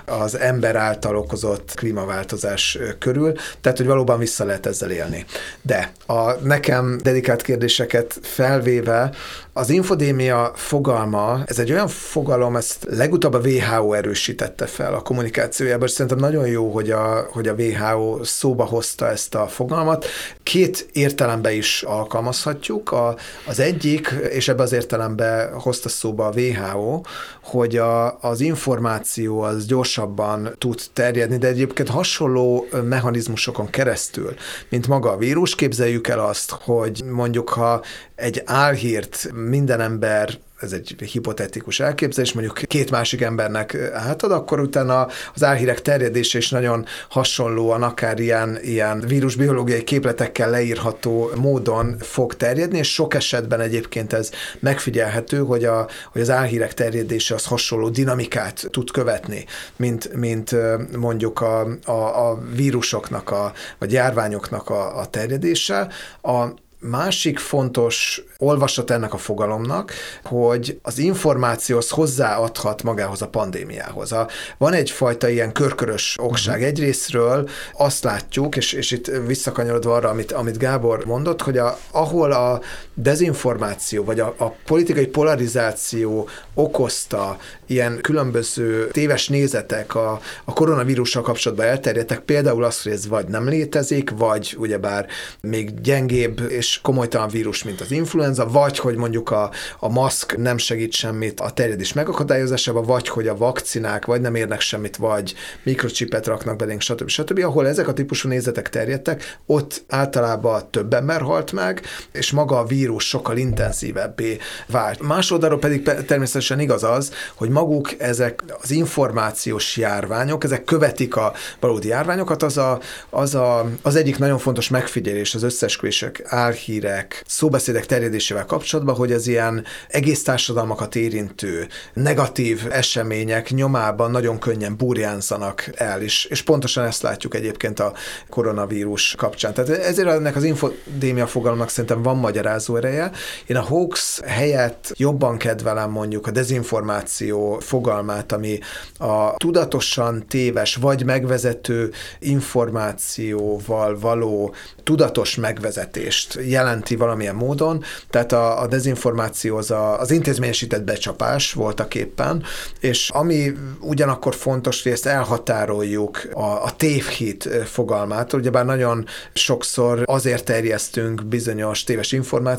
az 0.05 0.39
ember 0.39 0.77
által 0.77 1.17
okozott 1.17 1.75
klímaváltozás 1.75 2.79
körül, 2.99 3.33
tehát 3.61 3.79
hogy 3.79 3.87
valóban 3.87 4.19
vissza 4.19 4.45
lehet 4.45 4.67
ezzel 4.67 4.91
élni. 4.91 5.25
De 5.63 5.93
a 6.07 6.33
nekem 6.33 6.99
dedikált 7.03 7.43
kérdéseket 7.43 8.19
felvéve 8.23 9.11
az 9.55 9.71
infodémia 9.71 10.53
fogalma, 10.55 11.43
ez 11.47 11.59
egy 11.59 11.73
olyan 11.73 11.89
fogalom, 11.89 12.57
ezt 12.57 12.87
legutóbb 12.91 13.33
a 13.35 13.39
WHO 13.39 13.93
erősítette 13.93 14.67
fel 14.67 14.95
a 14.95 15.01
kommunikációjában, 15.01 15.87
és 15.87 15.93
szerintem 15.93 16.19
nagyon 16.19 16.47
jó, 16.47 16.71
hogy 16.71 16.91
a, 16.91 17.27
hogy 17.31 17.49
a 17.49 17.55
WHO 17.55 18.25
szóba 18.25 18.65
hozta 18.65 19.09
ezt 19.09 19.35
a 19.35 19.47
fogalmat. 19.47 20.07
Két 20.53 20.89
értelembe 20.93 21.53
is 21.53 21.83
alkalmazhatjuk. 21.83 22.93
A, 22.93 23.17
az 23.47 23.61
egyik, 23.61 24.15
és 24.31 24.49
ebbe 24.49 24.63
az 24.63 24.73
értelembe 24.73 25.51
hozta 25.55 25.89
szóba 25.89 26.27
a 26.27 26.33
WHO, 26.37 27.01
hogy 27.43 27.77
a, 27.77 28.19
az 28.21 28.41
információ 28.41 29.41
az 29.41 29.67
gyorsabban 29.67 30.55
tud 30.59 30.81
terjedni, 30.93 31.37
de 31.37 31.47
egyébként 31.47 31.89
hasonló 31.89 32.67
mechanizmusokon 32.85 33.71
keresztül, 33.71 34.35
mint 34.69 34.89
maga 34.89 35.11
a 35.11 35.17
vírus. 35.17 35.55
Képzeljük 35.55 36.09
el 36.09 36.21
azt, 36.21 36.51
hogy 36.51 37.03
mondjuk 37.11 37.49
ha 37.49 37.83
egy 38.15 38.43
álhírt 38.45 39.31
minden 39.35 39.81
ember 39.81 40.39
ez 40.63 40.73
egy 40.73 40.95
hipotetikus 41.13 41.81
elképzelés, 41.81 42.33
mondjuk 42.33 42.55
két 42.55 42.91
másik 42.91 43.21
embernek 43.21 43.77
átad, 43.93 44.33
akkor 44.33 44.61
utána 44.61 45.07
az 45.35 45.45
álhírek 45.45 45.83
terjedése 45.83 46.39
is 46.39 46.51
nagyon 46.51 46.87
hasonlóan, 47.09 47.83
akár 47.83 48.19
ilyen, 48.19 48.59
ilyen 48.63 49.01
vírusbiológiai 49.07 49.85
képletekkel 49.85 50.51
leírható 50.51 51.31
módon 51.35 51.97
fog 52.01 52.37
terjedni, 52.37 52.79
és 52.79 52.93
sok 52.93 53.15
esetben 53.15 53.61
egyébként 53.61 54.13
ez 54.13 54.31
megfigyelhető, 54.61 55.39
hogy, 55.39 55.65
a, 55.65 55.89
hogy 56.13 56.21
az 56.21 56.31
álhírek 56.31 56.75
terjedése 56.75 57.35
az 57.35 57.45
hasonló 57.45 57.89
dinamikát 57.89 58.67
tud 58.71 58.91
követni, 58.91 59.45
mint, 59.77 60.15
mint 60.15 60.57
mondjuk 60.97 61.41
a, 61.41 61.67
a, 61.85 62.31
a 62.31 62.39
vírusoknak, 62.55 63.31
a, 63.31 63.53
vagy 63.79 63.93
járványoknak 63.93 64.71
a, 64.71 64.99
a 64.99 65.07
terjedése. 65.07 65.89
A, 66.23 66.45
másik 66.83 67.39
fontos 67.39 68.23
olvasat 68.39 68.91
ennek 68.91 69.13
a 69.13 69.17
fogalomnak, 69.19 69.93
hogy 70.25 70.79
az 70.83 70.99
információhoz 70.99 71.91
hozzáadhat 71.91 72.83
magához 72.83 73.23
a 73.23 73.29
pandémiához. 73.29 74.13
A, 74.13 74.29
van 74.59 74.73
egyfajta 74.73 75.29
ilyen 75.29 75.53
körkörös 75.53 76.17
okság. 76.21 76.55
Uh-huh. 76.55 76.69
Egyrésztről 76.69 77.49
azt 77.73 78.05
látjuk, 78.05 78.57
és, 78.57 78.73
és 78.73 78.91
itt 78.91 79.07
visszakanyarodva 79.07 79.95
arra, 79.95 80.09
amit, 80.09 80.33
amit 80.33 80.59
Gábor 80.59 81.05
mondott, 81.05 81.43
hogy 81.43 81.59
a, 81.59 81.79
ahol 81.91 82.33
a 82.33 82.61
dezinformáció, 82.95 84.05
vagy 84.05 84.21
a, 84.21 84.35
a 84.39 84.55
politikai 84.65 85.07
polarizáció 85.07 86.29
okozta 86.55 87.37
ilyen 87.67 87.99
különböző 88.01 88.89
téves 88.89 89.29
nézetek 89.29 89.95
a, 89.95 90.21
a 90.45 90.53
koronavírussal 90.53 91.23
kapcsolatban 91.23 91.67
elterjedtek, 91.67 92.21
például 92.21 92.65
az, 92.65 92.83
hogy 92.83 92.93
ez 92.93 93.09
vagy 93.09 93.29
nem 93.29 93.49
létezik, 93.49 94.11
vagy 94.11 94.57
ugyebár 94.59 95.07
még 95.41 95.81
gyengébb 95.81 96.41
és 96.49 96.81
komolytalan 96.83 97.29
vírus, 97.29 97.63
mint 97.63 97.81
az 97.81 97.91
influenza, 97.91 98.49
vagy 98.49 98.79
hogy 98.79 98.97
mondjuk 98.97 99.31
a, 99.31 99.51
a 99.79 99.89
maszk 99.89 100.37
nem 100.37 100.59
segít 100.59 100.93
semmit 100.93 101.41
a 101.41 101.51
terjedés 101.51 101.93
megakadályozásában, 101.93 102.85
vagy 102.85 103.09
hogy 103.09 103.29
a 103.29 103.37
vakcinák 103.37 104.05
vagy 104.05 104.21
nem 104.21 104.35
érnek 104.35 104.61
semmit, 104.61 104.97
vagy 104.97 105.35
mikrocsipet 105.63 106.27
raknak 106.27 106.57
belénk, 106.57 106.81
stb. 106.81 107.09
stb. 107.09 107.39
Ahol 107.39 107.69
ezek 107.69 107.89
a 107.89 107.93
típusú 107.93 108.29
nézetek 108.29 108.69
terjedtek, 108.69 109.39
ott 109.47 109.85
általában 109.89 110.71
több 110.71 110.95
ember 110.95 111.21
halt 111.21 111.53
meg, 111.53 111.83
és 112.13 112.31
maga 112.31 112.59
a 112.59 112.65
vírus 112.65 112.82
sokkal 112.99 113.37
intenzívebbé 113.37 114.39
vált. 114.67 115.01
Más 115.01 115.31
oldalról 115.31 115.59
pedig 115.59 115.83
természetesen 115.83 116.61
igaz 116.61 116.85
az, 116.85 117.13
hogy 117.35 117.49
maguk 117.49 118.01
ezek 118.01 118.45
az 118.63 118.71
információs 118.71 119.77
járványok, 119.77 120.45
ezek 120.45 120.65
követik 120.65 121.17
a 121.17 121.33
valódi 121.61 121.89
járványokat, 121.89 122.43
az, 122.43 122.57
a, 122.57 122.81
az, 123.11 123.35
a, 123.35 123.71
az 123.83 123.97
egyik 123.97 124.19
nagyon 124.19 124.39
fontos 124.39 124.69
megfigyelés 124.69 125.35
az 125.35 125.43
összesküvések, 125.43 126.23
álhírek, 126.25 127.23
szóbeszédek 127.27 127.87
terjedésével 127.87 128.47
kapcsolatban, 128.47 128.95
hogy 128.95 129.13
az 129.13 129.27
ilyen 129.27 129.65
egész 129.89 130.23
társadalmakat 130.23 130.95
érintő 130.95 131.67
negatív 131.93 132.67
események 132.71 133.51
nyomában 133.51 134.11
nagyon 134.11 134.39
könnyen 134.39 134.77
burjánzanak 134.77 135.71
el, 135.75 136.03
és, 136.03 136.25
és 136.25 136.43
pontosan 136.43 136.85
ezt 136.85 137.03
látjuk 137.03 137.35
egyébként 137.35 137.81
a 137.81 137.93
koronavírus 138.29 139.15
kapcsán. 139.19 139.55
Tehát 139.55 139.71
ezért 139.71 140.09
ennek 140.09 140.37
az 140.37 140.45
infodémia 140.45 141.27
fogalomnak 141.27 141.69
szerintem 141.69 142.03
van 142.03 142.17
magyarázó 142.17 142.72
ereje. 142.77 143.11
Én 143.47 143.57
a 143.57 143.63
hoax 143.63 144.21
helyett 144.27 144.93
jobban 144.97 145.37
kedvelem 145.37 145.91
mondjuk 145.91 146.27
a 146.27 146.31
dezinformáció 146.31 147.59
fogalmát, 147.61 148.33
ami 148.33 148.59
a 148.99 149.35
tudatosan 149.37 150.27
téves 150.29 150.75
vagy 150.75 151.05
megvezető 151.05 151.91
információval 152.19 153.99
való 153.99 154.55
tudatos 154.83 155.35
megvezetést 155.35 156.39
jelenti 156.47 156.97
valamilyen 156.97 157.35
módon, 157.35 157.85
tehát 158.11 158.33
a, 158.33 158.61
a 158.61 158.67
dezinformáció 158.67 159.57
az 159.57 159.71
a, 159.71 160.01
az 160.01 160.11
intézményesített 160.11 160.85
becsapás 160.85 161.53
voltak 161.53 161.95
éppen, 161.95 162.43
és 162.81 163.11
ami 163.11 163.53
ugyanakkor 163.81 164.35
fontos, 164.35 164.83
hogy 164.83 164.93
ezt 164.93 165.07
elhatároljuk 165.07 166.29
a, 166.33 166.65
a 166.65 166.73
tévhit 166.77 167.49
fogalmát, 167.65 168.33
ugyebár 168.33 168.65
nagyon 168.65 169.07
sokszor 169.33 170.03
azért 170.05 170.45
terjesztünk 170.45 171.25
bizonyos 171.25 171.85
téves 171.85 172.13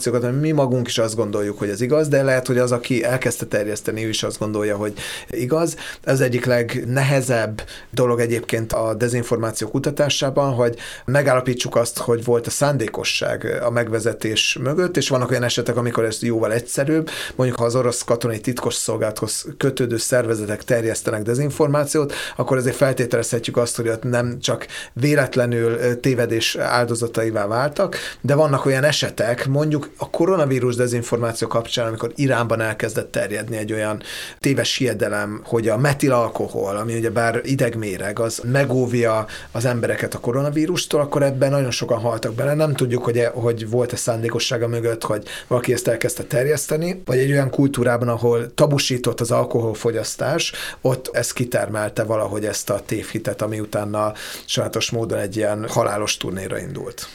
információkat, 0.05 0.41
hogy 0.41 0.51
mi 0.51 0.61
magunk 0.61 0.87
is 0.87 0.97
azt 0.97 1.15
gondoljuk, 1.15 1.59
hogy 1.59 1.69
ez 1.69 1.81
igaz, 1.81 2.07
de 2.07 2.23
lehet, 2.23 2.47
hogy 2.47 2.57
az, 2.57 2.71
aki 2.71 3.03
elkezdte 3.03 3.45
terjeszteni, 3.45 4.05
ő 4.05 4.09
is 4.09 4.23
azt 4.23 4.39
gondolja, 4.39 4.75
hogy 4.75 4.93
igaz. 5.29 5.75
Ez 6.03 6.19
egyik 6.19 6.45
legnehezebb 6.45 7.61
dolog 7.91 8.19
egyébként 8.19 8.73
a 8.73 8.93
dezinformáció 8.93 9.67
kutatásában, 9.67 10.53
hogy 10.53 10.77
megállapítsuk 11.05 11.75
azt, 11.75 11.97
hogy 11.97 12.23
volt 12.23 12.47
a 12.47 12.49
szándékosság 12.49 13.61
a 13.63 13.69
megvezetés 13.69 14.57
mögött, 14.61 14.97
és 14.97 15.09
vannak 15.09 15.29
olyan 15.29 15.43
esetek, 15.43 15.75
amikor 15.75 16.03
ez 16.03 16.21
jóval 16.21 16.53
egyszerűbb. 16.53 17.09
Mondjuk, 17.35 17.59
ha 17.59 17.65
az 17.65 17.75
orosz 17.75 18.03
katonai 18.03 18.39
titkos 18.39 18.73
szolgálathoz 18.73 19.45
kötődő 19.57 19.97
szervezetek 19.97 20.63
terjesztenek 20.63 21.21
dezinformációt, 21.21 22.13
akkor 22.35 22.57
azért 22.57 22.75
feltételezhetjük 22.75 23.57
azt, 23.57 23.75
hogy 23.75 23.87
ott 23.87 24.03
nem 24.03 24.39
csak 24.39 24.67
véletlenül 24.93 25.99
tévedés 25.99 26.55
áldozataivá 26.55 27.47
váltak, 27.47 27.97
de 28.21 28.35
vannak 28.35 28.65
olyan 28.65 28.83
esetek, 28.83 29.47
mondjuk 29.47 29.89
a 29.97 30.09
koronavírus 30.09 30.75
dezinformáció 30.75 31.47
kapcsán, 31.47 31.87
amikor 31.87 32.11
Iránban 32.15 32.61
elkezdett 32.61 33.11
terjedni 33.11 33.57
egy 33.57 33.73
olyan 33.73 34.01
téves 34.39 34.77
hiedelem, 34.77 35.41
hogy 35.45 35.67
a 35.67 35.77
metilalkohol, 35.77 36.75
ami 36.75 36.97
ugye 36.97 37.09
bár 37.09 37.41
idegméreg, 37.43 38.19
az 38.19 38.41
megóvja 38.43 39.25
az 39.51 39.65
embereket 39.65 40.13
a 40.13 40.19
koronavírustól, 40.19 41.01
akkor 41.01 41.23
ebben 41.23 41.51
nagyon 41.51 41.71
sokan 41.71 41.99
haltak 41.99 42.33
bele. 42.33 42.53
Nem 42.53 42.73
tudjuk, 42.73 43.03
hogy, 43.03 43.17
e, 43.17 43.29
hogy 43.29 43.69
volt-e 43.69 43.95
szándékossága 43.95 44.67
mögött, 44.67 45.03
hogy 45.03 45.27
valaki 45.47 45.73
ezt 45.73 45.87
elkezdte 45.87 46.23
terjeszteni, 46.23 47.01
vagy 47.05 47.17
egy 47.17 47.31
olyan 47.31 47.49
kultúrában, 47.49 48.07
ahol 48.07 48.53
tabusított 48.53 49.19
az 49.19 49.31
alkoholfogyasztás, 49.31 50.53
ott 50.81 51.09
ez 51.13 51.31
kitermelte 51.31 52.03
valahogy 52.03 52.45
ezt 52.45 52.69
a 52.69 52.81
tévhitet, 52.85 53.41
ami 53.41 53.59
utána 53.59 54.13
sajátos 54.45 54.91
módon 54.91 55.19
egy 55.19 55.35
ilyen 55.35 55.67
halálos 55.69 56.17
turnéra 56.17 56.59
indult. 56.59 57.07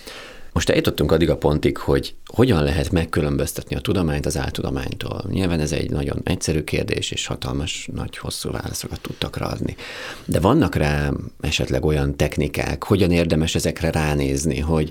Most 0.59 0.71
eljutottunk 0.71 1.13
addig 1.13 1.31
a 1.31 1.37
pontig, 1.37 1.77
hogy 1.77 2.15
hogyan 2.27 2.63
lehet 2.63 2.91
megkülönböztetni 2.91 3.77
a 3.77 3.81
tudományt 3.81 4.27
az 4.27 4.37
áltudománytól. 4.37 5.25
Nyilván 5.31 5.61
ez 5.61 5.73
egy 5.73 5.91
nagyon 5.91 6.21
egyszerű 6.25 6.65
kérdés, 6.65 7.11
és 7.11 7.27
hatalmas, 7.27 7.89
nagy, 7.93 8.17
hosszú 8.17 8.51
válaszokat 8.51 9.01
tudtak 9.01 9.37
rá 9.37 9.47
adni. 9.47 9.77
De 10.25 10.41
vannak 10.41 10.75
rá 10.75 11.11
esetleg 11.41 11.85
olyan 11.85 12.17
technikák, 12.17 12.85
hogyan 12.85 13.11
érdemes 13.11 13.55
ezekre 13.55 13.91
ránézni, 13.91 14.59
hogy 14.59 14.91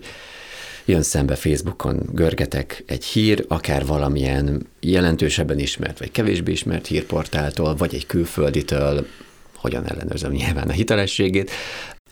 jön 0.86 1.04
szembe 1.04 1.36
Facebookon, 1.36 2.10
görgetek 2.12 2.84
egy 2.86 3.06
hír, 3.06 3.46
akár 3.48 3.86
valamilyen 3.86 4.68
jelentősebben 4.80 5.60
ismert, 5.60 6.00
vagy 6.00 6.12
kevésbé 6.12 6.52
ismert 6.52 6.88
hírportáltól, 6.88 7.76
vagy 7.76 7.96
egy 7.96 8.06
külfölditől, 8.06 9.08
hogyan 9.56 9.86
ellenőrzöm 9.86 10.32
nyilván 10.32 10.68
a 10.68 10.72
hitelességét, 10.72 11.52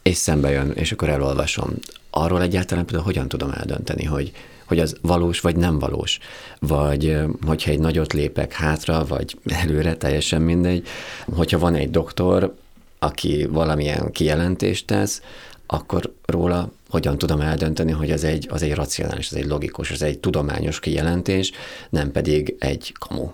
és 0.10 0.18
szembe 0.18 0.50
jön, 0.50 0.72
és 0.72 0.92
akkor 0.92 1.10
elolvasom. 1.10 1.74
Arról 2.10 2.42
egyáltalán 2.42 2.86
például 2.86 3.06
hogyan 3.06 3.28
tudom 3.28 3.52
eldönteni, 3.52 4.04
hogy, 4.04 4.32
hogy 4.66 4.80
az 4.80 4.96
valós 5.02 5.40
vagy 5.40 5.56
nem 5.56 5.80
valós. 5.80 6.20
Vagy 6.60 7.18
hogyha 7.46 7.72
egy 7.72 7.80
nagyot 7.80 8.14
lépek 8.14 8.54
hátra, 8.54 9.06
vagy 9.06 9.38
előre, 9.46 9.96
teljesen 9.96 10.42
mindegy. 10.42 10.88
Hogyha 11.36 11.60
van 11.60 11.76
egy 11.76 11.90
doktor, 11.90 12.56
aki 13.00 13.46
valamilyen 13.50 14.12
kijelentést 14.12 14.88
tesz, 14.88 15.22
akkor 15.66 16.14
róla 16.26 16.72
hogyan 16.90 17.18
tudom 17.18 17.42
eldönteni, 17.42 17.92
hogy 17.92 18.12
ez 18.12 18.24
egy, 18.24 18.48
az 18.50 18.62
egy 18.62 18.74
racionális, 18.74 19.28
ez 19.32 19.38
egy 19.38 19.48
logikus, 19.48 19.92
ez 19.92 20.02
egy 20.02 20.20
tudományos 20.20 20.80
kijelentés, 20.80 21.52
nem 21.90 22.12
pedig 22.12 22.56
egy 22.60 22.94
kamu. 23.00 23.32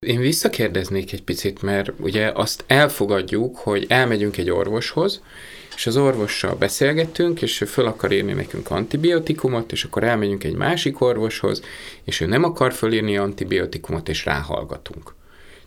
Én 0.00 0.20
visszakérdeznék 0.20 1.12
egy 1.12 1.22
picit, 1.22 1.62
mert 1.62 1.92
ugye 2.00 2.30
azt 2.34 2.64
elfogadjuk, 2.66 3.56
hogy 3.56 3.86
elmegyünk 3.88 4.36
egy 4.36 4.50
orvoshoz, 4.50 5.20
és 5.76 5.86
az 5.86 5.96
orvossal 5.96 6.54
beszélgettünk, 6.54 7.42
és 7.42 7.60
ő 7.60 7.64
föl 7.64 7.86
akar 7.86 8.12
írni 8.12 8.32
nekünk 8.32 8.70
antibiotikumot, 8.70 9.72
és 9.72 9.84
akkor 9.84 10.04
elmegyünk 10.04 10.44
egy 10.44 10.54
másik 10.54 11.00
orvoshoz, 11.00 11.62
és 12.04 12.20
ő 12.20 12.26
nem 12.26 12.44
akar 12.44 12.72
fölírni 12.72 13.16
antibiotikumot, 13.16 14.08
és 14.08 14.24
ráhallgatunk. 14.24 15.14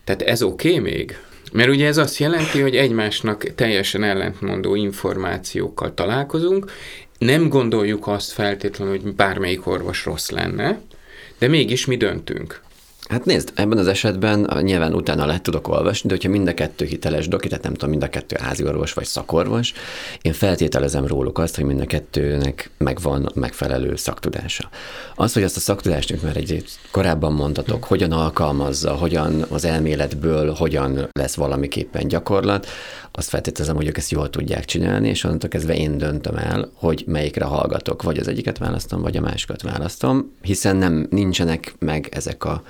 Tehát 0.03 0.22
ez 0.22 0.41
oké 0.41 0.68
okay 0.70 0.80
még? 0.80 1.18
Mert 1.51 1.70
ugye 1.70 1.88
ez 1.88 1.97
azt 1.97 2.18
jelenti, 2.18 2.60
hogy 2.60 2.76
egymásnak 2.76 3.55
teljesen 3.55 4.03
ellentmondó 4.03 4.76
információkkal 4.76 5.93
találkozunk, 5.93 6.72
nem 7.18 7.49
gondoljuk 7.49 8.07
azt 8.07 8.32
feltétlenül, 8.32 8.99
hogy 8.99 9.14
bármelyik 9.14 9.68
orvos 9.68 10.05
rossz 10.05 10.30
lenne, 10.30 10.82
de 11.38 11.47
mégis 11.47 11.86
mi 11.86 11.97
döntünk. 11.97 12.62
Hát 13.10 13.26
nézd, 13.26 13.51
ebben 13.55 13.78
az 13.78 13.88
esetben 13.88 14.60
nyilván 14.62 14.93
utána 14.93 15.26
lehet 15.26 15.41
tudok 15.41 15.68
olvasni, 15.68 16.07
de 16.10 16.16
hogyha 16.16 16.30
mind 16.30 16.47
a 16.47 16.53
kettő 16.53 16.86
hiteles 16.86 17.28
doki, 17.28 17.47
tehát 17.47 17.64
nem 17.64 17.74
tudom, 17.74 17.89
mind 17.89 18.03
a 18.03 18.10
kettő 18.10 18.38
háziorvos 18.39 18.93
vagy 18.93 19.05
szakorvos, 19.05 19.74
én 20.22 20.34
feltételezem 20.34 21.07
róluk 21.07 21.38
azt, 21.38 21.55
hogy 21.55 21.66
mind 21.66 21.82
a 21.82 21.86
kettőnek 21.86 22.70
megvan 22.78 23.32
megfelelő 23.34 23.95
szaktudása. 23.95 24.70
Az, 25.16 25.34
hogy 25.34 25.43
azt 25.43 25.55
a 25.55 25.60
szaktudást, 25.60 26.22
mert 26.22 26.36
egy 26.36 26.64
korábban 26.91 27.34
mondtatok, 27.34 27.84
hogyan 27.84 28.12
alkalmazza, 28.12 28.91
hogyan 28.91 29.45
az 29.49 29.66
elméletből, 29.66 30.53
hogyan 30.53 31.10
lesz 31.12 31.36
valamiképpen 31.36 32.07
gyakorlat, 32.07 32.68
azt 33.20 33.30
feltételezem, 33.30 33.76
hogy 33.76 33.88
ők 33.88 33.97
ezt 33.97 34.11
jól 34.11 34.30
tudják 34.30 34.65
csinálni, 34.65 35.09
és 35.09 35.24
onnantól 35.24 35.49
kezdve 35.49 35.76
én 35.76 35.97
döntöm 35.97 36.36
el, 36.36 36.72
hogy 36.74 37.03
melyikre 37.07 37.45
hallgatok, 37.45 38.03
vagy 38.03 38.17
az 38.17 38.28
egyiket 38.28 38.57
választom, 38.57 39.01
vagy 39.01 39.17
a 39.17 39.22
másikat 39.22 39.61
választom, 39.61 40.36
hiszen 40.41 40.76
nem 40.76 41.07
nincsenek 41.09 41.74
meg 41.80 42.09
ezek 42.11 42.43
a 42.43 42.63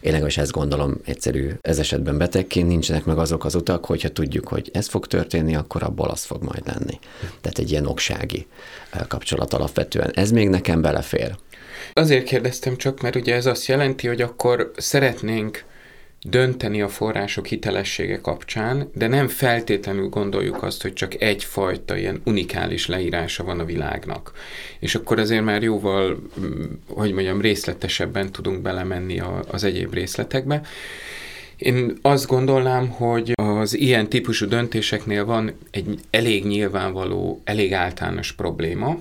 én 0.00 0.10
legalábbis 0.10 0.38
ezt 0.38 0.52
gondolom 0.52 1.00
egyszerű 1.04 1.50
ez 1.60 1.78
esetben 1.78 2.18
betegként, 2.18 2.68
nincsenek 2.68 3.04
meg 3.04 3.18
azok 3.18 3.44
az 3.44 3.54
utak, 3.54 3.84
hogyha 3.84 4.08
tudjuk, 4.08 4.48
hogy 4.48 4.70
ez 4.72 4.88
fog 4.88 5.06
történni, 5.06 5.54
akkor 5.56 5.82
abból 5.82 6.08
az 6.08 6.24
fog 6.24 6.42
majd 6.42 6.62
lenni. 6.66 6.98
Tehát 7.40 7.58
egy 7.58 7.70
ilyen 7.70 7.86
oksági 7.86 8.46
kapcsolat 9.08 9.54
alapvetően. 9.54 10.10
Ez 10.14 10.30
még 10.30 10.48
nekem 10.48 10.80
belefér. 10.80 11.36
Azért 11.92 12.24
kérdeztem 12.24 12.76
csak, 12.76 13.00
mert 13.00 13.16
ugye 13.16 13.34
ez 13.34 13.46
azt 13.46 13.66
jelenti, 13.66 14.06
hogy 14.06 14.20
akkor 14.20 14.72
szeretnénk 14.76 15.64
dönteni 16.22 16.82
a 16.82 16.88
források 16.88 17.46
hitelessége 17.46 18.20
kapcsán, 18.20 18.90
de 18.94 19.06
nem 19.06 19.28
feltétlenül 19.28 20.08
gondoljuk 20.08 20.62
azt, 20.62 20.82
hogy 20.82 20.92
csak 20.92 21.22
egyfajta 21.22 21.96
ilyen 21.96 22.20
unikális 22.24 22.86
leírása 22.86 23.44
van 23.44 23.60
a 23.60 23.64
világnak. 23.64 24.32
És 24.78 24.94
akkor 24.94 25.18
azért 25.18 25.44
már 25.44 25.62
jóval, 25.62 26.22
mm, 26.40 26.62
hogy 26.88 27.12
mondjam, 27.12 27.40
részletesebben 27.40 28.32
tudunk 28.32 28.62
belemenni 28.62 29.22
az 29.46 29.64
egyéb 29.64 29.94
részletekbe. 29.94 30.62
Én 31.56 31.98
azt 32.02 32.26
gondolnám, 32.26 32.88
hogy 32.88 33.32
az 33.34 33.76
ilyen 33.76 34.08
típusú 34.08 34.46
döntéseknél 34.46 35.24
van 35.24 35.52
egy 35.70 35.98
elég 36.10 36.44
nyilvánvaló, 36.46 37.40
elég 37.44 37.72
általános 37.72 38.32
probléma, 38.32 38.98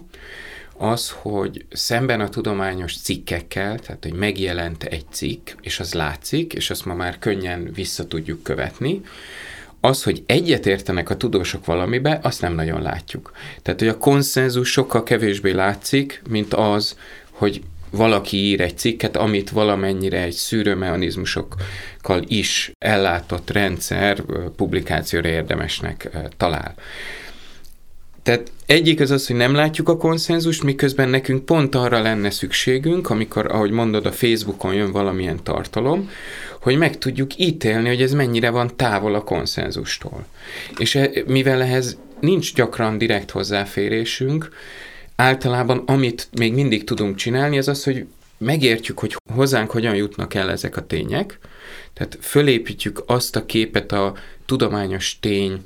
az, 0.82 1.10
hogy 1.10 1.66
szemben 1.72 2.22
a 2.22 2.30
tudományos 2.30 2.98
cikkekkel, 2.98 3.80
tehát 3.80 4.04
hogy 4.04 4.14
megjelent 4.14 4.84
egy 4.84 5.06
cikk, 5.12 5.50
és 5.62 5.80
az 5.80 5.94
látszik, 5.94 6.54
és 6.54 6.70
azt 6.70 6.86
ma 6.86 6.94
már 6.94 7.20
könnyen 7.20 7.70
vissza 7.74 8.08
tudjuk 8.08 8.44
követni, 8.44 9.02
az, 9.82 10.04
hogy 10.04 10.24
egyet 10.26 10.66
értenek 10.66 11.10
a 11.10 11.18
tudósok 11.18 11.66
valamibe, 11.66 12.20
azt 12.22 12.42
nem 12.42 12.54
nagyon 12.54 12.82
látjuk. 12.82 13.32
Tehát, 13.62 13.80
hogy 13.80 13.90
a 13.90 13.98
konszenzus 13.98 14.72
sokkal 14.72 15.04
kevésbé 15.04 15.52
látszik, 15.52 16.22
mint 16.30 16.54
az, 16.54 16.98
hogy 17.32 17.62
valaki 17.90 18.38
ír 18.38 18.62
egy 18.62 18.78
cikket, 18.78 19.18
amit 19.18 19.50
valamennyire 19.50 20.22
egy 20.22 20.34
szűrőmechanizmusokkal 20.34 22.24
is 22.28 22.72
ellátott 22.78 23.50
rendszer 23.50 24.24
publikációra 24.56 25.28
érdemesnek 25.28 26.10
talál. 26.38 26.76
Tehát 28.30 28.52
egyik 28.66 29.00
az 29.00 29.12
az, 29.12 29.28
hogy 29.28 29.36
nem 29.36 29.54
látjuk 29.54 29.90
a 29.90 29.98
konszenzust, 29.98 30.64
miközben 30.64 31.10
nekünk 31.10 31.46
pont 31.46 31.76
arra 31.76 32.02
lenne 32.02 32.30
szükségünk, 32.30 33.10
amikor, 33.10 33.52
ahogy 33.52 33.72
mondod, 33.72 34.06
a 34.06 34.12
Facebookon 34.12 34.74
jön 34.74 34.92
valamilyen 34.92 35.44
tartalom, 35.44 36.10
hogy 36.62 36.78
meg 36.78 36.98
tudjuk 36.98 37.38
ítélni, 37.38 37.88
hogy 37.88 38.02
ez 38.02 38.14
mennyire 38.14 38.50
van 38.50 38.76
távol 38.76 39.16
a 39.16 39.24
konszenzustól. 39.24 40.26
És 40.78 40.96
e, 40.96 41.12
mivel 41.28 41.62
ehhez 41.62 41.98
nincs 42.20 42.54
gyakran 42.54 42.98
direkt 42.98 43.32
hozzáférésünk, 43.32 44.50
általában 45.16 45.84
amit 45.86 46.28
még 46.38 46.54
mindig 46.54 46.84
tudunk 46.84 47.16
csinálni, 47.16 47.58
az 47.58 47.68
az, 47.68 47.84
hogy 47.84 48.06
megértjük, 48.38 49.00
hogy 49.00 49.16
hozzánk 49.34 49.72
hogyan 49.72 49.96
jutnak 49.96 50.34
el 50.34 50.52
ezek 50.52 50.78
a 50.78 50.86
tények, 50.86 51.40
tehát 51.94 52.18
fölépítjük 52.22 53.04
azt 53.06 53.36
a 53.36 53.46
képet 53.46 53.92
a 53.92 54.14
tudományos 54.46 55.18
tény 55.20 55.62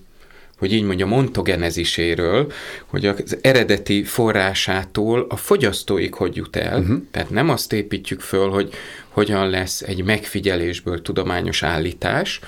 hogy 0.64 0.74
így 0.74 0.84
mondjam, 0.84 1.12
ontogeneziséről, 1.12 2.52
hogy 2.86 3.06
az 3.06 3.38
eredeti 3.42 4.04
forrásától 4.04 5.26
a 5.30 5.36
fogyasztóig 5.36 6.14
hogy 6.14 6.36
jut 6.36 6.56
el, 6.56 6.80
uh-huh. 6.80 6.98
tehát 7.12 7.30
nem 7.30 7.50
azt 7.50 7.74
építjük 7.74 8.22
föl, 8.22 8.50
hogy 8.50 8.74
hogyan 9.10 9.50
lesz 9.50 9.82
egy 9.82 10.04
megfigyelésből 10.04 11.02
tudományos 11.02 11.64
állítás, 11.64 12.40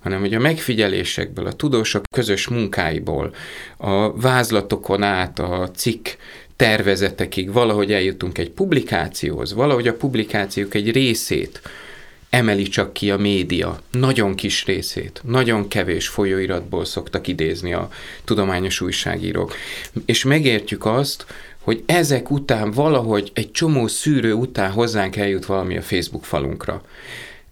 hanem 0.00 0.20
hogy 0.20 0.34
a 0.34 0.38
megfigyelésekből, 0.38 1.46
a 1.46 1.52
tudósok 1.52 2.02
közös 2.14 2.48
munkáiból, 2.48 3.34
a 3.76 4.20
vázlatokon 4.20 5.02
át, 5.02 5.38
a 5.38 5.70
cikk 5.74 6.08
tervezetekig 6.56 7.52
valahogy 7.52 7.92
eljutunk 7.92 8.38
egy 8.38 8.50
publikációhoz, 8.50 9.54
valahogy 9.54 9.88
a 9.88 9.94
publikációk 9.94 10.74
egy 10.74 10.90
részét 10.90 11.60
emeli 12.32 12.62
csak 12.62 12.92
ki 12.92 13.10
a 13.10 13.16
média, 13.16 13.80
nagyon 13.90 14.34
kis 14.34 14.64
részét, 14.64 15.20
nagyon 15.24 15.68
kevés 15.68 16.08
folyóiratból 16.08 16.84
szoktak 16.84 17.26
idézni 17.26 17.72
a 17.72 17.88
tudományos 18.24 18.80
újságírók. 18.80 19.54
És 20.06 20.24
megértjük 20.24 20.86
azt, 20.86 21.26
hogy 21.58 21.82
ezek 21.86 22.30
után 22.30 22.70
valahogy 22.70 23.30
egy 23.34 23.50
csomó 23.50 23.86
szűrő 23.86 24.32
után 24.32 24.70
hozzánk 24.70 25.16
eljut 25.16 25.46
valami 25.46 25.76
a 25.76 25.82
Facebook 25.82 26.24
falunkra. 26.24 26.82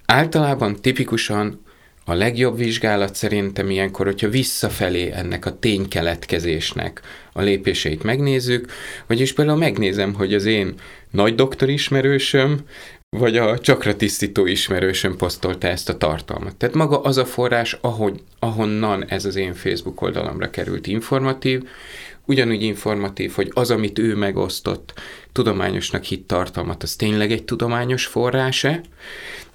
Általában 0.06 0.76
tipikusan 0.80 1.64
a 2.04 2.14
legjobb 2.14 2.56
vizsgálat 2.56 3.14
szerintem 3.14 3.70
ilyenkor, 3.70 4.06
hogyha 4.06 4.28
visszafelé 4.28 5.10
ennek 5.10 5.46
a 5.46 5.58
ténykeletkezésnek 5.58 7.00
a 7.32 7.40
lépéseit 7.40 8.02
megnézzük, 8.02 8.72
vagyis 9.06 9.32
például 9.32 9.58
megnézem, 9.58 10.14
hogy 10.14 10.34
az 10.34 10.44
én 10.44 10.74
nagy 11.10 11.34
doktor 11.34 11.68
ismerősöm 11.68 12.60
vagy 13.16 13.36
a 13.36 13.58
csakra 13.58 13.96
tisztító 13.96 14.46
ismerősöm 14.46 15.16
posztolta 15.16 15.68
ezt 15.68 15.88
a 15.88 15.96
tartalmat. 15.96 16.56
Tehát 16.56 16.74
maga 16.74 17.00
az 17.00 17.16
a 17.16 17.24
forrás, 17.24 17.78
ahogy, 17.80 18.22
ahonnan 18.38 19.04
ez 19.08 19.24
az 19.24 19.36
én 19.36 19.54
Facebook 19.54 20.02
oldalamra 20.02 20.50
került 20.50 20.86
informatív, 20.86 21.62
ugyanúgy 22.24 22.62
informatív, 22.62 23.32
hogy 23.32 23.50
az, 23.54 23.70
amit 23.70 23.98
ő 23.98 24.14
megosztott 24.14 25.00
tudományosnak 25.32 26.04
hit 26.04 26.26
tartalmat, 26.26 26.82
az 26.82 26.96
tényleg 26.96 27.32
egy 27.32 27.44
tudományos 27.44 28.06
forrás-e? 28.06 28.80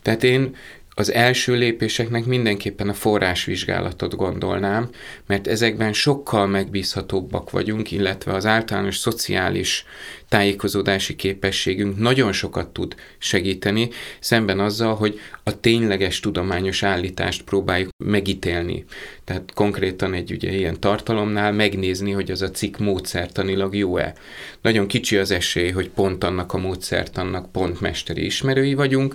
Tehát 0.01 0.23
én 0.23 0.55
az 0.97 1.11
első 1.11 1.53
lépéseknek 1.53 2.25
mindenképpen 2.25 2.89
a 2.89 2.93
forrásvizsgálatot 2.93 4.15
gondolnám, 4.15 4.89
mert 5.25 5.47
ezekben 5.47 5.93
sokkal 5.93 6.47
megbízhatóbbak 6.47 7.49
vagyunk, 7.49 7.91
illetve 7.91 8.33
az 8.33 8.45
általános 8.45 8.97
szociális 8.97 9.85
tájékozódási 10.29 11.15
képességünk 11.15 11.97
nagyon 11.97 12.31
sokat 12.31 12.67
tud 12.67 12.95
segíteni, 13.17 13.89
szemben 14.19 14.59
azzal, 14.59 14.95
hogy 14.95 15.19
a 15.43 15.59
tényleges 15.59 16.19
tudományos 16.19 16.83
állítást 16.83 17.43
próbáljuk 17.43 17.89
megítélni. 18.03 18.85
Tehát 19.23 19.51
konkrétan 19.53 20.13
egy 20.13 20.31
ugye 20.31 20.51
ilyen 20.51 20.79
tartalomnál 20.79 21.51
megnézni, 21.51 22.11
hogy 22.11 22.31
az 22.31 22.41
a 22.41 22.51
cikk 22.51 22.77
módszertanilag 22.77 23.75
jó-e. 23.75 24.13
Nagyon 24.61 24.87
kicsi 24.87 25.17
az 25.17 25.31
esély, 25.31 25.69
hogy 25.69 25.89
pont 25.89 26.23
annak 26.23 26.53
a 26.53 26.57
módszertannak 26.57 27.51
pont 27.51 27.81
mesteri 27.81 28.25
ismerői 28.25 28.73
vagyunk, 28.73 29.13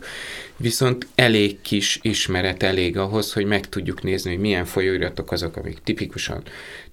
viszont 0.56 1.06
elég 1.14 1.61
kis 1.61 1.98
ismeret 2.02 2.62
elég 2.62 2.96
ahhoz, 2.96 3.32
hogy 3.32 3.44
meg 3.44 3.68
tudjuk 3.68 4.02
nézni, 4.02 4.30
hogy 4.30 4.40
milyen 4.40 4.64
folyóiratok 4.64 5.32
azok, 5.32 5.56
amik 5.56 5.78
tipikusan 5.84 6.42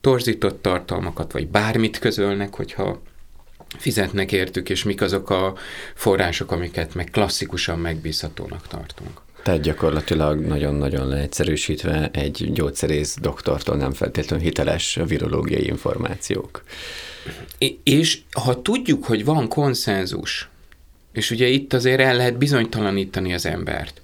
torzított 0.01 0.61
tartalmakat, 0.61 1.31
vagy 1.31 1.47
bármit 1.47 1.99
közölnek, 1.99 2.55
hogyha 2.55 3.01
fizetnek 3.77 4.31
értük, 4.31 4.69
és 4.69 4.83
mik 4.83 5.01
azok 5.01 5.29
a 5.29 5.53
források, 5.93 6.51
amiket 6.51 6.93
meg 6.93 7.09
klasszikusan 7.11 7.79
megbízhatónak 7.79 8.67
tartunk. 8.67 9.21
Tehát 9.43 9.61
gyakorlatilag 9.61 10.39
nagyon-nagyon 10.39 11.07
leegyszerűsítve 11.07 12.09
egy 12.13 12.51
gyógyszerész 12.53 13.17
doktortól 13.21 13.75
nem 13.75 13.93
feltétlenül 13.93 14.45
hiteles 14.45 14.99
virológiai 15.07 15.65
információk. 15.67 16.63
És 17.83 18.19
ha 18.31 18.61
tudjuk, 18.61 19.05
hogy 19.05 19.25
van 19.25 19.47
konszenzus, 19.47 20.49
és 21.13 21.31
ugye 21.31 21.47
itt 21.47 21.73
azért 21.73 21.99
el 21.99 22.15
lehet 22.15 22.37
bizonytalanítani 22.37 23.33
az 23.33 23.45
embert, 23.45 24.01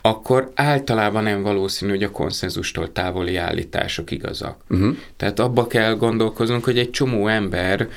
akkor 0.00 0.50
általában 0.54 1.22
nem 1.22 1.42
valószínű, 1.42 1.90
hogy 1.90 2.02
a 2.02 2.10
konszenzustól 2.10 2.92
távoli 2.92 3.36
állítások 3.36 4.10
igazak. 4.10 4.60
Uh-huh. 4.68 4.96
Tehát 5.16 5.38
abba 5.38 5.66
kell 5.66 5.94
gondolkoznunk, 5.94 6.64
hogy 6.64 6.78
egy 6.78 6.90
csomó 6.90 7.28
ember 7.28 7.88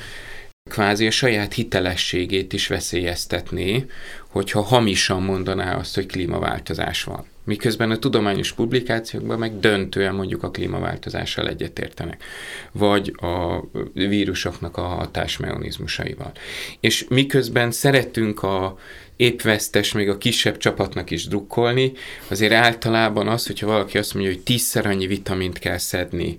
kvázi 0.70 1.06
a 1.06 1.10
saját 1.10 1.52
hitelességét 1.52 2.52
is 2.52 2.66
veszélyeztetné, 2.66 3.86
hogyha 4.28 4.62
hamisan 4.62 5.22
mondaná 5.22 5.76
azt, 5.76 5.94
hogy 5.94 6.06
klímaváltozás 6.06 7.04
van. 7.04 7.24
Miközben 7.44 7.90
a 7.90 7.98
tudományos 7.98 8.52
publikációkban 8.52 9.38
meg 9.38 9.58
döntően 9.58 10.14
mondjuk 10.14 10.42
a 10.42 10.50
klímaváltozással 10.50 11.48
egyetértenek, 11.48 12.22
vagy 12.72 13.14
a 13.16 13.64
vírusoknak 13.92 14.76
a 14.76 14.82
hatásmechanizmusaival. 14.82 16.32
És 16.80 17.06
miközben 17.08 17.70
szeretünk 17.70 18.42
a 18.42 18.78
épp 19.16 19.40
vesztes, 19.40 19.92
még 19.92 20.08
a 20.08 20.18
kisebb 20.18 20.56
csapatnak 20.56 21.10
is 21.10 21.26
drukkolni, 21.26 21.92
azért 22.28 22.52
általában 22.52 23.28
az, 23.28 23.46
hogyha 23.46 23.66
valaki 23.66 23.98
azt 23.98 24.14
mondja, 24.14 24.32
hogy 24.32 24.42
tízszer 24.42 24.86
annyi 24.86 25.06
vitamint 25.06 25.58
kell 25.58 25.78
szedni, 25.78 26.38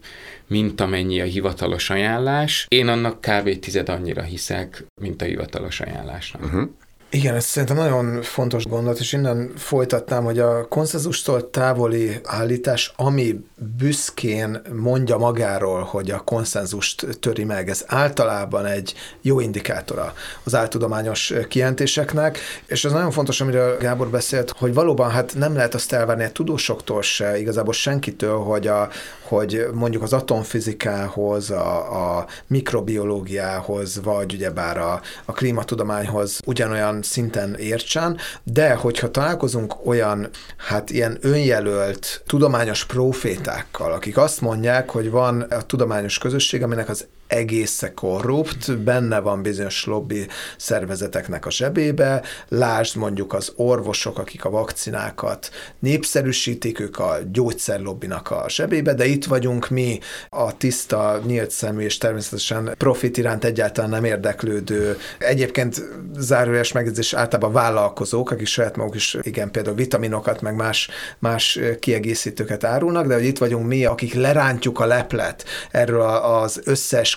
mint 0.51 0.81
amennyi 0.81 1.21
a 1.21 1.23
hivatalos 1.23 1.89
ajánlás. 1.89 2.65
Én 2.69 2.87
annak 2.87 3.21
kb. 3.21 3.59
tized 3.59 3.89
annyira 3.89 4.21
hiszek, 4.21 4.85
mint 5.01 5.21
a 5.21 5.25
hivatalos 5.25 5.79
ajánlásnak. 5.79 6.43
Uh-huh. 6.43 6.69
Igen, 7.13 7.35
ez 7.35 7.45
szerintem 7.45 7.77
nagyon 7.77 8.21
fontos 8.21 8.65
gondolat, 8.65 8.99
és 8.99 9.13
innen 9.13 9.51
folytatnám, 9.55 10.23
hogy 10.23 10.39
a 10.39 10.67
konszenzustól 10.67 11.49
távoli 11.49 12.19
állítás, 12.23 12.93
ami 12.95 13.39
büszkén 13.77 14.61
mondja 14.73 15.17
magáról, 15.17 15.81
hogy 15.81 16.11
a 16.11 16.19
konszenzust 16.19 17.07
töri 17.19 17.43
meg, 17.43 17.69
ez 17.69 17.83
általában 17.87 18.65
egy 18.65 18.93
jó 19.21 19.39
indikátora 19.39 20.13
az 20.43 20.55
áltudományos 20.55 21.33
kijelentéseknek, 21.47 22.37
és 22.65 22.85
ez 22.85 22.91
nagyon 22.91 23.11
fontos, 23.11 23.41
amiről 23.41 23.77
Gábor 23.77 24.09
beszélt, 24.09 24.53
hogy 24.57 24.73
valóban 24.73 25.09
hát 25.09 25.35
nem 25.35 25.55
lehet 25.55 25.73
azt 25.73 25.93
elvárni 25.93 26.23
a 26.23 26.31
tudósoktól 26.31 27.01
se, 27.01 27.39
igazából 27.39 27.73
senkitől, 27.73 28.37
hogy, 28.37 28.67
a, 28.67 28.89
hogy 29.21 29.67
mondjuk 29.73 30.03
az 30.03 30.13
atomfizikához, 30.13 31.49
a, 31.49 32.17
a 32.17 32.25
mikrobiológiához, 32.47 34.01
vagy 34.03 34.33
ugyebár 34.33 34.77
a, 34.77 35.01
a 35.25 35.31
klímatudományhoz 35.31 36.39
ugyanolyan 36.45 37.00
szinten 37.01 37.55
értsen, 37.55 38.17
de 38.43 38.73
hogyha 38.73 39.11
találkozunk 39.11 39.85
olyan, 39.85 40.29
hát 40.57 40.89
ilyen 40.89 41.17
önjelölt 41.21 42.23
tudományos 42.25 42.85
profétákkal, 42.85 43.93
akik 43.93 44.17
azt 44.17 44.41
mondják, 44.41 44.89
hogy 44.89 45.09
van 45.09 45.41
a 45.41 45.61
tudományos 45.61 46.17
közösség, 46.17 46.63
aminek 46.63 46.89
az 46.89 47.07
egésze 47.31 47.93
korrupt, 47.93 48.77
benne 48.79 49.19
van 49.19 49.41
bizonyos 49.41 49.85
lobby 49.85 50.27
szervezeteknek 50.57 51.45
a 51.45 51.51
zsebébe, 51.51 52.21
lásd 52.47 52.97
mondjuk 52.97 53.33
az 53.33 53.53
orvosok, 53.55 54.19
akik 54.19 54.45
a 54.45 54.49
vakcinákat 54.49 55.49
népszerűsítik, 55.79 56.79
ők 56.79 56.99
a 56.99 57.17
gyógyszerlobbinak 57.31 58.31
a 58.31 58.45
zsebébe, 58.47 58.93
de 58.93 59.05
itt 59.05 59.25
vagyunk 59.25 59.69
mi, 59.69 59.99
a 60.29 60.57
tiszta, 60.57 61.21
nyílt 61.25 61.51
szemű 61.51 61.83
és 61.83 61.97
természetesen 61.97 62.73
profit 62.77 63.17
iránt 63.17 63.43
egyáltalán 63.43 63.89
nem 63.89 64.03
érdeklődő, 64.03 64.97
egyébként 65.17 65.81
zárójeles 66.17 66.71
megjegyzés 66.71 67.13
általában 67.13 67.51
vállalkozók, 67.51 68.31
akik 68.31 68.47
saját 68.47 68.75
maguk 68.75 68.95
is 68.95 69.17
igen, 69.21 69.51
például 69.51 69.75
vitaminokat, 69.75 70.41
meg 70.41 70.55
más, 70.55 70.89
más 71.19 71.59
kiegészítőket 71.79 72.63
árulnak, 72.63 73.07
de 73.07 73.13
hogy 73.13 73.25
itt 73.25 73.37
vagyunk 73.37 73.67
mi, 73.67 73.85
akik 73.85 74.13
lerántjuk 74.13 74.79
a 74.79 74.85
leplet 74.85 75.45
erről 75.71 76.01
az 76.01 76.61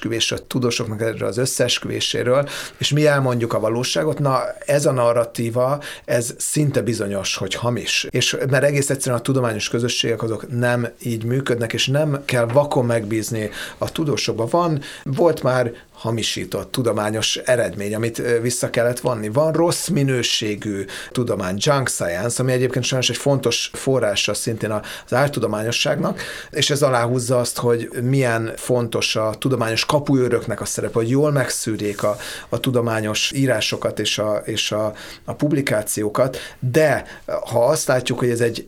összeesküvésről, 0.04 0.46
tudósoknak 0.46 1.00
erről 1.00 1.28
az 1.28 1.38
összeesküvéséről, 1.38 2.48
és 2.78 2.92
mi 2.92 3.06
elmondjuk 3.06 3.52
a 3.52 3.60
valóságot, 3.60 4.18
na 4.18 4.40
ez 4.66 4.86
a 4.86 4.92
narratíva, 4.92 5.82
ez 6.04 6.34
szinte 6.38 6.82
bizonyos, 6.82 7.36
hogy 7.36 7.54
hamis. 7.54 8.06
És 8.10 8.36
mert 8.50 8.64
egész 8.64 8.90
egyszerűen 8.90 9.20
a 9.20 9.22
tudományos 9.22 9.68
közösségek 9.68 10.22
azok 10.22 10.58
nem 10.58 10.88
így 11.02 11.24
működnek, 11.24 11.72
és 11.72 11.86
nem 11.86 12.22
kell 12.24 12.46
vakon 12.46 12.84
megbízni 12.84 13.50
a 13.78 13.92
tudósokban. 13.92 14.48
Van, 14.50 14.80
volt 15.02 15.42
már 15.42 15.72
hamisított 16.04 16.70
tudományos 16.70 17.36
eredmény, 17.36 17.94
amit 17.94 18.22
vissza 18.42 18.70
kellett 18.70 19.00
vanni. 19.00 19.28
Van 19.28 19.52
rossz 19.52 19.88
minőségű 19.88 20.84
tudomány, 21.12 21.56
junk 21.58 21.88
science, 21.88 22.42
ami 22.42 22.52
egyébként 22.52 22.84
sajnos 22.84 23.10
egy 23.10 23.16
fontos 23.16 23.70
forrása 23.72 24.34
szintén 24.34 24.70
az 24.70 25.14
áltudományosságnak, 25.14 26.22
és 26.50 26.70
ez 26.70 26.82
aláhúzza 26.82 27.38
azt, 27.38 27.58
hogy 27.58 27.88
milyen 28.02 28.52
fontos 28.56 29.16
a 29.16 29.34
tudományos 29.38 29.84
kapuőröknek 29.84 30.60
a 30.60 30.64
szerepe, 30.64 30.98
hogy 30.98 31.10
jól 31.10 31.32
megszűrjék 31.32 32.02
a, 32.02 32.16
a 32.48 32.60
tudományos 32.60 33.32
írásokat 33.34 33.98
és, 33.98 34.18
a, 34.18 34.42
és 34.44 34.72
a, 34.72 34.92
a 35.24 35.34
publikációkat, 35.34 36.36
de 36.58 37.04
ha 37.50 37.64
azt 37.66 37.86
látjuk, 37.86 38.18
hogy 38.18 38.30
ez 38.30 38.40
egy 38.40 38.66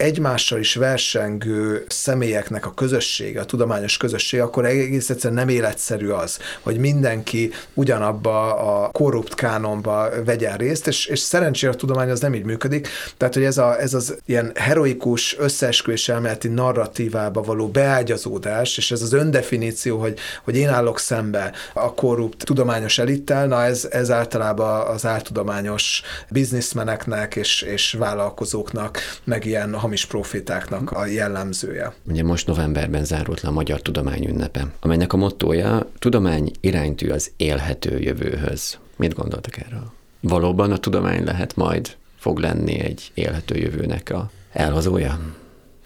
egymással 0.00 0.58
is 0.58 0.74
versengő 0.74 1.84
személyeknek 1.88 2.66
a 2.66 2.74
közössége, 2.74 3.40
a 3.40 3.44
tudományos 3.44 3.96
közösség, 3.96 4.40
akkor 4.40 4.64
egész 4.64 5.10
egyszerűen 5.10 5.40
nem 5.40 5.48
életszerű 5.48 6.08
az, 6.08 6.38
hogy 6.60 6.78
mindenki 6.78 7.52
ugyanabba 7.74 8.54
a 8.56 8.90
korrupt 8.90 9.34
kánonba 9.34 10.08
vegyen 10.24 10.56
részt, 10.56 10.86
és, 10.86 11.06
és 11.06 11.18
szerencsére 11.18 11.72
a 11.72 11.76
tudomány 11.76 12.10
az 12.10 12.20
nem 12.20 12.34
így 12.34 12.44
működik. 12.44 12.88
Tehát, 13.16 13.34
hogy 13.34 13.44
ez, 13.44 13.58
a, 13.58 13.80
ez 13.80 13.94
az 13.94 14.16
ilyen 14.26 14.52
heroikus 14.54 15.36
összeesküvés 15.38 16.08
elméleti 16.08 16.48
narratívába 16.48 17.42
való 17.42 17.68
beágyazódás, 17.68 18.76
és 18.76 18.90
ez 18.90 19.02
az 19.02 19.12
öndefiníció, 19.12 19.98
hogy, 19.98 20.18
hogy 20.44 20.56
én 20.56 20.68
állok 20.68 20.98
szembe 20.98 21.52
a 21.72 21.94
korrupt 21.94 22.44
tudományos 22.44 22.98
elittel, 22.98 23.46
na 23.46 23.64
ez, 23.64 23.88
ez 23.90 24.10
általában 24.10 24.86
az 24.86 25.06
áltudományos 25.06 26.02
bizniszmeneknek 26.28 27.36
és, 27.36 27.62
és 27.62 27.92
vállalkozóknak, 27.92 28.98
meg 29.24 29.44
ilyen 29.44 29.74
hamis 29.90 30.06
profitáknak 30.06 30.90
a 30.90 31.06
jellemzője. 31.06 31.94
Ugye 32.08 32.22
most 32.22 32.46
novemberben 32.46 33.04
zárult 33.04 33.40
le 33.40 33.48
a 33.48 33.52
Magyar 33.52 33.82
Tudomány 33.82 34.26
ünnepe, 34.26 34.66
amelynek 34.80 35.12
a 35.12 35.16
mottója 35.16 35.90
tudomány 35.98 36.50
iránytű 36.60 37.08
az 37.08 37.30
élhető 37.36 37.98
jövőhöz. 37.98 38.78
Mit 38.96 39.14
gondoltak 39.14 39.56
erről? 39.56 39.92
Valóban 40.20 40.72
a 40.72 40.78
tudomány 40.78 41.24
lehet 41.24 41.56
majd, 41.56 41.96
fog 42.18 42.38
lenni 42.38 42.80
egy 42.80 43.10
élhető 43.14 43.56
jövőnek 43.56 44.10
a 44.10 44.30
elhozója? 44.52 45.18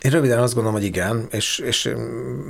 Én 0.05 0.11
röviden 0.11 0.39
azt 0.39 0.55
gondolom, 0.55 0.79
hogy 0.79 0.87
igen, 0.87 1.27
és, 1.31 1.59
és 1.59 1.95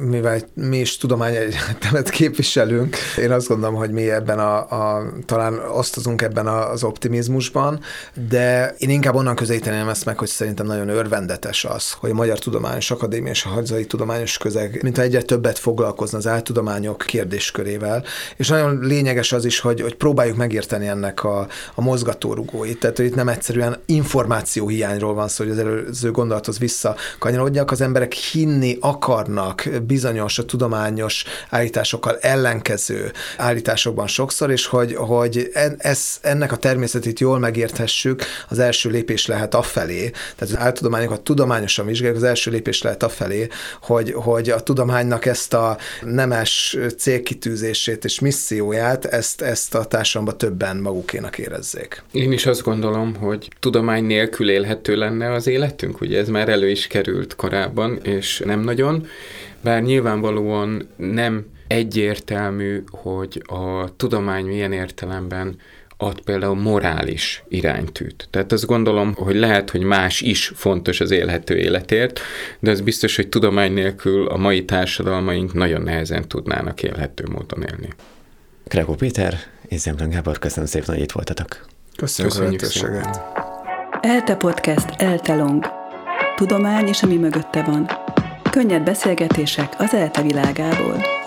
mivel 0.08 0.40
mi 0.54 0.78
is 0.78 0.96
tudományegyetemet 0.96 2.10
képviselünk, 2.20 2.96
én 3.18 3.30
azt 3.30 3.48
gondolom, 3.48 3.74
hogy 3.74 3.90
mi 3.90 4.10
ebben 4.10 4.38
a, 4.38 4.56
a 4.56 5.12
talán 5.26 5.58
osztozunk 5.72 6.22
ebben 6.22 6.46
az 6.46 6.84
optimizmusban, 6.84 7.80
de 8.28 8.74
én 8.78 8.90
inkább 8.90 9.14
onnan 9.14 9.34
közelíteném 9.34 9.88
ezt 9.88 10.04
meg, 10.04 10.18
hogy 10.18 10.28
szerintem 10.28 10.66
nagyon 10.66 10.88
örvendetes 10.88 11.64
az, 11.64 11.92
hogy 11.92 12.10
a 12.10 12.14
Magyar 12.14 12.38
Tudományos 12.38 12.90
Akadémia 12.90 13.30
és 13.30 13.44
a 13.44 13.48
Hazai 13.48 13.86
Tudományos 13.86 14.38
Közeg, 14.38 14.78
mint 14.82 14.98
egyre 14.98 15.22
többet 15.22 15.58
foglalkozna 15.58 16.18
az 16.18 16.26
áltudományok 16.26 16.98
kérdéskörével, 17.06 18.04
és 18.36 18.48
nagyon 18.48 18.78
lényeges 18.80 19.32
az 19.32 19.44
is, 19.44 19.58
hogy, 19.60 19.80
hogy 19.80 19.94
próbáljuk 19.94 20.36
megérteni 20.36 20.86
ennek 20.86 21.24
a, 21.24 21.46
a 21.74 21.80
mozgatórugóit, 21.80 22.80
tehát 22.80 22.96
hogy 22.96 23.06
itt 23.06 23.14
nem 23.14 23.28
egyszerűen 23.28 23.76
információhiányról 23.86 25.14
van 25.14 25.28
szó, 25.28 25.44
hogy 25.44 25.52
az 25.52 25.58
előző 25.58 26.10
gondolathoz 26.10 26.58
visszakanyarodni, 26.58 27.42
kanyarodjak, 27.44 27.70
az 27.70 27.80
emberek 27.80 28.12
hinni 28.12 28.76
akarnak 28.80 29.68
bizonyos 29.86 30.38
a 30.38 30.44
tudományos 30.44 31.24
állításokkal 31.50 32.18
ellenkező 32.20 33.12
állításokban 33.36 34.06
sokszor, 34.06 34.50
és 34.50 34.66
hogy, 34.66 34.94
hogy 34.94 35.50
ez, 35.78 36.18
ennek 36.22 36.52
a 36.52 36.56
természetét 36.56 37.20
jól 37.20 37.38
megérthessük, 37.38 38.22
az 38.48 38.58
első 38.58 38.90
lépés 38.90 39.26
lehet 39.26 39.54
afelé, 39.54 40.10
tehát 40.10 40.54
az 40.54 40.56
áltudományokat 40.56 41.20
tudományosan 41.20 41.86
vizsgáljuk, 41.86 42.16
az 42.16 42.22
első 42.22 42.50
lépés 42.50 42.82
lehet 42.82 43.02
afelé, 43.02 43.48
hogy, 43.82 44.12
hogy 44.12 44.50
a 44.50 44.60
tudománynak 44.60 45.26
ezt 45.26 45.54
a 45.54 45.76
nemes 46.02 46.76
célkitűzését 46.96 48.04
és 48.04 48.20
misszióját, 48.20 49.04
ezt, 49.04 49.42
ezt 49.42 49.74
a 49.74 49.84
társadalomban 49.84 50.38
többen 50.38 50.76
magukénak 50.76 51.38
érezzék. 51.38 52.02
Én 52.12 52.32
is 52.32 52.46
azt 52.46 52.62
gondolom, 52.62 53.14
hogy 53.14 53.48
tudomány 53.60 54.04
nélkül 54.04 54.50
élhető 54.50 54.96
lenne 54.96 55.32
az 55.32 55.46
életünk, 55.46 56.00
ugye 56.00 56.18
ez 56.18 56.28
már 56.28 56.48
elő 56.48 56.70
is 56.70 56.86
került 56.86 57.33
korábban, 57.36 57.98
és 58.02 58.42
nem 58.44 58.60
nagyon, 58.60 59.06
bár 59.60 59.82
nyilvánvalóan 59.82 60.88
nem 60.96 61.46
egyértelmű, 61.66 62.82
hogy 62.90 63.42
a 63.46 63.96
tudomány 63.96 64.44
milyen 64.44 64.72
értelemben 64.72 65.56
ad 65.96 66.20
például 66.20 66.54
morális 66.54 67.42
iránytűt. 67.48 68.28
Tehát 68.30 68.52
azt 68.52 68.66
gondolom, 68.66 69.14
hogy 69.14 69.34
lehet, 69.34 69.70
hogy 69.70 69.82
más 69.82 70.20
is 70.20 70.52
fontos 70.54 71.00
az 71.00 71.10
élhető 71.10 71.56
életért, 71.56 72.20
de 72.60 72.70
az 72.70 72.80
biztos, 72.80 73.16
hogy 73.16 73.28
tudomány 73.28 73.72
nélkül 73.72 74.26
a 74.26 74.36
mai 74.36 74.64
társadalmaink 74.64 75.52
nagyon 75.52 75.82
nehezen 75.82 76.28
tudnának 76.28 76.82
élhető 76.82 77.24
módon 77.30 77.62
élni. 77.62 77.88
Krekó 78.68 78.94
Péter 78.94 79.38
és 79.68 79.80
Zemlön 79.80 80.10
Gábor, 80.10 80.38
köszönöm 80.38 80.66
szépen, 80.66 80.94
hogy 80.94 81.02
itt 81.02 81.12
voltatok. 81.12 81.66
Köszönjük, 81.96 82.34
Köszönjük 82.34 82.62
a 82.62 82.88
lehetőséget. 82.88 83.20
ELTE 84.00 84.34
Podcast 84.34 84.88
Eltelong 84.96 85.83
tudomány 86.36 86.86
és 86.86 87.02
ami 87.02 87.16
mögötte 87.16 87.62
van. 87.62 87.88
Könnyed 88.50 88.82
beszélgetések 88.82 89.74
az 89.78 89.94
ELTE 89.94 90.22
világából. 90.22 91.23